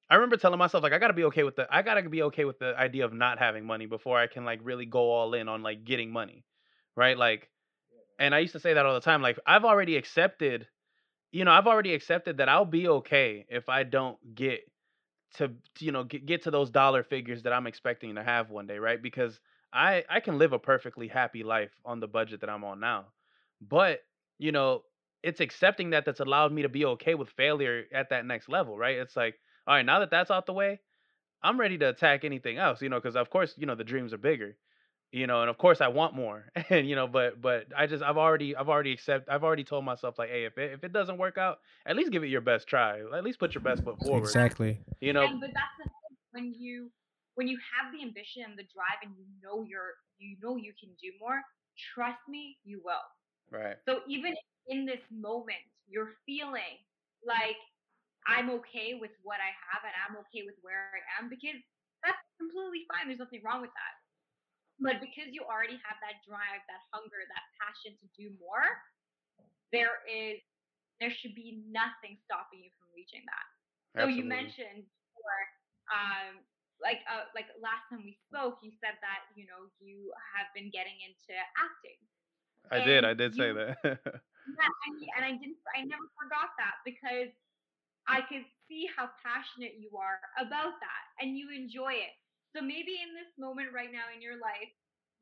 I 0.09 0.15
remember 0.15 0.37
telling 0.37 0.59
myself 0.59 0.83
like 0.83 0.93
I 0.93 0.99
gotta 0.99 1.13
be 1.13 1.25
okay 1.25 1.43
with 1.43 1.55
the 1.55 1.67
I 1.69 1.81
gotta 1.81 2.07
be 2.07 2.23
okay 2.23 2.45
with 2.45 2.59
the 2.59 2.77
idea 2.77 3.05
of 3.05 3.13
not 3.13 3.39
having 3.39 3.65
money 3.65 3.85
before 3.85 4.17
I 4.19 4.27
can 4.27 4.45
like 4.45 4.59
really 4.63 4.85
go 4.85 5.11
all 5.11 5.33
in 5.33 5.47
on 5.47 5.63
like 5.63 5.85
getting 5.85 6.11
money, 6.11 6.45
right? 6.95 7.17
Like 7.17 7.49
and 8.19 8.35
I 8.35 8.39
used 8.39 8.53
to 8.53 8.59
say 8.59 8.73
that 8.73 8.85
all 8.85 8.93
the 8.93 9.01
time. 9.01 9.21
Like 9.21 9.39
I've 9.45 9.65
already 9.65 9.97
accepted, 9.97 10.67
you 11.31 11.43
know, 11.45 11.51
I've 11.51 11.67
already 11.67 11.93
accepted 11.93 12.37
that 12.37 12.49
I'll 12.49 12.65
be 12.65 12.87
okay 12.87 13.45
if 13.49 13.67
I 13.69 13.83
don't 13.83 14.17
get 14.35 14.61
to, 15.35 15.49
to, 15.75 15.85
you 15.85 15.91
know, 15.91 16.03
get, 16.03 16.25
get 16.25 16.43
to 16.43 16.51
those 16.51 16.69
dollar 16.69 17.03
figures 17.03 17.43
that 17.43 17.53
I'm 17.53 17.67
expecting 17.67 18.15
to 18.15 18.23
have 18.23 18.49
one 18.49 18.67
day, 18.67 18.77
right? 18.79 19.01
Because 19.01 19.39
I 19.73 20.03
I 20.09 20.19
can 20.19 20.37
live 20.37 20.53
a 20.53 20.59
perfectly 20.59 21.07
happy 21.07 21.43
life 21.43 21.71
on 21.85 21.99
the 21.99 22.07
budget 22.07 22.41
that 22.41 22.49
I'm 22.49 22.63
on 22.63 22.79
now. 22.79 23.07
But, 23.61 24.01
you 24.39 24.51
know, 24.51 24.83
it's 25.23 25.39
accepting 25.39 25.91
that 25.91 26.05
that's 26.05 26.19
allowed 26.19 26.51
me 26.51 26.63
to 26.63 26.69
be 26.69 26.85
okay 26.85 27.15
with 27.15 27.29
failure 27.29 27.85
at 27.93 28.09
that 28.09 28.25
next 28.25 28.49
level, 28.49 28.77
right? 28.77 28.97
It's 28.97 29.15
like, 29.15 29.39
all 29.67 29.75
right, 29.75 29.85
now 29.85 29.99
that 29.99 30.09
that's 30.11 30.31
out 30.31 30.45
the 30.47 30.53
way, 30.53 30.79
I'm 31.43 31.59
ready 31.59 31.77
to 31.79 31.89
attack 31.89 32.23
anything 32.23 32.57
else, 32.57 32.81
you 32.81 32.89
know, 32.89 32.99
because 32.99 33.15
of 33.15 33.29
course, 33.29 33.55
you 33.57 33.65
know, 33.65 33.75
the 33.75 33.83
dreams 33.83 34.13
are 34.13 34.17
bigger 34.17 34.57
you 35.11 35.27
know 35.27 35.41
and 35.41 35.49
of 35.49 35.57
course 35.57 35.81
i 35.81 35.87
want 35.87 36.15
more 36.15 36.45
and 36.69 36.87
you 36.87 36.95
know 36.95 37.07
but 37.07 37.41
but 37.41 37.65
i 37.77 37.85
just 37.85 38.03
i've 38.03 38.17
already 38.17 38.55
i've 38.55 38.69
already 38.69 38.91
accept 38.91 39.29
i've 39.29 39.43
already 39.43 39.63
told 39.63 39.83
myself 39.83 40.17
like 40.17 40.29
hey 40.29 40.45
if 40.45 40.57
it, 40.57 40.71
if 40.71 40.83
it 40.83 40.93
doesn't 40.93 41.17
work 41.17 41.37
out 41.37 41.59
at 41.85 41.95
least 41.95 42.11
give 42.11 42.23
it 42.23 42.27
your 42.27 42.41
best 42.41 42.67
try. 42.67 43.01
At 43.15 43.23
least 43.23 43.39
put 43.39 43.55
your 43.55 43.63
best 43.63 43.83
foot 43.83 43.97
forward. 43.99 44.23
Exactly. 44.23 44.79
you 44.99 45.13
know? 45.13 45.23
And 45.23 45.39
but 45.39 45.49
that's 45.53 45.75
the 45.81 45.89
thing 45.89 46.17
when 46.31 46.53
you 46.53 46.91
when 47.35 47.47
you 47.47 47.57
have 47.73 47.91
the 47.93 48.01
ambition 48.01 48.43
and 48.45 48.53
the 48.53 48.67
drive 48.69 49.01
and 49.01 49.11
you 49.17 49.25
know 49.41 49.63
you're 49.63 49.97
you 50.19 50.37
know 50.41 50.57
you 50.57 50.73
can 50.77 50.89
do 51.01 51.09
more 51.19 51.41
trust 51.95 52.21
me 52.29 52.57
you 52.63 52.81
will. 52.83 53.05
Right. 53.49 53.75
So 53.87 54.01
even 54.07 54.35
in 54.67 54.85
this 54.85 55.01
moment 55.09 55.61
you're 55.89 56.13
feeling 56.25 56.79
like 57.25 57.57
i'm 58.29 58.53
okay 58.53 58.93
with 58.93 59.09
what 59.25 59.41
i 59.41 59.49
have 59.49 59.81
and 59.81 59.95
i'm 60.05 60.13
okay 60.21 60.45
with 60.45 60.53
where 60.61 60.93
i 60.93 61.01
am 61.17 61.25
because 61.25 61.57
that's 62.05 62.21
completely 62.37 62.85
fine 62.85 63.09
there's 63.09 63.17
nothing 63.17 63.41
wrong 63.41 63.57
with 63.59 63.73
that 63.73 63.93
but 64.81 64.97
because 64.99 65.29
you 65.31 65.45
already 65.45 65.77
have 65.85 65.97
that 66.01 66.19
drive 66.25 66.61
that 66.65 66.81
hunger 66.91 67.23
that 67.29 67.45
passion 67.61 67.93
to 68.01 68.07
do 68.17 68.33
more 68.41 68.65
there 69.71 70.01
is 70.09 70.41
there 70.99 71.13
should 71.13 71.33
be 71.33 71.63
nothing 71.69 72.17
stopping 72.25 72.65
you 72.65 72.71
from 72.77 72.89
reaching 72.93 73.21
that 73.25 73.47
so 73.97 74.07
you 74.07 74.23
mentioned 74.23 74.87
before, 74.87 75.41
um, 75.91 76.39
like 76.79 77.03
uh, 77.11 77.27
like 77.35 77.51
last 77.59 77.83
time 77.91 78.07
we 78.07 78.15
spoke, 78.31 78.63
you 78.63 78.71
said 78.79 78.95
that 79.03 79.27
you 79.35 79.43
know 79.43 79.67
you 79.83 80.15
have 80.31 80.47
been 80.55 80.71
getting 80.71 80.95
into 81.03 81.35
acting. 81.59 81.99
i 82.71 82.79
did 82.79 83.03
i 83.03 83.11
and 83.11 83.19
did 83.19 83.35
say 83.35 83.51
that 83.51 83.75
Yeah, 84.41 84.73
and, 84.89 84.95
and 85.15 85.23
I 85.27 85.31
didn't. 85.37 85.61
I 85.77 85.85
never 85.85 86.07
forgot 86.17 86.55
that 86.57 86.81
because 86.81 87.29
I 88.09 88.25
could 88.25 88.41
see 88.65 88.89
how 88.89 89.11
passionate 89.21 89.77
you 89.77 89.93
are 89.99 90.17
about 90.41 90.81
that, 90.81 91.03
and 91.21 91.37
you 91.37 91.53
enjoy 91.53 91.93
it. 91.93 92.15
So 92.51 92.59
maybe 92.59 92.99
in 92.99 93.15
this 93.15 93.31
moment 93.39 93.71
right 93.71 93.91
now 93.91 94.11
in 94.11 94.19
your 94.19 94.35
life, 94.39 94.71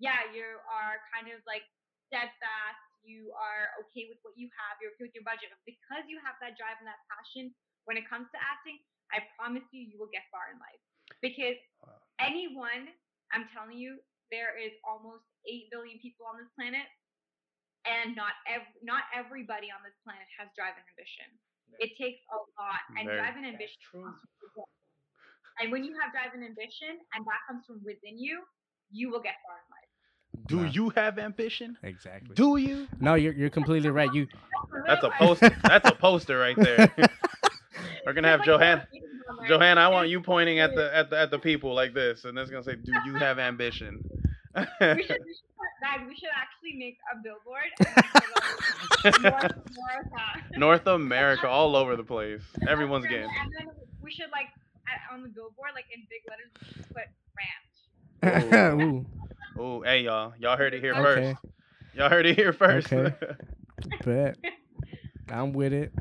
yeah, 0.01 0.25
you 0.33 0.43
are 0.65 0.97
kind 1.13 1.29
of 1.29 1.43
like 1.45 1.61
steadfast. 2.09 2.81
You 3.05 3.31
are 3.37 3.69
okay 3.85 4.09
with 4.09 4.19
what 4.25 4.33
you 4.35 4.49
have. 4.57 4.81
You're 4.81 4.91
okay 4.97 5.07
with 5.07 5.15
your 5.15 5.23
budget, 5.27 5.53
but 5.53 5.61
because 5.63 6.03
you 6.09 6.17
have 6.25 6.35
that 6.43 6.57
drive 6.59 6.81
and 6.81 6.87
that 6.89 6.99
passion 7.07 7.53
when 7.87 7.95
it 7.95 8.05
comes 8.09 8.27
to 8.35 8.39
acting, 8.41 8.81
I 9.13 9.23
promise 9.39 9.63
you, 9.71 9.81
you 9.85 9.97
will 9.97 10.11
get 10.11 10.25
far 10.29 10.51
in 10.53 10.57
life. 10.61 10.81
Because 11.23 11.57
anyone, 12.21 12.89
I'm 13.33 13.49
telling 13.49 13.77
you, 13.79 13.97
there 14.29 14.53
is 14.57 14.73
almost 14.85 15.25
eight 15.49 15.69
billion 15.73 15.97
people 16.03 16.29
on 16.29 16.37
this 16.37 16.49
planet, 16.53 16.85
and 17.87 18.13
not 18.13 18.37
ev- 18.45 18.69
not 18.85 19.09
everybody 19.15 19.73
on 19.73 19.81
this 19.81 19.95
planet 20.05 20.27
has 20.37 20.51
drive 20.53 20.77
and 20.77 20.85
ambition. 20.93 21.29
It 21.81 21.93
takes 21.97 22.21
a 22.29 22.37
lot, 22.61 22.81
and 22.97 23.05
Very- 23.09 23.17
drive 23.17 23.35
and 23.37 23.47
ambition 23.47 23.79
comes 23.89 24.17
from 24.21 24.37
within. 24.41 24.78
And 25.61 25.71
when 25.71 25.83
you 25.83 25.93
have 26.01 26.11
drive 26.11 26.33
and 26.33 26.43
ambition, 26.43 26.97
and 27.13 27.25
that 27.25 27.39
comes 27.47 27.65
from 27.65 27.81
within 27.85 28.17
you, 28.17 28.41
you 28.91 29.09
will 29.09 29.21
get 29.21 29.35
far 29.45 29.57
in 29.57 29.67
life. 29.71 30.47
do 30.47 30.57
Nah. 30.63 30.71
you 30.71 30.89
have 30.91 31.19
ambition 31.19 31.77
Exactly. 31.83 32.33
do 32.35 32.57
you 32.57 32.87
No, 32.99 33.13
you're 33.15 33.33
you're 33.33 33.49
completely 33.49 33.89
right. 33.89 34.11
You 34.13 34.27
that's 34.87 35.03
a 35.03 35.09
poster 35.11 35.55
that's 35.63 35.89
a 35.89 35.95
poster 35.95 36.37
right 36.39 36.55
there 36.55 36.91
we're 38.05 38.13
gonna 38.13 38.27
have 38.27 38.39
There's 38.45 38.59
like 38.59 38.59
johanna 38.59 38.87
meetings 38.93 39.21
on 39.29 39.35
there. 39.37 39.47
johanna 39.47 39.81
i 39.81 39.87
want 39.89 40.09
you 40.09 40.21
pointing 40.21 40.59
at 40.59 40.73
the 40.75 40.95
at 40.95 41.09
the 41.09 41.17
at 41.19 41.31
the 41.31 41.39
people 41.39 41.73
like 41.73 41.93
this 41.93 42.25
and 42.25 42.37
that's 42.37 42.49
gonna 42.49 42.63
say 42.63 42.75
do 42.75 42.91
you 43.05 43.13
have 43.15 43.37
ambition 43.39 44.01
We 44.55 44.63
should, 44.65 44.71
we 44.81 45.03
should, 45.05 45.19
guys, 45.81 46.01
we 46.07 46.15
should 46.15 46.33
actually 46.35 46.75
make 46.77 46.97
a 47.13 47.21
billboard. 47.21 47.69
And 49.05 49.15
make 49.23 49.25
it 49.25 49.33
like 49.33 49.51
North 49.77 50.07
America. 50.11 50.59
north 50.59 50.87
america 50.87 51.47
all 51.47 51.75
over 51.75 51.95
the 51.95 52.03
place 52.03 52.41
everyone's 52.67 53.05
And 53.05 53.11
getting 53.13 53.29
And 53.29 53.51
then 53.59 53.67
we 54.01 54.11
should 54.11 54.31
like 54.31 54.47
at, 54.91 55.13
on 55.13 55.23
the 55.23 55.29
billboard, 55.29 55.71
like 55.75 55.85
in 55.93 56.01
big 56.09 56.21
letters, 56.29 56.51
we 56.77 56.83
put 56.93 57.07
ranch. 57.37 58.79
Ooh, 58.79 59.05
Oh, 59.57 59.81
hey 59.81 60.01
y'all. 60.01 60.33
Y'all 60.39 60.57
heard 60.57 60.73
it 60.73 60.81
here 60.81 60.93
Okay. 60.95 61.33
first. 61.33 61.45
Y'all 61.93 62.09
heard 62.09 62.25
it 62.25 62.35
here 62.37 62.53
first. 62.53 62.91
Okay. 62.93 63.13
bet. 64.05 64.37
I'm 65.29 65.53
with 65.53 65.73
it. 65.73 65.91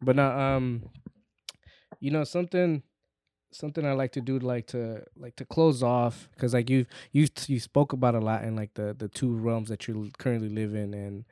But 0.00 0.16
no, 0.16 0.30
um, 0.30 0.82
you 1.98 2.10
know 2.10 2.24
something, 2.24 2.82
something 3.52 3.84
I 3.84 3.92
like 3.92 4.12
to 4.12 4.20
do, 4.20 4.38
like 4.38 4.66
to 4.68 5.02
like 5.16 5.36
to 5.36 5.44
close 5.44 5.82
off, 5.82 6.28
because 6.34 6.54
like 6.54 6.70
you've 6.70 6.86
you 7.12 7.26
you 7.46 7.58
spoke 7.60 7.92
about 7.92 8.14
a 8.14 8.20
lot 8.20 8.44
in 8.44 8.54
like 8.56 8.74
the 8.74 8.94
the 8.96 9.08
two 9.08 9.34
realms 9.36 9.68
that 9.68 9.86
you 9.88 10.10
currently 10.18 10.48
live 10.48 10.74
in, 10.74 10.94
and 10.94 11.24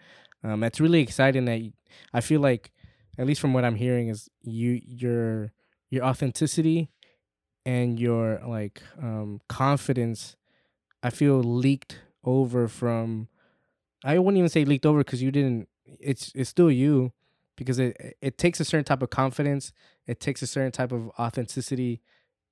um, 0.45 0.61
that's 0.61 0.81
really 0.81 1.01
exciting. 1.01 1.45
That 1.47 1.61
you, 1.61 1.73
I 2.13 2.21
feel 2.21 2.41
like, 2.41 2.73
at 3.19 3.27
least 3.27 3.41
from 3.41 3.53
what 3.53 3.65
I'm 3.65 3.77
hearing, 3.77 4.09
is 4.09 4.29
you 4.43 4.81
your 4.85 5.53
your 5.91 6.05
authenticity 6.05 6.91
and 7.69 8.01
your 8.01 8.25
like 8.47 8.83
um 9.03 9.41
confidence. 9.49 10.21
I 11.03 11.11
feel 11.11 11.39
leaked 11.65 11.95
over 12.25 12.69
from. 12.69 13.29
I 14.05 14.19
wouldn't 14.19 14.39
even 14.39 14.49
say 14.49 14.65
leaked 14.65 14.87
over 14.87 15.01
because 15.01 15.23
you 15.23 15.31
didn't. 15.39 15.69
It's 15.85 16.33
it's 16.35 16.51
still 16.51 16.71
you, 16.71 17.13
because 17.57 17.79
it 17.79 17.93
it 18.29 18.39
takes 18.39 18.61
a 18.61 18.65
certain 18.65 18.85
type 18.91 19.03
of 19.03 19.11
confidence. 19.11 19.73
It 20.07 20.19
takes 20.21 20.43
a 20.43 20.47
certain 20.47 20.73
type 20.73 20.93
of 20.93 21.11
authenticity, 21.19 22.01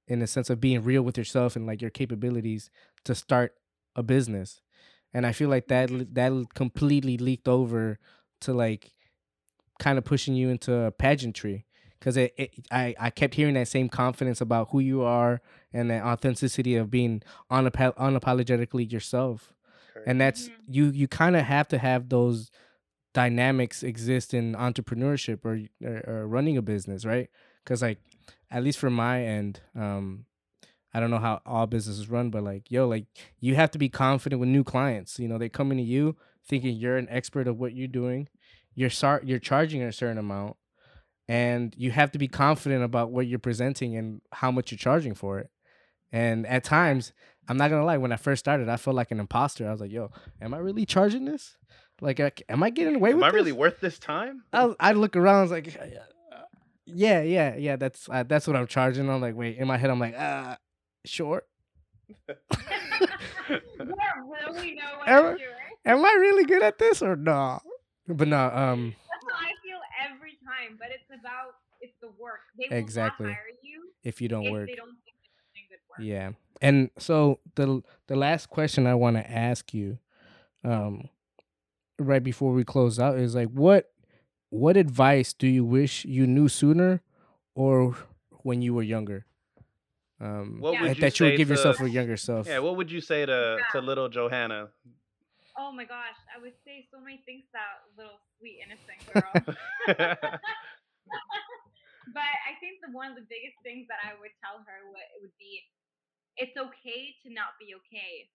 in 0.07 0.18
the 0.20 0.26
sense 0.26 0.50
of 0.50 0.61
being 0.61 0.85
real 0.85 1.02
with 1.02 1.16
yourself 1.18 1.57
and 1.57 1.66
like 1.66 1.81
your 1.83 1.90
capabilities 1.90 2.70
to 3.05 3.14
start 3.14 3.55
a 3.94 4.02
business, 4.02 4.61
and 5.14 5.26
I 5.26 5.33
feel 5.33 5.48
like 5.48 5.68
that 5.68 5.88
that 6.14 6.33
completely 6.55 7.16
leaked 7.16 7.48
over 7.48 7.98
to 8.42 8.52
like, 8.52 8.92
kind 9.79 9.98
of 9.98 10.05
pushing 10.05 10.35
you 10.35 10.50
into 10.50 10.92
pageantry. 10.98 11.64
Because 11.99 12.17
it, 12.17 12.35
it, 12.37 12.51
I, 12.71 12.95
I 12.99 13.11
kept 13.11 13.35
hearing 13.35 13.55
that 13.55 13.69
same 13.69 13.89
confidence 13.89 14.41
about 14.41 14.69
who 14.71 14.81
you 14.81 15.03
are 15.03 15.41
and 15.73 15.91
that 15.91 16.03
authenticity 16.05 16.77
of 16.77 16.91
being 16.91 17.23
unap- 17.51 17.97
unapologetically 17.97 18.91
yourself. 18.93 19.53
And 20.07 20.21
that's 20.21 20.49
Mhm. 20.49 20.53
you 20.69 20.85
you 20.87 21.09
kind 21.09 21.37
of 21.37 21.43
have 21.47 21.69
to 21.69 21.79
have 21.79 22.09
those 22.11 22.51
dynamics 23.15 23.83
exist 23.83 24.35
in 24.35 24.55
entrepreneurship 24.55 25.45
or, 25.45 25.61
or, 25.87 26.03
or 26.07 26.27
running 26.29 26.57
a 26.57 26.63
business 26.63 27.05
right? 27.05 27.31
Because 27.65 27.81
like 27.83 27.99
at 28.51 28.63
least 28.63 28.79
from 28.79 28.95
my 28.95 29.25
end 29.25 29.61
um 29.75 30.25
i 30.95 31.01
don't 31.01 31.11
know 31.11 31.19
how 31.19 31.41
all 31.45 31.67
businesses 31.67 32.09
run 32.09 32.31
but 32.31 32.43
like 32.45 32.71
yo 32.71 32.87
like 32.87 33.07
you 33.41 33.55
have 33.57 33.71
to 33.71 33.79
be 33.79 33.89
confident 33.89 34.39
with 34.39 34.49
new 34.49 34.63
clients. 34.65 35.19
You 35.19 35.29
know 35.29 35.39
they 35.39 35.49
come 35.49 35.73
into 35.73 35.83
you 35.85 36.17
thinking 36.47 36.77
you're 36.77 36.97
an 36.99 37.09
expert 37.11 37.49
of 37.49 37.59
what 37.59 37.73
you're 37.75 37.89
doing. 37.89 38.29
You're 38.75 38.91
sar- 38.91 39.23
you're 39.25 39.39
charging 39.41 39.83
a 39.83 39.93
certain 39.93 40.19
amount 40.19 40.57
and 41.29 41.75
you 41.77 41.91
have 41.91 42.11
to 42.12 42.19
be 42.19 42.29
confident 42.29 42.85
about 42.85 43.11
what 43.11 43.27
you're 43.27 43.39
presenting 43.39 43.97
and 43.97 44.21
how 44.33 44.51
much 44.51 44.71
you're 44.71 44.79
charging 44.79 45.15
for 45.15 45.39
it 45.39 45.51
and 46.12 46.47
at 46.47 46.62
times 46.62 47.12
i'm 47.49 47.57
not 47.57 47.69
gonna 47.71 47.85
lie 47.85 47.97
when 47.99 48.12
i 48.12 48.17
first 48.17 48.39
started 48.41 48.69
i 48.69 48.77
felt 48.77 48.95
like 48.95 49.11
an 49.11 49.19
imposter 49.21 49.67
i 49.69 49.73
was 49.73 49.81
like 49.81 49.91
yo 49.91 50.11
am 50.41 50.55
i 50.55 50.59
really 50.59 50.87
charging 50.87 51.25
this 51.25 51.57
like 52.01 52.21
am 52.49 52.62
i 52.62 52.71
getting 52.71 52.95
away 52.97 53.11
Am 53.11 53.17
with 53.17 53.25
Am 53.25 53.29
I 53.29 53.31
this? 53.31 53.35
really 53.35 53.53
worth 53.53 53.81
this 53.81 53.99
time? 53.99 54.45
I, 54.53 54.75
I 54.79 54.93
look 54.93 55.17
around 55.17 55.39
I 55.39 55.43
was 55.43 55.51
like 55.51 55.77
uh, 55.81 55.87
yeah 56.85 57.23
yeah 57.23 57.57
yeah 57.57 57.75
that's 57.77 58.09
uh, 58.09 58.23
that's 58.23 58.47
what 58.47 58.55
i'm 58.55 58.69
charging 58.69 59.11
i'm 59.11 59.21
like 59.21 59.35
wait 59.35 59.57
in 59.59 59.67
my 59.67 59.77
head 59.77 59.91
i'm 59.91 59.99
like 59.99 60.15
uh 60.17 60.55
sure 61.05 61.43
really 63.49 64.79
Am 65.07 65.25
I- 65.25 65.29
I'm. 65.31 65.37
Am 65.85 66.05
I 66.05 66.12
really 66.21 66.45
good 66.45 66.62
at 66.65 66.79
this 66.79 67.01
or 67.01 67.15
no? 67.15 67.61
But 68.09 68.27
no, 68.27 68.51
um, 68.53 68.95
That's 69.09 69.25
how 69.33 69.39
I 69.47 69.53
feel 69.62 69.79
every 70.11 70.33
time. 70.57 70.77
But 70.79 70.88
it's 70.90 71.11
about 71.11 71.55
it's 71.81 71.95
the 72.01 72.09
work. 72.19 72.40
They 72.59 72.69
will 72.71 72.79
Exactly. 72.79 73.27
not 73.27 73.35
hire 73.35 73.45
you 73.62 73.90
if 74.03 74.21
you 74.21 74.29
don't 74.29 74.45
if 74.47 74.53
work, 74.53 74.69
they 74.69 74.75
don't 74.77 74.97
think 75.05 75.16
that 75.23 75.31
you're 75.35 75.53
doing 75.55 75.66
good 75.69 75.79
work. 75.88 75.99
yeah. 76.01 76.31
And 76.62 76.90
so 76.99 77.40
the 77.55 77.83
the 78.07 78.16
last 78.16 78.49
question 78.49 78.87
I 78.87 78.95
want 78.95 79.16
to 79.16 79.31
ask 79.31 79.75
you, 79.75 79.99
um, 80.64 81.09
right 81.99 82.23
before 82.23 82.53
we 82.53 82.64
close 82.64 82.99
out 82.99 83.19
is 83.19 83.35
like, 83.35 83.49
what 83.51 83.90
what 84.51 84.77
advice 84.77 85.33
do 85.33 85.47
you 85.49 85.64
wish 85.64 86.05
you 86.05 86.27
knew 86.27 86.49
sooner, 86.49 87.03
or 87.55 87.95
when 88.42 88.62
you 88.62 88.73
were 88.75 88.83
younger? 88.83 89.27
Um, 90.19 90.61
What 90.61 90.73
Yeah. 90.73 90.81
would 90.81 90.90
that 90.90 90.97
you 90.97 91.01
that 91.03 91.21
you 91.21 91.27
would 91.27 91.33
say 91.33 91.37
give 91.37 91.51
yourself 91.51 91.77
to- 91.77 91.83
for 91.83 91.88
younger 91.88 92.16
self. 92.16 92.47
Yeah, 92.47 92.61
what 92.61 92.77
would 92.77 92.90
you 92.90 93.01
say 93.03 93.27
to 93.27 93.61
to 93.73 93.81
little 93.81 94.09
Johanna? 94.09 94.71
Oh 95.59 95.73
my 95.73 95.85
gosh, 95.85 96.16
I 96.35 96.38
would 96.40 96.55
say 96.64 96.87
so 96.90 97.01
many 97.01 97.19
things 97.27 97.45
to 97.47 97.53
that 97.53 97.85
little 97.97 98.19
sweet 98.38 98.61
innocent 98.64 99.01
girl. 99.11 99.33
but 102.16 102.33
I 102.46 102.53
think 102.62 102.81
the 102.85 102.92
one 102.92 103.12
of 103.12 103.16
the 103.16 103.27
biggest 103.29 103.59
things 103.66 103.88
that 103.88 104.01
I 104.05 104.14
would 104.16 104.33
tell 104.40 104.62
her 104.64 104.79
would, 104.92 105.09
would 105.25 105.37
be 105.40 105.64
it's 106.37 106.57
okay 106.57 107.16
to 107.25 107.33
not 107.33 107.57
be 107.57 107.72
okay. 107.81 108.29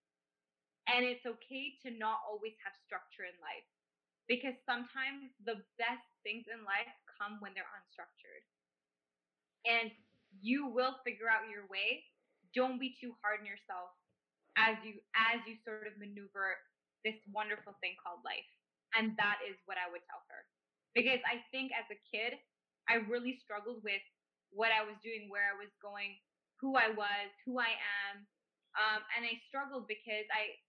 And 0.89 1.05
it's 1.05 1.23
okay 1.23 1.77
to 1.85 1.93
not 1.93 2.25
always 2.25 2.57
have 2.65 2.73
structure 2.83 3.29
in 3.29 3.37
life. 3.37 3.65
Because 4.25 4.57
sometimes 4.65 5.29
the 5.45 5.61
best 5.77 6.07
things 6.25 6.49
in 6.49 6.65
life 6.65 6.89
come 7.05 7.37
when 7.41 7.53
they're 7.53 7.69
unstructured. 7.69 8.41
And 9.65 9.93
you 10.41 10.65
will 10.65 10.97
figure 11.05 11.29
out 11.29 11.45
your 11.51 11.69
way. 11.69 12.01
Don't 12.57 12.81
be 12.81 12.97
too 12.97 13.13
hard 13.21 13.45
on 13.45 13.47
yourself 13.47 13.93
as 14.57 14.75
you 14.83 14.99
as 15.15 15.39
you 15.47 15.55
sort 15.63 15.87
of 15.87 15.95
maneuver 15.95 16.59
this 17.05 17.15
wonderful 17.31 17.77
thing 17.79 17.95
called 18.01 18.25
life. 18.25 18.47
And 18.97 19.15
that 19.15 19.39
is 19.47 19.55
what 19.65 19.79
I 19.79 19.87
would 19.87 20.03
tell 20.07 20.21
her. 20.27 20.43
Because 20.91 21.23
I 21.23 21.39
think 21.55 21.71
as 21.71 21.87
a 21.87 21.99
kid, 22.11 22.35
I 22.91 22.99
really 23.07 23.39
struggled 23.39 23.79
with 23.85 24.03
what 24.51 24.75
I 24.75 24.83
was 24.83 24.99
doing, 24.99 25.31
where 25.31 25.47
I 25.47 25.55
was 25.55 25.71
going, 25.79 26.19
who 26.59 26.75
I 26.75 26.91
was, 26.91 27.31
who 27.47 27.55
I 27.55 27.71
am. 28.11 28.27
Um, 28.75 29.01
and 29.15 29.23
I 29.23 29.39
struggled 29.47 29.87
because 29.87 30.27
I 30.31 30.59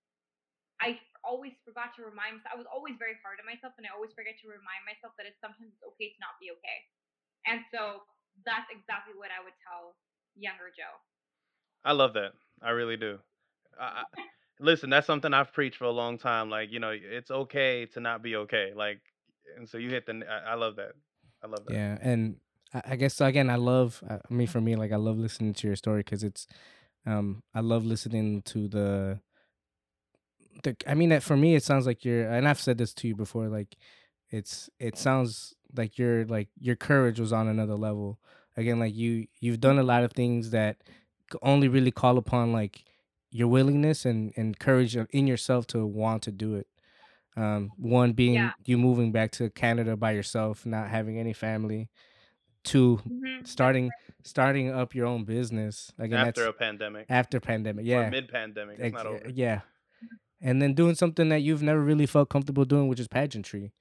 I 0.82 0.98
always 1.22 1.54
forgot 1.62 1.94
to 1.94 2.02
remind 2.02 2.42
myself. 2.42 2.50
I 2.50 2.58
was 2.58 2.66
always 2.66 2.98
very 2.98 3.14
hard 3.22 3.38
on 3.38 3.46
myself, 3.46 3.78
and 3.78 3.86
I 3.86 3.94
always 3.94 4.10
forget 4.18 4.34
to 4.42 4.50
remind 4.50 4.82
myself 4.82 5.14
that 5.14 5.30
it's 5.30 5.38
sometimes 5.38 5.70
it's 5.70 5.86
okay 5.94 6.10
to 6.10 6.18
not 6.18 6.34
be 6.42 6.50
okay. 6.58 6.78
And 7.46 7.62
so 7.70 8.02
that's 8.42 8.66
exactly 8.66 9.14
what 9.14 9.30
I 9.30 9.38
would 9.46 9.54
tell 9.62 9.94
younger 10.34 10.74
Joe. 10.74 10.98
I 11.86 11.94
love 11.94 12.18
that. 12.18 12.34
I 12.58 12.74
really 12.74 12.98
do. 12.98 13.22
I, 13.78 14.02
listen, 14.60 14.90
that's 14.90 15.06
something 15.06 15.32
I've 15.32 15.52
preached 15.52 15.76
for 15.76 15.84
a 15.84 15.90
long 15.90 16.18
time. 16.18 16.50
Like, 16.50 16.72
you 16.72 16.80
know, 16.80 16.92
it's 16.94 17.30
okay 17.30 17.86
to 17.86 18.00
not 18.00 18.22
be 18.22 18.36
okay. 18.36 18.72
Like, 18.74 19.00
and 19.56 19.68
so 19.68 19.78
you 19.78 19.90
hit 19.90 20.06
the. 20.06 20.22
I 20.46 20.54
love 20.54 20.76
that. 20.76 20.92
I 21.42 21.46
love 21.46 21.66
that. 21.66 21.74
Yeah, 21.74 21.98
and 22.00 22.36
I, 22.72 22.82
I 22.90 22.96
guess 22.96 23.14
so 23.14 23.26
again, 23.26 23.50
I 23.50 23.56
love. 23.56 24.02
I 24.08 24.14
I 24.14 24.34
mean, 24.34 24.46
for 24.46 24.60
me, 24.60 24.76
like 24.76 24.92
I 24.92 24.96
love 24.96 25.18
listening 25.18 25.54
to 25.54 25.66
your 25.66 25.76
story 25.76 26.00
because 26.00 26.22
it's, 26.22 26.46
um, 27.06 27.42
I 27.54 27.60
love 27.60 27.84
listening 27.84 28.42
to 28.42 28.68
the. 28.68 29.20
The 30.62 30.76
I 30.86 30.94
mean, 30.94 31.18
for 31.20 31.36
me, 31.36 31.54
it 31.54 31.62
sounds 31.62 31.86
like 31.86 32.04
you're, 32.04 32.30
and 32.30 32.46
I've 32.46 32.60
said 32.60 32.78
this 32.78 32.92
to 32.94 33.08
you 33.08 33.16
before. 33.16 33.48
Like, 33.48 33.76
it's 34.30 34.70
it 34.78 34.96
sounds 34.96 35.54
like 35.76 35.98
you're 35.98 36.24
like 36.26 36.48
your 36.58 36.76
courage 36.76 37.18
was 37.18 37.32
on 37.32 37.48
another 37.48 37.74
level. 37.74 38.18
Again, 38.56 38.78
like 38.78 38.94
you 38.94 39.26
you've 39.40 39.60
done 39.60 39.78
a 39.78 39.82
lot 39.82 40.04
of 40.04 40.12
things 40.12 40.50
that 40.50 40.76
only 41.40 41.68
really 41.68 41.90
call 41.90 42.18
upon 42.18 42.52
like 42.52 42.84
your 43.32 43.48
willingness 43.48 44.04
and 44.04 44.32
and 44.36 44.58
courage 44.58 44.94
in 44.96 45.26
yourself 45.26 45.66
to 45.68 45.84
want 45.86 46.22
to 46.24 46.30
do 46.30 46.54
it. 46.54 46.66
Um, 47.34 47.70
one 47.78 48.12
being 48.12 48.34
Yeah. 48.34 48.52
you 48.66 48.76
moving 48.78 49.10
back 49.10 49.30
to 49.32 49.48
Canada 49.50 49.96
by 49.96 50.12
yourself, 50.12 50.66
not 50.66 50.88
having 50.90 51.18
any 51.18 51.32
family. 51.32 51.88
Two, 52.62 53.00
Mm-hmm. 53.08 53.44
starting 53.44 53.90
starting 54.22 54.70
up 54.70 54.94
your 54.94 55.06
own 55.06 55.24
business 55.24 55.92
again. 55.98 56.28
After 56.28 56.46
a 56.46 56.52
pandemic. 56.52 57.06
after 57.08 57.40
pandemic, 57.40 57.86
yeah, 57.86 58.08
mid 58.10 58.28
pandemic. 58.28 58.74
It's 58.78 58.84
Ex- 58.84 58.94
not 58.94 59.06
over. 59.06 59.30
yeah, 59.34 59.62
and 60.40 60.60
then 60.62 60.74
doing 60.74 60.94
something 60.94 61.28
that 61.30 61.40
you've 61.40 61.62
never 61.62 61.80
really 61.80 62.06
felt 62.06 62.28
comfortable 62.28 62.64
doing, 62.64 62.86
which 62.88 63.00
is 63.00 63.08
pageantry. 63.08 63.72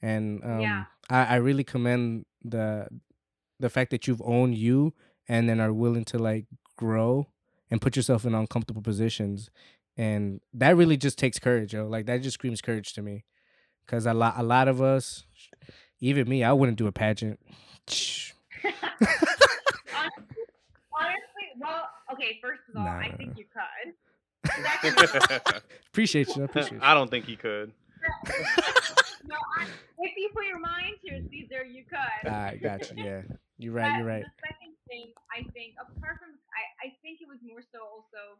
And 0.00 0.42
um, 0.44 0.60
Yeah. 0.60 0.84
I, 1.10 1.24
I 1.24 1.36
really 1.36 1.64
commend 1.64 2.24
the 2.42 2.88
the 3.60 3.68
fact 3.68 3.90
that 3.90 4.06
you've 4.06 4.22
owned 4.24 4.54
you 4.56 4.94
and 5.28 5.48
then 5.48 5.60
are 5.60 5.72
willing 5.72 6.04
to 6.06 6.18
like 6.18 6.46
grow 6.76 7.26
and 7.72 7.80
put 7.80 7.96
yourself 7.96 8.26
in 8.26 8.34
uncomfortable 8.34 8.82
positions. 8.82 9.50
And 9.96 10.42
that 10.52 10.76
really 10.76 10.98
just 10.98 11.18
takes 11.18 11.38
courage, 11.38 11.72
yo. 11.72 11.86
Like 11.86 12.04
that 12.04 12.20
just 12.20 12.34
screams 12.34 12.60
courage 12.60 12.92
to 12.92 13.02
me. 13.02 13.24
Cause 13.86 14.06
a 14.06 14.14
lot 14.14 14.34
a 14.36 14.42
lot 14.42 14.68
of 14.68 14.80
us, 14.80 15.24
even 15.98 16.28
me, 16.28 16.44
I 16.44 16.52
wouldn't 16.52 16.78
do 16.78 16.86
a 16.86 16.92
pageant. 16.92 17.40
Honestly, 18.62 18.76
well, 21.58 21.88
okay. 22.12 22.38
First 22.42 22.60
of 22.70 22.76
all, 22.76 22.84
Nah, 22.84 22.98
I 22.98 23.12
think 23.16 23.36
you 23.36 23.44
could. 23.52 23.94
Appreciate 25.88 26.28
you. 26.36 26.42
I 26.42 26.44
appreciate 26.44 26.72
you. 26.72 26.78
I 26.82 26.94
don't 26.94 27.10
think 27.10 27.24
he 27.24 27.36
could. 27.36 27.72
no, 29.26 29.36
I, 29.58 29.64
if 29.98 30.16
you 30.16 30.30
put 30.34 30.46
your 30.46 30.58
mind 30.58 30.96
to 31.06 31.14
it, 31.16 31.24
Caesar, 31.30 31.64
you 31.64 31.84
could. 31.88 32.28
I 32.30 32.56
got 32.56 32.90
you. 32.90 33.04
Yeah, 33.04 33.22
you're 33.58 33.72
right. 33.72 33.90
But 33.90 33.96
You're 33.98 34.06
right. 34.06 34.24
The 34.24 34.48
second 34.48 34.71
thing, 34.92 35.16
I 35.32 35.40
think, 35.56 35.80
apart 35.80 36.20
from, 36.20 36.36
I, 36.52 36.62
I 36.84 36.88
think 37.00 37.24
it 37.24 37.28
was 37.32 37.40
more 37.40 37.64
so 37.64 37.80
also, 37.80 38.36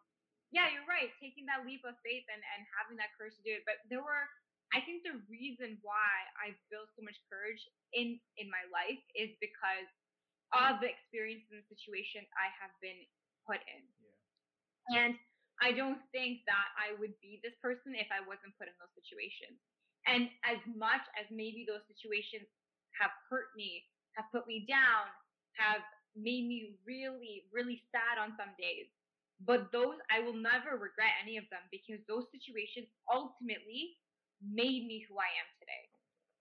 yeah, 0.52 0.68
you're 0.68 0.84
right, 0.84 1.08
taking 1.16 1.48
that 1.48 1.64
leap 1.64 1.80
of 1.88 1.96
faith 2.04 2.28
and, 2.28 2.44
and 2.44 2.60
having 2.76 3.00
that 3.00 3.16
courage 3.16 3.32
to 3.40 3.44
do 3.48 3.56
it. 3.56 3.64
But 3.64 3.80
there 3.88 4.04
were, 4.04 4.28
I 4.76 4.84
think 4.84 5.00
the 5.00 5.16
reason 5.32 5.80
why 5.80 6.12
I 6.36 6.52
built 6.68 6.92
so 6.92 7.00
much 7.00 7.16
courage 7.32 7.60
in 7.96 8.20
in 8.36 8.52
my 8.52 8.64
life 8.68 9.00
is 9.16 9.32
because 9.40 9.88
of 10.52 10.84
the 10.84 10.92
experience 10.92 11.48
and 11.48 11.64
the 11.64 11.68
situation 11.72 12.28
I 12.36 12.52
have 12.60 12.72
been 12.84 13.00
put 13.48 13.64
in. 13.64 13.80
And 14.92 15.16
I 15.64 15.72
don't 15.72 16.00
think 16.12 16.44
that 16.44 16.68
I 16.76 16.92
would 17.00 17.16
be 17.24 17.40
this 17.40 17.56
person 17.64 17.96
if 17.96 18.08
I 18.12 18.20
wasn't 18.28 18.52
put 18.60 18.68
in 18.68 18.76
those 18.76 18.92
situations. 18.92 19.56
And 20.04 20.28
as 20.44 20.60
much 20.76 21.04
as 21.16 21.24
maybe 21.32 21.64
those 21.64 21.84
situations 21.88 22.44
have 23.00 23.14
hurt 23.32 23.54
me, 23.56 23.88
have 24.18 24.28
put 24.28 24.44
me 24.44 24.68
down, 24.68 25.08
have 25.56 25.80
made 26.16 26.46
me 26.46 26.76
really, 26.86 27.46
really 27.52 27.82
sad 27.92 28.20
on 28.20 28.36
some 28.36 28.52
days. 28.58 28.88
But 29.42 29.72
those, 29.72 29.98
I 30.12 30.22
will 30.22 30.36
never 30.36 30.78
regret 30.78 31.18
any 31.22 31.36
of 31.38 31.46
them 31.50 31.64
because 31.72 32.00
those 32.06 32.28
situations 32.30 32.86
ultimately 33.10 33.98
made 34.42 34.86
me 34.86 35.04
who 35.08 35.18
I 35.18 35.30
am 35.40 35.48
today. 35.58 35.84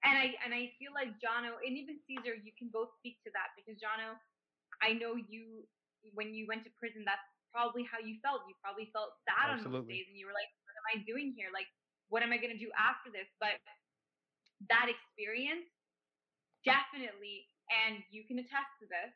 And 0.06 0.16
I 0.18 0.28
and 0.46 0.52
I 0.54 0.74
feel 0.82 0.94
like 0.94 1.18
Jono 1.22 1.58
and 1.62 1.74
even 1.78 1.98
Caesar, 2.10 2.34
you 2.38 2.54
can 2.58 2.70
both 2.74 2.90
speak 3.02 3.22
to 3.26 3.32
that 3.34 3.54
because 3.58 3.78
Jono, 3.82 4.18
I 4.82 4.94
know 4.98 5.16
you 5.18 5.66
when 6.14 6.34
you 6.34 6.46
went 6.50 6.66
to 6.66 6.72
prison, 6.78 7.06
that's 7.06 7.24
probably 7.54 7.86
how 7.86 8.02
you 8.02 8.18
felt. 8.22 8.46
You 8.50 8.56
probably 8.62 8.90
felt 8.94 9.14
sad 9.28 9.54
on 9.54 9.62
those 9.66 9.82
days, 9.90 10.06
and 10.10 10.18
you 10.18 10.26
were 10.26 10.36
like, 10.36 10.50
"What 10.66 10.76
am 10.78 10.88
I 10.94 10.96
doing 11.06 11.34
here? 11.38 11.50
Like, 11.54 11.70
what 12.10 12.24
am 12.26 12.34
I 12.34 12.38
gonna 12.42 12.58
do 12.58 12.72
after 12.78 13.12
this?" 13.14 13.30
But 13.40 13.62
that 14.70 14.88
experience 14.90 15.68
definitely, 16.66 17.48
and 17.72 18.04
you 18.12 18.24
can 18.26 18.40
attest 18.40 18.72
to 18.82 18.88
this, 18.88 19.14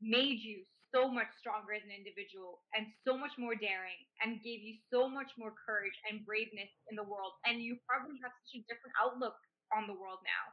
made 0.00 0.40
you 0.40 0.62
so 0.94 1.08
much 1.10 1.28
stronger 1.38 1.76
as 1.76 1.84
an 1.84 1.92
individual 1.92 2.64
and 2.72 2.88
so 3.04 3.12
much 3.16 3.36
more 3.36 3.54
daring 3.54 3.98
and 4.24 4.40
gave 4.40 4.64
you 4.64 4.80
so 4.88 5.08
much 5.08 5.28
more 5.36 5.52
courage 5.52 5.94
and 6.08 6.24
braveness 6.24 6.72
in 6.88 6.96
the 6.96 7.04
world. 7.04 7.36
And 7.44 7.60
you 7.60 7.76
probably 7.84 8.16
have 8.24 8.32
such 8.44 8.60
a 8.60 8.64
different 8.64 8.96
outlook 8.96 9.36
on 9.76 9.86
the 9.86 9.92
world 9.92 10.24
now. 10.24 10.44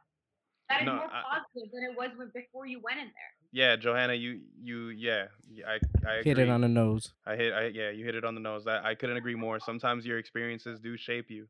That 0.68 0.82
is 0.82 0.86
No, 0.86 0.96
more 0.96 1.10
I- 1.10 1.22
positive 1.22 1.72
than 1.72 1.82
it 1.90 1.96
was 1.96 2.10
when, 2.16 2.30
before 2.34 2.66
you 2.66 2.80
went 2.80 2.98
in 2.98 3.06
there. 3.06 3.32
Yeah, 3.52 3.76
Johanna, 3.76 4.14
you 4.14 4.40
you 4.60 4.88
yeah, 4.88 5.26
I, 5.66 5.74
agree. 5.76 6.24
Hit 6.24 6.38
it 6.38 6.48
on 6.50 6.60
the 6.60 6.68
nose. 6.68 7.12
I 7.24 7.36
hit 7.36 7.52
I 7.54 7.66
yeah, 7.68 7.90
you 7.90 8.04
hit 8.04 8.14
it 8.14 8.24
on 8.24 8.34
the 8.34 8.40
nose. 8.40 8.66
I, 8.66 8.90
I 8.90 8.94
couldn't 8.94 9.16
agree 9.16 9.36
more. 9.36 9.58
Sometimes 9.60 10.04
your 10.04 10.18
experiences 10.18 10.80
do 10.80 10.96
shape 10.96 11.30
you, 11.30 11.48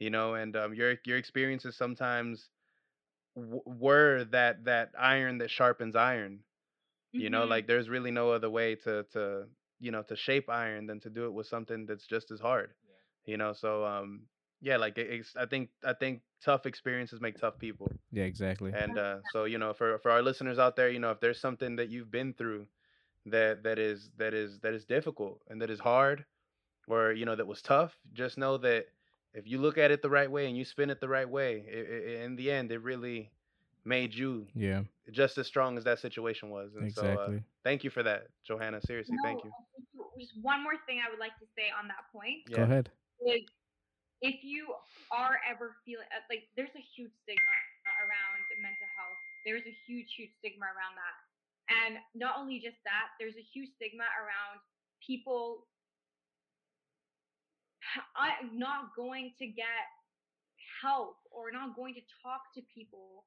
you 0.00 0.10
know, 0.10 0.34
and 0.34 0.56
um 0.56 0.74
your 0.74 0.96
your 1.04 1.18
experiences 1.18 1.76
sometimes 1.76 2.48
w- 3.36 3.62
were 3.66 4.24
that 4.24 4.64
that 4.64 4.90
iron 4.98 5.38
that 5.38 5.50
sharpens 5.50 5.94
iron. 5.94 6.40
You 7.14 7.30
know, 7.30 7.44
Mhm. 7.44 7.46
like 7.46 7.66
there's 7.66 7.88
really 7.88 8.10
no 8.10 8.30
other 8.30 8.50
way 8.50 8.74
to 8.76 9.04
to 9.12 9.48
you 9.78 9.90
know 9.90 10.02
to 10.04 10.16
shape 10.16 10.48
iron 10.48 10.86
than 10.86 11.00
to 11.00 11.10
do 11.10 11.26
it 11.26 11.32
with 11.32 11.46
something 11.46 11.86
that's 11.86 12.06
just 12.06 12.30
as 12.30 12.40
hard. 12.40 12.74
You 13.26 13.36
know, 13.36 13.52
so 13.52 13.84
um 13.84 14.28
yeah, 14.60 14.76
like 14.76 14.98
it, 14.98 15.10
it's 15.10 15.36
I 15.36 15.46
think 15.46 15.70
I 15.84 15.92
think 15.94 16.22
tough 16.42 16.66
experiences 16.66 17.20
make 17.20 17.38
tough 17.38 17.58
people. 17.58 17.96
Yeah, 18.10 18.24
exactly. 18.24 18.72
And 18.72 18.98
uh, 18.98 19.20
so 19.24 19.44
you 19.44 19.58
know, 19.58 19.72
for 19.72 19.98
for 19.98 20.10
our 20.10 20.22
listeners 20.22 20.58
out 20.58 20.76
there, 20.76 20.88
you 20.90 20.98
know, 20.98 21.10
if 21.10 21.20
there's 21.20 21.40
something 21.40 21.76
that 21.76 21.88
you've 21.88 22.10
been 22.10 22.34
through 22.34 22.68
that 23.26 23.62
that 23.64 23.78
is 23.78 24.10
that 24.16 24.34
is 24.34 24.60
that 24.60 24.74
is 24.74 24.84
difficult 24.84 25.42
and 25.48 25.60
that 25.62 25.70
is 25.70 25.80
hard, 25.80 26.26
or 26.88 27.12
you 27.12 27.24
know 27.24 27.36
that 27.36 27.46
was 27.46 27.62
tough, 27.62 27.98
just 28.12 28.38
know 28.38 28.56
that 28.58 28.86
if 29.34 29.46
you 29.46 29.58
look 29.58 29.78
at 29.78 29.90
it 29.90 30.02
the 30.02 30.10
right 30.10 30.30
way 30.30 30.46
and 30.48 30.56
you 30.56 30.64
spin 30.64 30.90
it 30.90 31.00
the 31.00 31.08
right 31.08 31.28
way, 31.28 31.60
it, 31.68 31.88
it, 31.90 32.20
in 32.22 32.36
the 32.36 32.50
end, 32.50 32.72
it 32.72 32.78
really 32.80 33.32
made 33.86 34.14
you 34.14 34.46
Yeah, 34.54 34.82
just 35.12 35.38
as 35.38 35.46
strong 35.46 35.78
as 35.78 35.84
that 35.84 35.98
situation 36.00 36.50
was. 36.50 36.74
And 36.74 36.92
so, 36.92 37.02
uh, 37.02 37.06
exactly. 37.06 37.42
thank 37.64 37.84
you 37.84 37.90
for 37.90 38.02
that, 38.02 38.28
Johanna. 38.46 38.80
Seriously, 38.82 39.16
thank 39.22 39.44
No, 39.44 39.50
you. 39.50 39.52
You 40.16 40.26
just 40.26 40.34
one 40.42 40.62
more 40.62 40.74
thing 40.86 41.00
I 41.06 41.10
would 41.10 41.20
like 41.20 41.38
to 41.38 41.46
say 41.56 41.70
on 41.70 41.88
that 41.88 42.10
point 42.12 42.42
Yeah. 42.48 42.56
Go 42.56 42.62
ahead. 42.62 42.90
is 43.26 43.42
if 44.22 44.42
you 44.42 44.74
are 45.12 45.38
ever 45.48 45.76
feeling 45.84 46.08
uh, 46.10 46.24
like 46.28 46.48
there's 46.56 46.74
a 46.74 46.84
huge 46.96 47.12
stigma 47.22 47.56
around 48.02 48.36
mental 48.60 48.88
health. 48.96 49.20
There's 49.44 49.66
a 49.66 49.76
huge, 49.86 50.10
huge 50.16 50.32
stigma 50.40 50.66
around 50.66 50.96
that. 50.98 51.16
And 51.70 51.98
not 52.14 52.38
only 52.38 52.58
just 52.58 52.78
that, 52.86 53.14
there's 53.18 53.36
a 53.36 53.46
huge 53.54 53.70
stigma 53.76 54.06
around 54.18 54.62
people 55.04 55.66
not 58.54 58.94
going 58.96 59.32
to 59.38 59.46
get 59.46 59.86
help 60.82 61.16
or 61.30 61.52
not 61.52 61.76
going 61.76 61.94
to 61.94 62.04
talk 62.22 62.50
to 62.54 62.62
people 62.74 63.24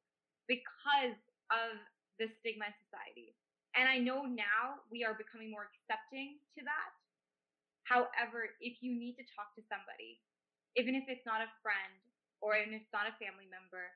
because 0.50 1.16
of 1.54 1.78
the 2.18 2.28
stigma 2.42 2.68
in 2.68 2.76
society. 2.90 3.38
And 3.78 3.86
I 3.86 4.02
know 4.02 4.26
now 4.26 4.82
we 4.90 5.06
are 5.06 5.14
becoming 5.14 5.54
more 5.54 5.70
accepting 5.70 6.42
to 6.58 6.66
that. 6.66 6.92
However, 7.86 8.50
if 8.60 8.82
you 8.82 8.92
need 8.98 9.16
to 9.22 9.26
talk 9.38 9.54
to 9.56 9.64
somebody, 9.70 10.20
even 10.76 10.98
if 10.98 11.06
it's 11.08 11.24
not 11.24 11.46
a 11.46 11.50
friend 11.62 11.96
or 12.42 12.58
even 12.58 12.74
if 12.74 12.86
it's 12.86 12.94
not 12.94 13.10
a 13.10 13.16
family 13.22 13.46
member, 13.50 13.94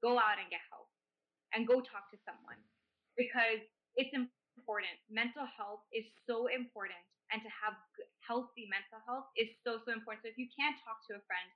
go 0.00 0.18
out 0.18 0.38
and 0.38 0.48
get 0.48 0.62
help 0.70 0.88
and 1.52 1.66
go 1.66 1.82
talk 1.82 2.10
to 2.14 2.18
someone 2.22 2.58
because 3.18 3.62
it's 3.98 4.14
important. 4.14 4.94
Mental 5.10 5.46
health 5.46 5.86
is 5.94 6.06
so 6.26 6.50
important, 6.50 6.98
and 7.30 7.42
to 7.42 7.50
have 7.50 7.78
healthy 8.26 8.66
mental 8.66 8.98
health 9.06 9.30
is 9.38 9.48
so, 9.62 9.78
so 9.86 9.94
important. 9.94 10.26
So 10.26 10.30
if 10.30 10.38
you 10.38 10.50
can't 10.50 10.74
talk 10.82 11.02
to 11.10 11.18
a 11.18 11.22
friend 11.26 11.48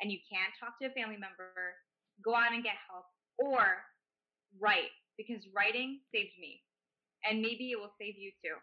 and 0.00 0.12
you 0.12 0.20
can't 0.28 0.52
talk 0.60 0.76
to 0.80 0.88
a 0.88 0.92
family 0.92 1.16
member, 1.16 1.76
go 2.20 2.36
out 2.36 2.52
and 2.52 2.62
get 2.62 2.76
help 2.86 3.08
or 3.38 3.64
write 4.60 4.90
because 5.16 5.42
writing 5.54 6.00
saved 6.14 6.32
me 6.40 6.60
and 7.28 7.40
maybe 7.40 7.70
it 7.70 7.78
will 7.78 7.92
save 8.00 8.16
you 8.18 8.30
too. 8.42 8.56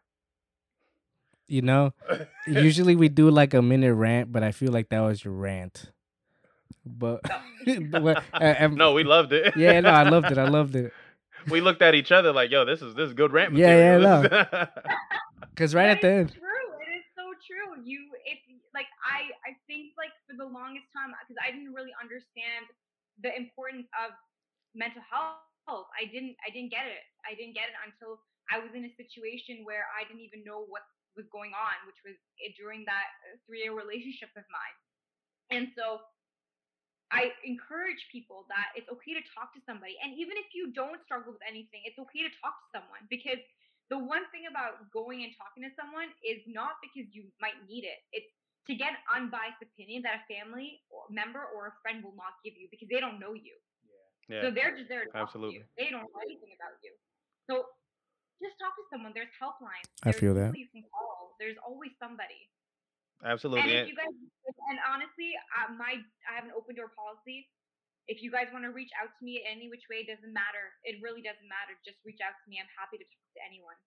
You 1.48 1.62
know, 1.64 1.94
usually 2.48 2.96
we 2.96 3.10
do 3.10 3.30
like 3.32 3.54
a 3.54 3.62
minute 3.62 3.94
rant, 3.94 4.32
but 4.32 4.44
I 4.44 4.52
feel 4.52 4.72
like 4.72 4.90
that 4.90 5.00
was 5.02 5.24
your 5.24 5.34
rant. 5.34 5.92
But, 6.86 7.22
but 7.92 8.24
uh, 8.34 8.56
um, 8.60 8.76
no, 8.76 8.94
we 8.94 9.04
loved 9.04 9.34
it. 9.34 9.56
yeah, 9.58 9.80
no, 9.80 9.90
I 9.90 10.04
loved 10.04 10.32
it. 10.32 10.38
I 10.38 10.46
loved 10.46 10.76
it. 10.76 10.94
we 11.50 11.62
looked 11.62 11.82
at 11.82 11.96
each 11.96 12.12
other 12.12 12.32
like, 12.32 12.52
yo, 12.52 12.66
this 12.66 12.82
is 12.82 12.94
this 12.96 13.08
is 13.08 13.14
good 13.14 13.32
rant 13.34 13.54
Yeah, 13.54 13.98
yeah, 13.98 13.98
material. 13.98 14.68
Cause 15.56 15.76
right 15.76 15.90
But 15.90 15.98
at 15.98 16.02
the 16.02 16.08
it's 16.08 16.32
end, 16.32 16.32
True, 16.34 16.68
it 16.86 16.92
is 16.98 17.06
so 17.16 17.26
true. 17.46 17.82
You, 17.84 18.00
if 18.26 18.40
like 18.74 18.88
I, 19.04 19.34
I 19.50 19.56
think 19.68 19.94
like 19.98 20.14
for 20.30 20.38
the 20.38 20.46
longest 20.48 20.86
time 20.96 21.12
because 21.26 21.40
I 21.42 21.52
didn't 21.52 21.74
really 21.74 21.94
understand 22.00 22.70
the 23.22 23.36
importance 23.36 23.88
of 24.00 24.14
mental 24.76 25.04
health. 25.06 25.90
I 25.94 26.10
didn't, 26.10 26.34
I 26.42 26.50
didn't 26.50 26.74
get 26.74 26.90
it. 26.90 27.06
I 27.26 27.38
didn't 27.38 27.54
get 27.54 27.70
it 27.70 27.78
until 27.86 28.22
I 28.50 28.58
was 28.58 28.74
in 28.74 28.90
a 28.90 28.94
situation 28.98 29.62
where 29.62 29.86
I 29.94 30.06
didn't 30.10 30.26
even 30.26 30.42
know 30.42 30.66
what 30.66 30.82
was 31.14 31.30
going 31.30 31.54
on, 31.54 31.76
which 31.86 32.00
was 32.02 32.18
eh, 32.42 32.54
during 32.58 32.86
that 32.90 33.10
uh, 33.30 33.38
three-year 33.46 33.74
relationship 33.74 34.34
of 34.34 34.46
mine. 34.50 34.78
And 35.54 35.70
so 35.78 36.02
I 37.10 37.34
encourage 37.42 38.02
people 38.14 38.46
that 38.54 38.70
it's 38.78 38.90
okay 38.90 39.18
to 39.18 39.24
talk 39.34 39.50
to 39.58 39.62
somebody. 39.66 39.98
And 40.02 40.14
even 40.14 40.38
if 40.38 40.54
you 40.54 40.70
don't 40.74 41.02
struggle 41.06 41.34
with 41.34 41.46
anything, 41.46 41.82
it's 41.86 41.98
okay 41.98 42.22
to 42.22 42.32
talk 42.38 42.54
to 42.54 42.68
someone 42.82 43.10
because 43.10 43.42
the 43.90 43.98
one 43.98 44.30
thing 44.30 44.46
about 44.46 44.86
going 44.94 45.26
and 45.26 45.34
talking 45.34 45.66
to 45.66 45.74
someone 45.74 46.14
is 46.22 46.38
not 46.46 46.78
because 46.86 47.10
you 47.10 47.26
might 47.42 47.58
need 47.66 47.82
it. 47.90 47.98
It's 48.14 48.30
to 48.70 48.78
get 48.78 48.94
unbiased 49.10 49.58
opinion 49.66 50.06
that 50.06 50.22
a 50.22 50.24
family 50.30 50.86
member 51.10 51.50
or 51.50 51.74
a 51.74 51.76
friend 51.82 52.06
will 52.06 52.14
not 52.14 52.38
give 52.46 52.54
you 52.54 52.70
because 52.70 52.86
they 52.86 53.02
don't 53.02 53.18
know 53.18 53.34
you. 53.34 53.58
Yeah. 54.30 54.46
So 54.46 54.54
they're 54.54 54.78
just 54.78 54.88
there 54.88 55.04
to 55.04 55.12
talk 55.12 55.34
absolutely. 55.34 55.60
to 55.60 55.66
you. 55.66 55.76
They 55.76 55.90
don't 55.90 56.06
know 56.06 56.22
anything 56.22 56.54
about 56.54 56.78
you. 56.86 56.94
So 57.50 57.66
just 58.40 58.56
talk 58.62 58.78
to 58.78 58.86
someone. 58.94 59.12
There's 59.12 59.34
helplines. 59.36 59.90
I 60.06 60.14
feel 60.14 60.38
that. 60.38 60.56
You 60.56 60.70
can 60.72 60.86
call. 60.88 61.36
There's 61.42 61.58
always 61.66 61.92
somebody. 62.00 62.48
Absolutely. 63.20 63.68
And 63.68 63.84
if 63.84 63.92
you 63.92 63.98
guys, 64.00 64.16
and 64.72 64.80
honestly, 64.88 65.36
uh, 65.52 65.76
my 65.76 66.00
I 66.00 66.32
have 66.40 66.48
an 66.48 66.56
open 66.56 66.80
door 66.80 66.94
policy. 66.96 67.52
If 68.08 68.24
you 68.24 68.32
guys 68.32 68.48
want 68.50 68.66
to 68.66 68.72
reach 68.72 68.90
out 68.98 69.12
to 69.12 69.22
me 69.22 69.44
in 69.44 69.46
any 69.46 69.68
which 69.70 69.86
way, 69.92 70.02
it 70.02 70.10
doesn't 70.10 70.34
matter. 70.34 70.72
It 70.88 70.98
really 71.04 71.22
doesn't 71.22 71.46
matter. 71.46 71.76
Just 71.86 72.00
reach 72.08 72.24
out 72.24 72.34
to 72.34 72.46
me. 72.50 72.58
I'm 72.58 72.72
happy 72.74 72.98
to 72.98 73.06
talk 73.06 73.28
to 73.38 73.42
anyone. 73.44 73.78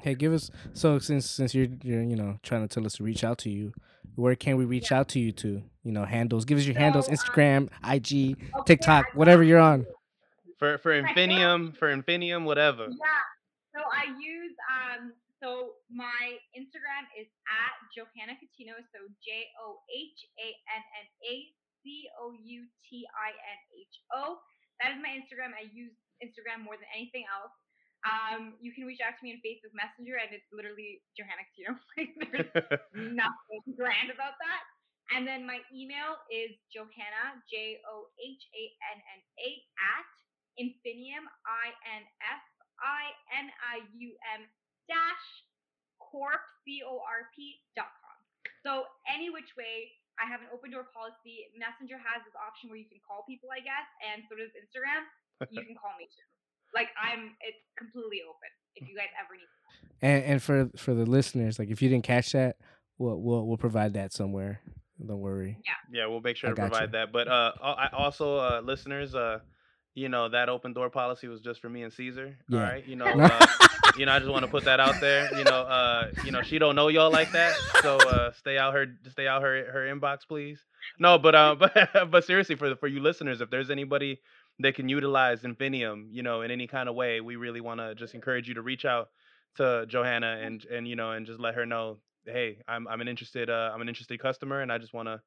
hey, 0.00 0.14
give 0.14 0.32
us. 0.32 0.48
So 0.72 0.98
since 1.02 1.28
since 1.28 1.54
you're 1.54 1.68
you're 1.82 2.06
you 2.06 2.16
know 2.16 2.38
trying 2.42 2.62
to 2.62 2.70
tell 2.72 2.86
us 2.86 2.94
to 2.96 3.04
reach 3.04 3.24
out 3.24 3.38
to 3.44 3.50
you, 3.50 3.74
where 4.14 4.36
can 4.36 4.56
we 4.56 4.64
reach 4.64 4.92
out 4.92 5.08
to 5.10 5.18
you 5.18 5.32
to? 5.42 5.66
You 5.84 5.92
know, 5.92 6.04
handles. 6.04 6.44
Give 6.44 6.58
us 6.58 6.64
your 6.66 6.78
handles: 6.78 7.06
So, 7.06 7.12
um, 7.12 7.16
Instagram, 7.18 7.68
IG, 7.82 8.36
Okay, 8.38 8.62
TikTok, 8.66 9.06
I 9.12 9.16
whatever 9.18 9.42
you're 9.42 9.58
on. 9.60 9.86
for 10.58 10.78
for 10.78 10.92
Infinium, 10.94 11.76
for 11.76 11.90
Infinium, 11.94 12.44
whatever. 12.44 12.86
Yeah. 12.86 13.24
So 13.74 13.80
I 13.82 14.04
use 14.20 14.54
um. 14.70 15.12
So 15.42 15.74
my 15.90 16.38
Instagram 16.54 17.02
is 17.18 17.26
at 17.50 17.74
Johanna 17.90 18.38
Coutinho. 18.38 18.78
So 18.94 19.02
J 19.26 19.50
O 19.58 19.82
H 19.90 20.18
A 20.38 20.48
N 20.70 20.82
N 21.02 21.06
A 21.26 21.34
C 21.82 22.06
O 22.22 22.30
U 22.30 22.58
T 22.86 23.02
I 23.10 23.30
N 23.34 23.58
H 23.74 23.94
O. 24.14 24.38
That 24.78 24.94
is 24.94 25.02
my 25.02 25.10
Instagram. 25.18 25.50
I 25.58 25.66
use 25.74 25.90
Instagram 26.22 26.62
more 26.62 26.78
than 26.78 26.86
anything 26.94 27.26
else. 27.26 27.50
Um, 28.02 28.54
you 28.62 28.74
can 28.74 28.82
reach 28.86 28.98
out 28.98 29.14
to 29.14 29.22
me 29.22 29.30
on 29.34 29.38
Facebook 29.46 29.74
Messenger, 29.74 30.18
and 30.18 30.30
it's 30.34 30.46
literally 30.54 31.02
Johanna 31.18 31.42
Coutinho. 31.50 31.74
Like 31.98 32.14
there's 32.30 32.82
nothing 32.94 33.62
grand 33.74 34.10
about 34.14 34.34
that. 34.42 34.62
And 35.12 35.28
then 35.28 35.44
my 35.44 35.60
email 35.68 36.16
is 36.32 36.56
Johanna 36.72 37.36
J 37.44 37.84
O 37.84 38.08
H 38.16 38.42
A 38.56 38.64
N 38.96 38.98
N 38.98 39.20
A 39.36 39.50
at 39.76 40.10
Infinium 40.56 41.24
I 41.44 41.68
N 42.00 42.02
F 42.24 42.42
I 42.80 43.12
N 43.36 43.46
I 43.60 43.84
U 43.92 44.10
M 44.36 44.48
dash 44.88 45.26
corp 46.00 46.40
c 46.64 46.80
o 46.84 47.00
r 47.04 47.28
p 47.36 47.60
dot 47.76 47.92
com. 48.00 48.16
So 48.64 48.88
any 49.04 49.28
which 49.28 49.52
way, 49.56 49.92
I 50.20 50.28
have 50.28 50.40
an 50.40 50.48
open 50.52 50.72
door 50.72 50.88
policy. 50.92 51.50
Messenger 51.56 52.00
has 52.00 52.24
this 52.24 52.36
option 52.36 52.72
where 52.72 52.80
you 52.80 52.88
can 52.88 53.00
call 53.04 53.24
people, 53.28 53.52
I 53.52 53.60
guess, 53.60 53.88
and 54.00 54.24
so 54.28 54.36
does 54.36 54.52
Instagram. 54.56 55.08
You 55.50 55.66
can 55.66 55.74
call 55.74 55.90
me 55.98 56.06
too. 56.06 56.22
Like 56.72 56.86
I'm, 56.94 57.34
it's 57.42 57.58
completely 57.76 58.22
open. 58.22 58.46
If 58.76 58.88
you 58.88 58.94
guys 58.94 59.10
ever 59.18 59.34
need. 59.34 59.50
And 60.00 60.24
and 60.24 60.42
for 60.42 60.70
for 60.76 60.94
the 60.94 61.04
listeners, 61.04 61.58
like 61.58 61.68
if 61.68 61.82
you 61.82 61.88
didn't 61.88 62.04
catch 62.04 62.30
that, 62.30 62.56
we'll 62.96 63.20
we'll 63.20 63.44
we'll 63.44 63.56
provide 63.58 63.94
that 63.94 64.12
somewhere. 64.12 64.62
Don't 65.06 65.20
worry. 65.20 65.58
Yeah, 65.64 66.00
Yeah, 66.00 66.06
we'll 66.06 66.20
make 66.20 66.36
sure 66.36 66.50
I 66.50 66.54
to 66.54 66.60
provide 66.60 66.82
you. 66.82 66.92
that. 66.92 67.12
But 67.12 67.28
uh, 67.28 67.52
I 67.62 67.88
also 67.92 68.36
uh, 68.38 68.60
listeners, 68.64 69.14
uh, 69.14 69.40
you 69.94 70.08
know 70.08 70.28
that 70.30 70.48
open 70.48 70.72
door 70.72 70.88
policy 70.90 71.28
was 71.28 71.40
just 71.40 71.60
for 71.60 71.68
me 71.68 71.82
and 71.82 71.92
Caesar. 71.92 72.36
Yeah. 72.48 72.62
right, 72.62 72.86
you 72.86 72.96
know, 73.00 73.06
uh, 73.06 73.46
you 73.98 74.06
know, 74.06 74.12
I 74.12 74.18
just 74.18 74.30
want 74.30 74.44
to 74.44 74.50
put 74.50 74.64
that 74.64 74.80
out 74.80 75.00
there. 75.00 75.28
You 75.36 75.44
know, 75.44 75.62
uh, 75.62 76.10
you 76.24 76.30
know, 76.32 76.42
she 76.42 76.58
don't 76.58 76.74
know 76.74 76.88
y'all 76.88 77.10
like 77.10 77.32
that, 77.32 77.54
so 77.82 77.96
uh, 77.98 78.32
stay 78.32 78.56
out 78.58 78.72
her, 78.74 78.86
stay 79.10 79.26
out 79.26 79.42
her 79.42 79.70
her 79.70 79.94
inbox, 79.94 80.20
please. 80.26 80.64
No, 80.98 81.18
but 81.18 81.34
uh, 81.34 81.54
but 81.58 82.10
but 82.10 82.24
seriously, 82.24 82.56
for 82.56 82.74
for 82.76 82.86
you 82.86 83.00
listeners, 83.00 83.40
if 83.40 83.50
there's 83.50 83.70
anybody 83.70 84.20
that 84.60 84.74
can 84.74 84.88
utilize 84.88 85.42
Infinium, 85.42 86.06
you 86.10 86.22
know, 86.22 86.42
in 86.42 86.50
any 86.50 86.66
kind 86.66 86.88
of 86.88 86.94
way, 86.94 87.20
we 87.20 87.36
really 87.36 87.60
want 87.60 87.80
to 87.80 87.94
just 87.94 88.14
encourage 88.14 88.48
you 88.48 88.54
to 88.54 88.62
reach 88.62 88.84
out 88.84 89.08
to 89.56 89.84
Johanna 89.88 90.40
and 90.42 90.64
and 90.64 90.88
you 90.88 90.96
know 90.96 91.10
and 91.12 91.26
just 91.26 91.40
let 91.40 91.54
her 91.54 91.66
know, 91.66 91.98
hey, 92.26 92.58
I'm 92.68 92.86
I'm 92.88 93.00
an 93.00 93.08
interested 93.08 93.50
uh, 93.50 93.70
I'm 93.74 93.80
an 93.80 93.88
interested 93.88 94.20
customer, 94.20 94.60
and 94.60 94.72
I 94.72 94.78
just 94.78 94.94
want 94.94 95.08
to 95.08 95.20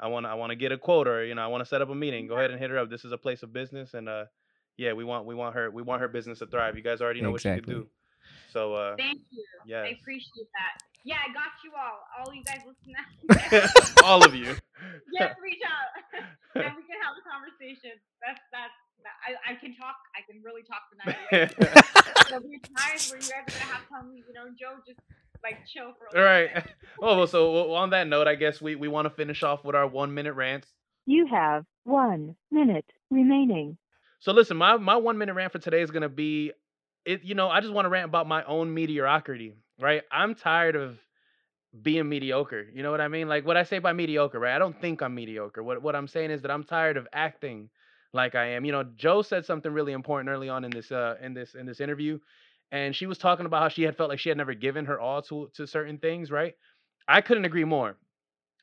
I 0.00 0.08
want 0.08 0.26
to 0.26 0.30
I 0.30 0.34
want 0.34 0.50
to 0.50 0.56
get 0.56 0.72
a 0.72 0.78
quote 0.78 1.08
or 1.08 1.24
you 1.24 1.34
know 1.34 1.42
I 1.42 1.46
want 1.48 1.62
to 1.62 1.68
set 1.68 1.82
up 1.82 1.90
a 1.90 1.94
meeting. 1.94 2.26
Go 2.26 2.36
ahead 2.36 2.50
and 2.50 2.58
hit 2.60 2.70
her 2.70 2.78
up. 2.78 2.90
This 2.90 3.04
is 3.04 3.12
a 3.12 3.18
place 3.18 3.42
of 3.42 3.52
business, 3.52 3.94
and 3.94 4.08
uh, 4.08 4.24
yeah, 4.76 4.92
we 4.92 5.04
want 5.04 5.26
we 5.26 5.34
want 5.34 5.54
her 5.54 5.70
we 5.70 5.82
want 5.82 6.00
her 6.00 6.08
business 6.08 6.38
to 6.40 6.46
thrive. 6.46 6.76
You 6.76 6.82
guys 6.82 7.00
already 7.00 7.20
know 7.20 7.30
what 7.30 7.40
Exactly. 7.40 7.74
you 7.74 7.80
can 7.80 7.84
do. 7.84 7.90
So 8.52 8.74
uh, 8.74 8.96
Thank 8.96 9.20
you. 9.30 9.44
yes, 9.66 9.86
I 9.86 9.98
appreciate 10.00 10.48
that. 10.54 10.82
Yeah, 11.04 11.16
I 11.22 11.32
got 11.32 11.52
you 11.64 11.72
all. 11.78 12.04
All 12.18 12.34
you 12.34 12.42
guys 12.44 12.60
listen 12.66 12.92
now. 12.92 14.04
all 14.04 14.24
of 14.24 14.34
you. 14.34 14.56
Just 15.18 15.40
reach 15.42 15.62
out, 15.66 15.90
and 16.54 16.72
we 16.76 16.82
can 16.86 16.98
have 17.02 17.14
a 17.18 17.24
conversation. 17.28 17.98
That's 18.24 18.40
that's. 18.52 18.72
That, 19.06 19.14
I, 19.22 19.52
I 19.52 19.54
can 19.54 19.78
talk. 19.78 19.94
I 20.18 20.26
can 20.26 20.42
really 20.42 20.66
talk 20.66 20.82
tonight. 20.90 21.54
There'll 22.28 22.42
be 22.42 22.58
times 22.74 23.06
where 23.10 23.22
you 23.22 23.30
guys 23.30 23.46
are 23.46 23.54
gonna 23.54 23.70
have 23.70 23.86
to 23.86 23.88
tell 23.94 24.02
me, 24.02 24.26
you 24.26 24.34
know, 24.34 24.50
Joe, 24.58 24.82
just 24.82 24.98
like 25.42 25.66
chill 25.66 25.92
for 25.98 26.06
a 26.06 26.20
all 26.20 26.24
little 26.24 26.48
right. 26.56 26.64
Oh 27.02 27.16
well, 27.18 27.26
so 27.26 27.52
well, 27.52 27.74
on 27.74 27.90
that 27.90 28.06
note, 28.08 28.28
I 28.28 28.34
guess 28.34 28.60
we 28.60 28.74
we 28.76 28.88
want 28.88 29.06
to 29.06 29.10
finish 29.10 29.42
off 29.42 29.64
with 29.64 29.74
our 29.74 29.86
one 29.86 30.14
minute 30.14 30.34
rants. 30.34 30.68
You 31.06 31.26
have 31.26 31.64
one 31.84 32.36
minute 32.50 32.86
remaining. 33.10 33.78
So 34.20 34.32
listen, 34.32 34.56
my 34.56 34.76
my 34.76 34.96
one 34.96 35.18
minute 35.18 35.34
rant 35.34 35.52
for 35.52 35.58
today 35.58 35.82
is 35.82 35.90
gonna 35.90 36.08
be 36.08 36.52
it. 37.04 37.24
You 37.24 37.34
know, 37.34 37.48
I 37.48 37.60
just 37.60 37.72
want 37.72 37.86
to 37.86 37.90
rant 37.90 38.06
about 38.06 38.28
my 38.28 38.44
own 38.44 38.72
mediocrity. 38.72 39.54
Right, 39.80 40.02
I'm 40.10 40.34
tired 40.34 40.76
of 40.76 40.98
being 41.82 42.08
mediocre. 42.08 42.66
You 42.72 42.82
know 42.82 42.90
what 42.90 43.00
I 43.00 43.08
mean? 43.08 43.28
Like 43.28 43.46
what 43.46 43.56
I 43.56 43.62
say 43.62 43.78
by 43.78 43.92
mediocre, 43.92 44.38
right? 44.38 44.54
I 44.54 44.58
don't 44.58 44.78
think 44.80 45.02
I'm 45.02 45.14
mediocre. 45.14 45.62
What 45.62 45.82
what 45.82 45.94
I'm 45.94 46.08
saying 46.08 46.30
is 46.30 46.42
that 46.42 46.50
I'm 46.50 46.64
tired 46.64 46.96
of 46.96 47.06
acting 47.12 47.70
like 48.12 48.34
I 48.34 48.46
am. 48.52 48.64
You 48.64 48.72
know, 48.72 48.84
Joe 48.96 49.22
said 49.22 49.44
something 49.44 49.72
really 49.72 49.92
important 49.92 50.30
early 50.30 50.48
on 50.48 50.64
in 50.64 50.70
this 50.70 50.90
uh 50.90 51.16
in 51.22 51.34
this 51.34 51.54
in 51.54 51.66
this 51.66 51.80
interview, 51.80 52.18
and 52.70 52.94
she 52.94 53.06
was 53.06 53.18
talking 53.18 53.46
about 53.46 53.62
how 53.62 53.68
she 53.68 53.82
had 53.82 53.96
felt 53.96 54.10
like 54.10 54.18
she 54.18 54.28
had 54.28 54.38
never 54.38 54.54
given 54.54 54.86
her 54.86 55.00
all 55.00 55.22
to 55.22 55.50
to 55.54 55.66
certain 55.66 55.98
things. 55.98 56.30
Right? 56.30 56.54
I 57.06 57.20
couldn't 57.22 57.46
agree 57.46 57.64
more. 57.64 57.96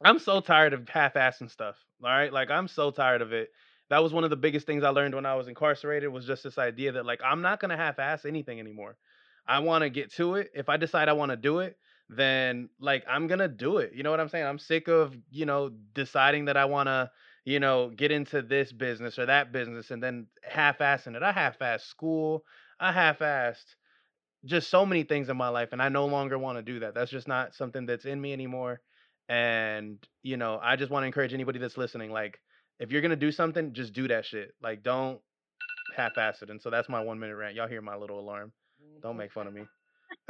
I'm 0.03 0.19
so 0.19 0.39
tired 0.41 0.73
of 0.73 0.87
half-assing 0.87 1.49
stuff. 1.49 1.77
All 2.03 2.09
right, 2.09 2.31
like 2.31 2.51
I'm 2.51 2.67
so 2.67 2.91
tired 2.91 3.21
of 3.21 3.33
it. 3.33 3.49
That 3.89 4.03
was 4.03 4.13
one 4.13 4.23
of 4.23 4.29
the 4.29 4.35
biggest 4.35 4.67
things 4.67 4.83
I 4.83 4.89
learned 4.89 5.15
when 5.15 5.25
I 5.25 5.35
was 5.35 5.47
incarcerated 5.47 6.11
was 6.11 6.25
just 6.25 6.43
this 6.43 6.57
idea 6.57 6.91
that 6.93 7.05
like 7.05 7.21
I'm 7.23 7.41
not 7.41 7.59
gonna 7.59 7.77
half-ass 7.77 8.25
anything 8.25 8.59
anymore. 8.59 8.97
I 9.47 9.59
want 9.59 9.83
to 9.83 9.89
get 9.89 10.11
to 10.13 10.35
it. 10.35 10.51
If 10.53 10.69
I 10.69 10.77
decide 10.77 11.07
I 11.07 11.13
want 11.13 11.31
to 11.31 11.37
do 11.37 11.59
it, 11.59 11.77
then 12.09 12.69
like 12.79 13.03
I'm 13.07 13.27
gonna 13.27 13.47
do 13.47 13.77
it. 13.77 13.93
You 13.93 14.03
know 14.03 14.11
what 14.11 14.19
I'm 14.19 14.29
saying? 14.29 14.45
I'm 14.45 14.59
sick 14.59 14.87
of 14.87 15.15
you 15.31 15.45
know 15.45 15.71
deciding 15.93 16.45
that 16.45 16.57
I 16.57 16.65
want 16.65 16.87
to 16.87 17.09
you 17.45 17.59
know 17.59 17.89
get 17.89 18.11
into 18.11 18.41
this 18.41 18.71
business 18.71 19.17
or 19.17 19.27
that 19.27 19.51
business 19.51 19.91
and 19.91 20.03
then 20.03 20.27
half-assing 20.43 21.15
it. 21.15 21.23
I 21.23 21.31
half-assed 21.31 21.87
school. 21.87 22.43
I 22.79 22.91
half-assed 22.91 23.75
just 24.45 24.69
so 24.69 24.85
many 24.85 25.03
things 25.03 25.29
in 25.29 25.37
my 25.37 25.49
life, 25.49 25.69
and 25.71 25.81
I 25.81 25.89
no 25.89 26.05
longer 26.05 26.37
want 26.37 26.57
to 26.57 26.61
do 26.61 26.79
that. 26.81 26.93
That's 26.93 27.11
just 27.11 27.27
not 27.27 27.55
something 27.55 27.85
that's 27.85 28.05
in 28.05 28.19
me 28.21 28.33
anymore. 28.33 28.81
And 29.27 29.97
you 30.23 30.37
know, 30.37 30.59
I 30.61 30.75
just 30.75 30.91
want 30.91 31.03
to 31.03 31.07
encourage 31.07 31.33
anybody 31.33 31.59
that's 31.59 31.77
listening, 31.77 32.11
like 32.11 32.39
if 32.79 32.91
you're 32.91 33.01
gonna 33.01 33.15
do 33.15 33.31
something, 33.31 33.73
just 33.73 33.93
do 33.93 34.07
that 34.07 34.25
shit. 34.25 34.53
Like 34.61 34.83
don't 34.83 35.19
half-ass 35.95 36.41
it. 36.41 36.49
And 36.49 36.61
so 36.61 36.69
that's 36.69 36.89
my 36.89 37.01
one 37.01 37.19
minute 37.19 37.35
rant. 37.35 37.55
Y'all 37.55 37.67
hear 37.67 37.81
my 37.81 37.95
little 37.95 38.19
alarm? 38.19 38.51
Mm, 38.81 39.01
don't 39.01 39.17
make 39.17 39.31
fun 39.31 39.47
of 39.47 39.53
me. 39.53 39.63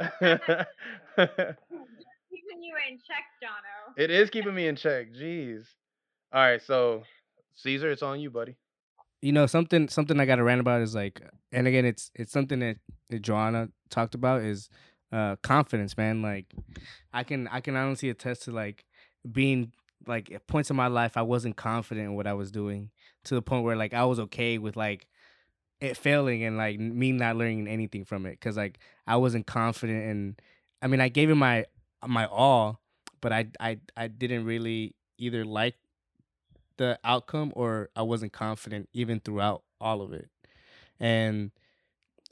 Keeping 2.30 2.62
you 2.62 2.74
in 2.88 2.98
check, 3.06 3.24
Jono. 3.42 3.92
it 3.96 4.10
is 4.10 4.30
keeping 4.30 4.54
me 4.56 4.66
in 4.68 4.76
check. 4.76 5.12
Jeez. 5.12 5.64
All 6.32 6.40
right, 6.40 6.62
so 6.62 7.02
Caesar, 7.54 7.90
it's 7.90 8.02
on 8.02 8.20
you, 8.20 8.30
buddy. 8.30 8.56
You 9.22 9.32
know 9.32 9.46
something 9.46 9.88
something 9.88 10.20
I 10.20 10.26
got 10.26 10.36
to 10.36 10.44
rant 10.44 10.60
about 10.60 10.82
is 10.82 10.94
like, 10.94 11.20
and 11.52 11.66
again, 11.66 11.84
it's 11.84 12.10
it's 12.14 12.32
something 12.32 12.60
that, 12.60 12.76
that 13.10 13.22
Johanna 13.22 13.68
talked 13.90 14.14
about 14.14 14.42
is 14.42 14.68
uh 15.12 15.36
confidence, 15.42 15.96
man. 15.96 16.22
Like, 16.22 16.46
I 17.12 17.24
can 17.24 17.48
I 17.48 17.60
can 17.60 17.76
honestly 17.76 18.10
attest 18.10 18.42
to 18.44 18.52
like 18.52 18.84
being 19.30 19.72
like 20.06 20.30
at 20.30 20.46
points 20.46 20.70
in 20.70 20.76
my 20.76 20.86
life 20.86 21.16
I 21.16 21.22
wasn't 21.22 21.56
confident 21.56 22.06
in 22.06 22.14
what 22.14 22.26
I 22.26 22.34
was 22.34 22.50
doing 22.50 22.90
to 23.24 23.34
the 23.34 23.42
point 23.42 23.64
where 23.64 23.76
like 23.76 23.94
I 23.94 24.04
was 24.04 24.20
okay 24.20 24.58
with 24.58 24.76
like 24.76 25.06
it 25.80 25.96
failing 25.96 26.44
and 26.44 26.56
like 26.56 26.78
me 26.78 27.12
not 27.12 27.36
learning 27.36 27.68
anything 27.68 28.04
from 28.04 28.26
it 28.26 28.32
because 28.32 28.56
like 28.56 28.78
I 29.06 29.16
wasn't 29.16 29.46
confident 29.46 30.04
and 30.04 30.40
I 30.80 30.86
mean 30.86 31.00
I 31.00 31.08
gave 31.08 31.30
it 31.30 31.34
my 31.34 31.66
my 32.06 32.26
all, 32.26 32.80
but 33.20 33.32
I 33.32 33.46
I 33.58 33.78
I 33.96 34.08
didn't 34.08 34.44
really 34.44 34.94
either 35.18 35.44
like 35.44 35.74
the 36.76 36.98
outcome 37.04 37.52
or 37.54 37.90
I 37.96 38.02
wasn't 38.02 38.32
confident 38.32 38.88
even 38.92 39.20
throughout 39.20 39.62
all 39.80 40.02
of 40.02 40.12
it. 40.12 40.28
And 41.00 41.50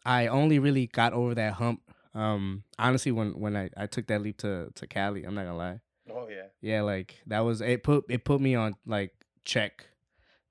I 0.05 0.26
only 0.26 0.59
really 0.59 0.86
got 0.86 1.12
over 1.12 1.34
that 1.34 1.55
hump 1.55 1.80
um 2.14 2.62
honestly 2.78 3.11
when 3.11 3.38
when 3.40 3.57
I, 3.57 3.70
I 3.76 3.86
took 3.86 4.07
that 4.07 4.22
leap 4.22 4.38
to 4.38 4.70
to 4.74 4.86
Cali, 4.86 5.24
I'm 5.24 5.34
not 5.34 5.45
gonna 5.45 5.57
lie. 5.57 5.80
Oh 6.11 6.28
yeah. 6.28 6.47
Yeah, 6.61 6.82
like 6.82 7.16
that 7.26 7.40
was 7.40 7.61
it 7.61 7.82
put 7.82 8.05
it 8.09 8.24
put 8.24 8.40
me 8.40 8.55
on 8.55 8.76
like 8.86 9.12
check 9.45 9.86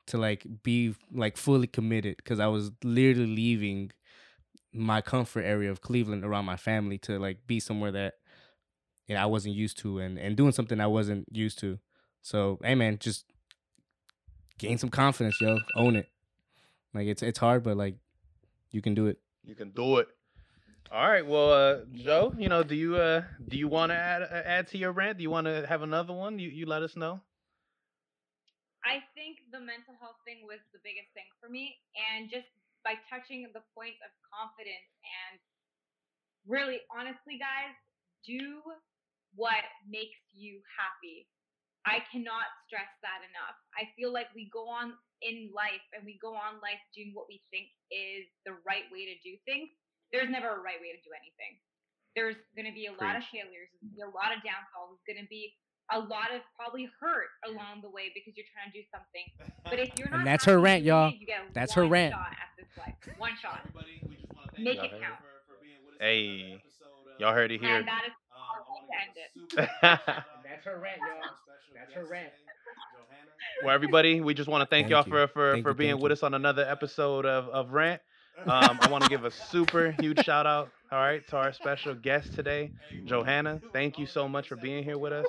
to 0.07 0.17
like 0.17 0.45
be 0.63 0.95
like 1.11 1.37
fully 1.37 1.67
committed 1.67 2.17
because 2.17 2.39
I 2.39 2.47
was 2.47 2.71
literally 2.83 3.33
leaving 3.33 3.91
my 4.73 5.01
comfort 5.01 5.41
area 5.43 5.71
of 5.71 5.81
Cleveland 5.81 6.25
around 6.25 6.45
my 6.45 6.57
family 6.57 6.97
to 6.99 7.19
like 7.19 7.47
be 7.47 7.59
somewhere 7.59 7.91
that 7.91 8.15
you 9.07 9.15
know, 9.15 9.21
I 9.21 9.25
wasn't 9.25 9.55
used 9.55 9.77
to 9.79 9.99
and 9.99 10.17
and 10.17 10.35
doing 10.35 10.51
something 10.51 10.79
I 10.79 10.87
wasn't 10.87 11.27
used 11.31 11.59
to. 11.59 11.79
So 12.21 12.59
hey 12.63 12.75
man, 12.75 12.97
just 12.99 13.25
gain 14.57 14.77
some 14.77 14.89
confidence, 14.89 15.39
yo. 15.41 15.57
Own 15.75 15.95
it. 15.95 16.07
Like 16.93 17.07
it's 17.07 17.23
it's 17.23 17.39
hard, 17.39 17.63
but 17.63 17.77
like 17.77 17.95
you 18.71 18.81
can 18.81 18.93
do 18.93 19.07
it. 19.07 19.19
You 19.43 19.55
can 19.55 19.71
do 19.71 19.97
it. 19.97 20.07
All 20.91 21.09
right. 21.09 21.25
Well, 21.25 21.51
uh, 21.51 21.77
Joe, 21.93 22.33
you 22.37 22.49
know, 22.49 22.61
do 22.61 22.75
you 22.75 22.97
uh, 22.97 23.23
do 23.47 23.57
you 23.57 23.67
want 23.67 23.91
to 23.91 23.95
add 23.95 24.21
uh, 24.21 24.41
add 24.45 24.67
to 24.69 24.77
your 24.77 24.91
rant? 24.91 25.17
Do 25.17 25.23
you 25.23 25.31
want 25.31 25.47
to 25.47 25.65
have 25.67 25.81
another 25.81 26.13
one? 26.13 26.37
You 26.39 26.49
you 26.49 26.65
let 26.65 26.83
us 26.83 26.95
know. 26.95 27.21
I 28.85 28.99
think 29.15 29.39
the 29.47 29.63
mental 29.63 29.95
health 30.03 30.19
thing 30.27 30.43
was 30.43 30.59
the 30.75 30.83
biggest 30.83 31.07
thing 31.15 31.25
for 31.39 31.47
me. 31.47 31.79
And 31.95 32.27
just 32.27 32.47
by 32.83 32.99
touching 33.07 33.47
the 33.55 33.63
point 33.71 33.95
of 34.03 34.11
confidence 34.27 34.91
and 35.01 35.39
really, 36.43 36.83
honestly, 36.91 37.39
guys, 37.39 37.71
do 38.27 38.59
what 39.39 39.63
makes 39.87 40.19
you 40.35 40.59
happy. 40.67 41.31
I 41.83 41.99
cannot 42.11 42.47
stress 42.65 42.87
that 43.03 43.21
enough. 43.27 43.55
I 43.75 43.91
feel 43.99 44.15
like 44.15 44.31
we 44.31 44.47
go 44.51 44.71
on 44.71 44.95
in 45.19 45.51
life 45.51 45.83
and 45.91 46.03
we 46.07 46.19
go 46.19 46.35
on 46.35 46.63
life 46.63 46.79
doing 46.95 47.11
what 47.11 47.27
we 47.27 47.43
think 47.51 47.67
is 47.91 48.27
the 48.47 48.55
right 48.63 48.87
way 48.91 49.07
to 49.11 49.15
do 49.23 49.35
things. 49.43 49.67
There's 50.15 50.31
never 50.31 50.47
a 50.47 50.61
right 50.63 50.79
way 50.79 50.95
to 50.95 51.01
do 51.03 51.11
anything. 51.11 51.59
There's 52.15 52.37
going 52.55 52.69
to 52.69 52.75
be 52.75 52.87
a 52.87 52.95
lot 52.95 53.17
of 53.17 53.25
failures, 53.33 53.73
there's 53.73 53.89
going 53.89 53.97
to 53.97 53.97
be 53.97 54.05
a 54.05 54.13
lot 54.13 54.29
of 54.31 54.39
downfalls, 54.45 55.01
there's 55.01 55.17
going 55.17 55.25
to 55.25 55.31
be 55.31 55.51
a 55.91 55.99
lot 55.99 56.31
of 56.31 56.39
probably 56.55 56.87
hurt 57.01 57.33
along 57.49 57.81
the 57.81 57.89
way 57.89 58.13
because 58.13 58.37
you're 58.37 58.47
trying 58.53 58.71
to 58.71 58.75
do 58.77 58.85
something. 58.93 59.25
But 59.65 59.79
if 59.81 59.91
you're 59.97 60.07
not 60.07 60.23
And 60.23 60.27
that's 60.27 60.45
her 60.45 60.59
rant, 60.59 60.83
y'all. 60.83 61.11
you 61.11 61.25
get 61.25 61.51
That's 61.53 61.73
her 61.73 61.85
rant. 61.85 62.13
Shot 62.13 62.31
at 62.31 62.51
this 62.55 62.69
life. 62.77 62.95
One 63.17 63.35
shot. 63.41 63.65
Make 64.55 64.77
Make 64.77 64.77
it 64.79 64.93
it 64.95 65.01
count. 65.01 65.19
Hey, 65.99 66.61
y'all 67.19 67.33
heard 67.33 67.51
it 67.51 67.59
here. 67.59 67.77
And 67.77 67.87
that 67.87 68.03
is 68.07 68.13
how 69.81 70.23
I 70.53 70.55
want 70.55 70.63
to 70.65 70.65
end 70.65 70.65
it. 70.65 70.65
That's 70.65 70.65
her 70.65 70.79
rant, 70.81 70.97
y'all. 70.99 71.29
That's 71.75 71.93
her 71.93 72.05
rant. 72.05 72.33
well, 73.63 73.75
everybody, 73.75 74.21
we 74.21 74.33
just 74.33 74.49
want 74.49 74.61
to 74.61 74.65
thank, 74.73 74.85
Thank 74.87 74.91
y'all 74.91 75.03
for 75.03 75.27
for, 75.27 75.51
Thank 75.53 75.63
for 75.63 75.71
you, 75.71 75.75
being 75.75 75.99
with 75.99 76.09
you. 76.11 76.13
us 76.13 76.23
on 76.23 76.33
another 76.33 76.65
episode 76.69 77.25
of 77.25 77.47
of 77.49 77.71
Rant. 77.71 78.01
Um, 78.47 78.79
I 78.81 78.89
want 78.89 79.03
to 79.03 79.09
give 79.11 79.25
a 79.25 79.29
super 79.31 79.91
huge 79.99 80.23
shout 80.25 80.47
out, 80.47 80.71
all 80.91 80.97
right, 80.97 81.21
to 81.27 81.37
our 81.37 81.53
special 81.53 81.93
guest 81.93 82.33
today, 82.33 82.71
Johanna. 83.05 83.61
Thank 83.71 83.99
you 83.99 84.07
so 84.07 84.27
much 84.27 84.47
for 84.47 84.55
being 84.55 84.83
here 84.83 84.97
with 84.97 85.13
us. 85.13 85.27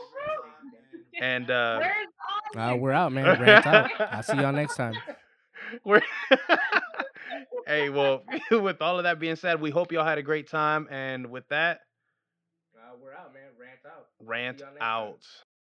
And 1.20 1.50
uh, 1.50 1.80
Uh, 2.56 2.76
we're 2.78 2.92
out, 2.92 3.12
man. 3.12 3.38
Rant 3.38 3.66
out. 3.66 3.90
I'll 4.00 4.22
see 4.22 4.36
y'all 4.36 4.52
next 4.52 4.76
time. 4.76 4.94
we're 5.84 6.00
hey, 7.66 7.90
well, 7.90 8.22
with 8.50 8.80
all 8.80 8.96
of 8.96 9.02
that 9.04 9.20
being 9.20 9.36
said, 9.36 9.60
we 9.60 9.68
hope 9.70 9.92
y'all 9.92 10.06
had 10.06 10.16
a 10.16 10.22
great 10.22 10.48
time. 10.48 10.88
And 10.90 11.26
with 11.30 11.46
that, 11.50 11.80
Uh, 12.74 12.96
we're 13.02 13.12
out, 13.12 13.34
man. 13.34 13.50
Rant 13.60 13.80
out. 13.86 14.06
Rant 14.26 14.62
out. 14.80 15.26